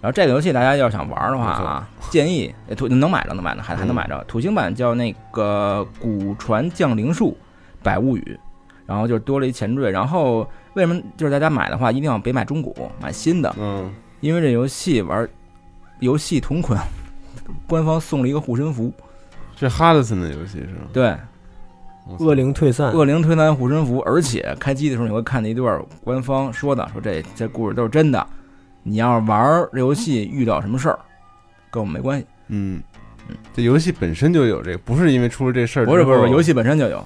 [0.00, 7.36] 然后这个游戏大家要是想玩的话啊，建议呃土能买着能买着还还能买着，土星版叫那个古传降灵术
[7.82, 8.40] 百物语，
[8.86, 9.90] 然后就多了一前缀。
[9.90, 10.40] 然后
[10.72, 15.28] 为什么就是大家买的话，一定要别买中古，买新的，嗯，因为这游戏玩
[15.98, 16.82] 游戏同款，
[17.66, 18.90] 官方送了一个护身符，
[19.54, 20.88] 这哈德森的游戏是吗？
[20.94, 21.14] 对，
[22.18, 28.26] 恶灵退散，恶灵退散护身符，而且开机的时候你会看见一段官方说的，说这这故事都是真的。
[28.82, 30.98] 你要是玩这游戏遇到什么事儿，
[31.70, 32.26] 跟我们没关系。
[32.48, 32.82] 嗯，
[33.54, 37.04] 这游戏本身就有这个，不是因为出了这事儿，不是不是，游戏本身就有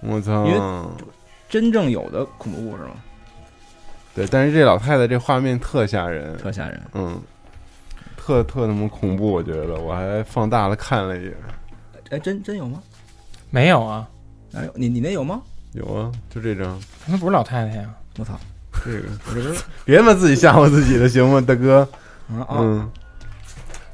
[0.00, 0.60] 我操因为，
[1.48, 2.90] 真正有的恐怖故事嘛，
[4.14, 6.80] 对，但是这老太太这画面特吓人，特吓人。
[6.94, 7.20] 嗯，
[8.16, 11.34] 特特他妈恐怖，我觉得我还放大了看了一眼，
[12.10, 12.82] 哎，真真有吗？
[13.50, 14.08] 没有啊，
[14.54, 15.42] 哎呦，你你那有吗？
[15.72, 17.94] 有啊，就这张，那不是老太太呀。
[18.18, 18.38] 我操！
[18.84, 18.92] 这
[19.40, 19.54] 个
[19.84, 21.86] 别他妈自己吓唬自己了，行吗，大哥？
[22.48, 22.90] 嗯，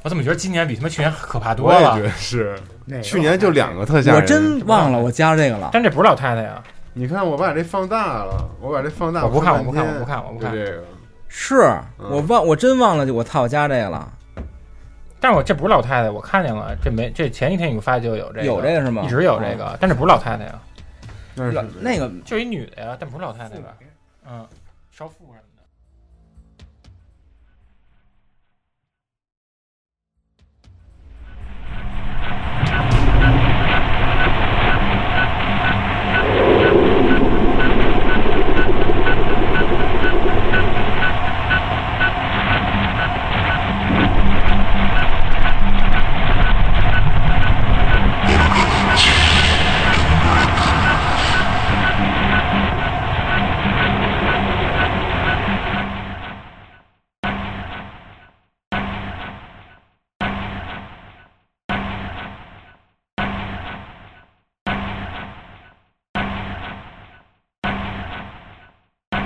[0.03, 2.01] 我怎么觉得今年比他妈去年可怕多我也觉了？
[2.03, 2.57] 得是，
[3.01, 5.69] 去年就两个特吓人，我真忘了我加这个了。
[5.73, 6.63] 但这不是老太太呀。
[6.93, 10.51] 你看我把这放大了，我把这放大，我不看我不看我不看我不看。
[10.51, 10.83] 就这个，
[11.27, 11.55] 是
[11.99, 12.09] 嗯。
[12.09, 14.11] 我忘，我真忘了，就我操，我加这个了，
[15.19, 19.03] 但是我这不是老太太，我看见了，这没这前一天你发就有这个，有这个是吗？
[19.03, 20.59] 一直有这个，但这不是老太太呀，
[21.35, 23.73] 那是那个就一女的呀，但不是老太太吧？
[24.29, 24.45] 嗯，
[24.97, 25.46] 少妇什么的。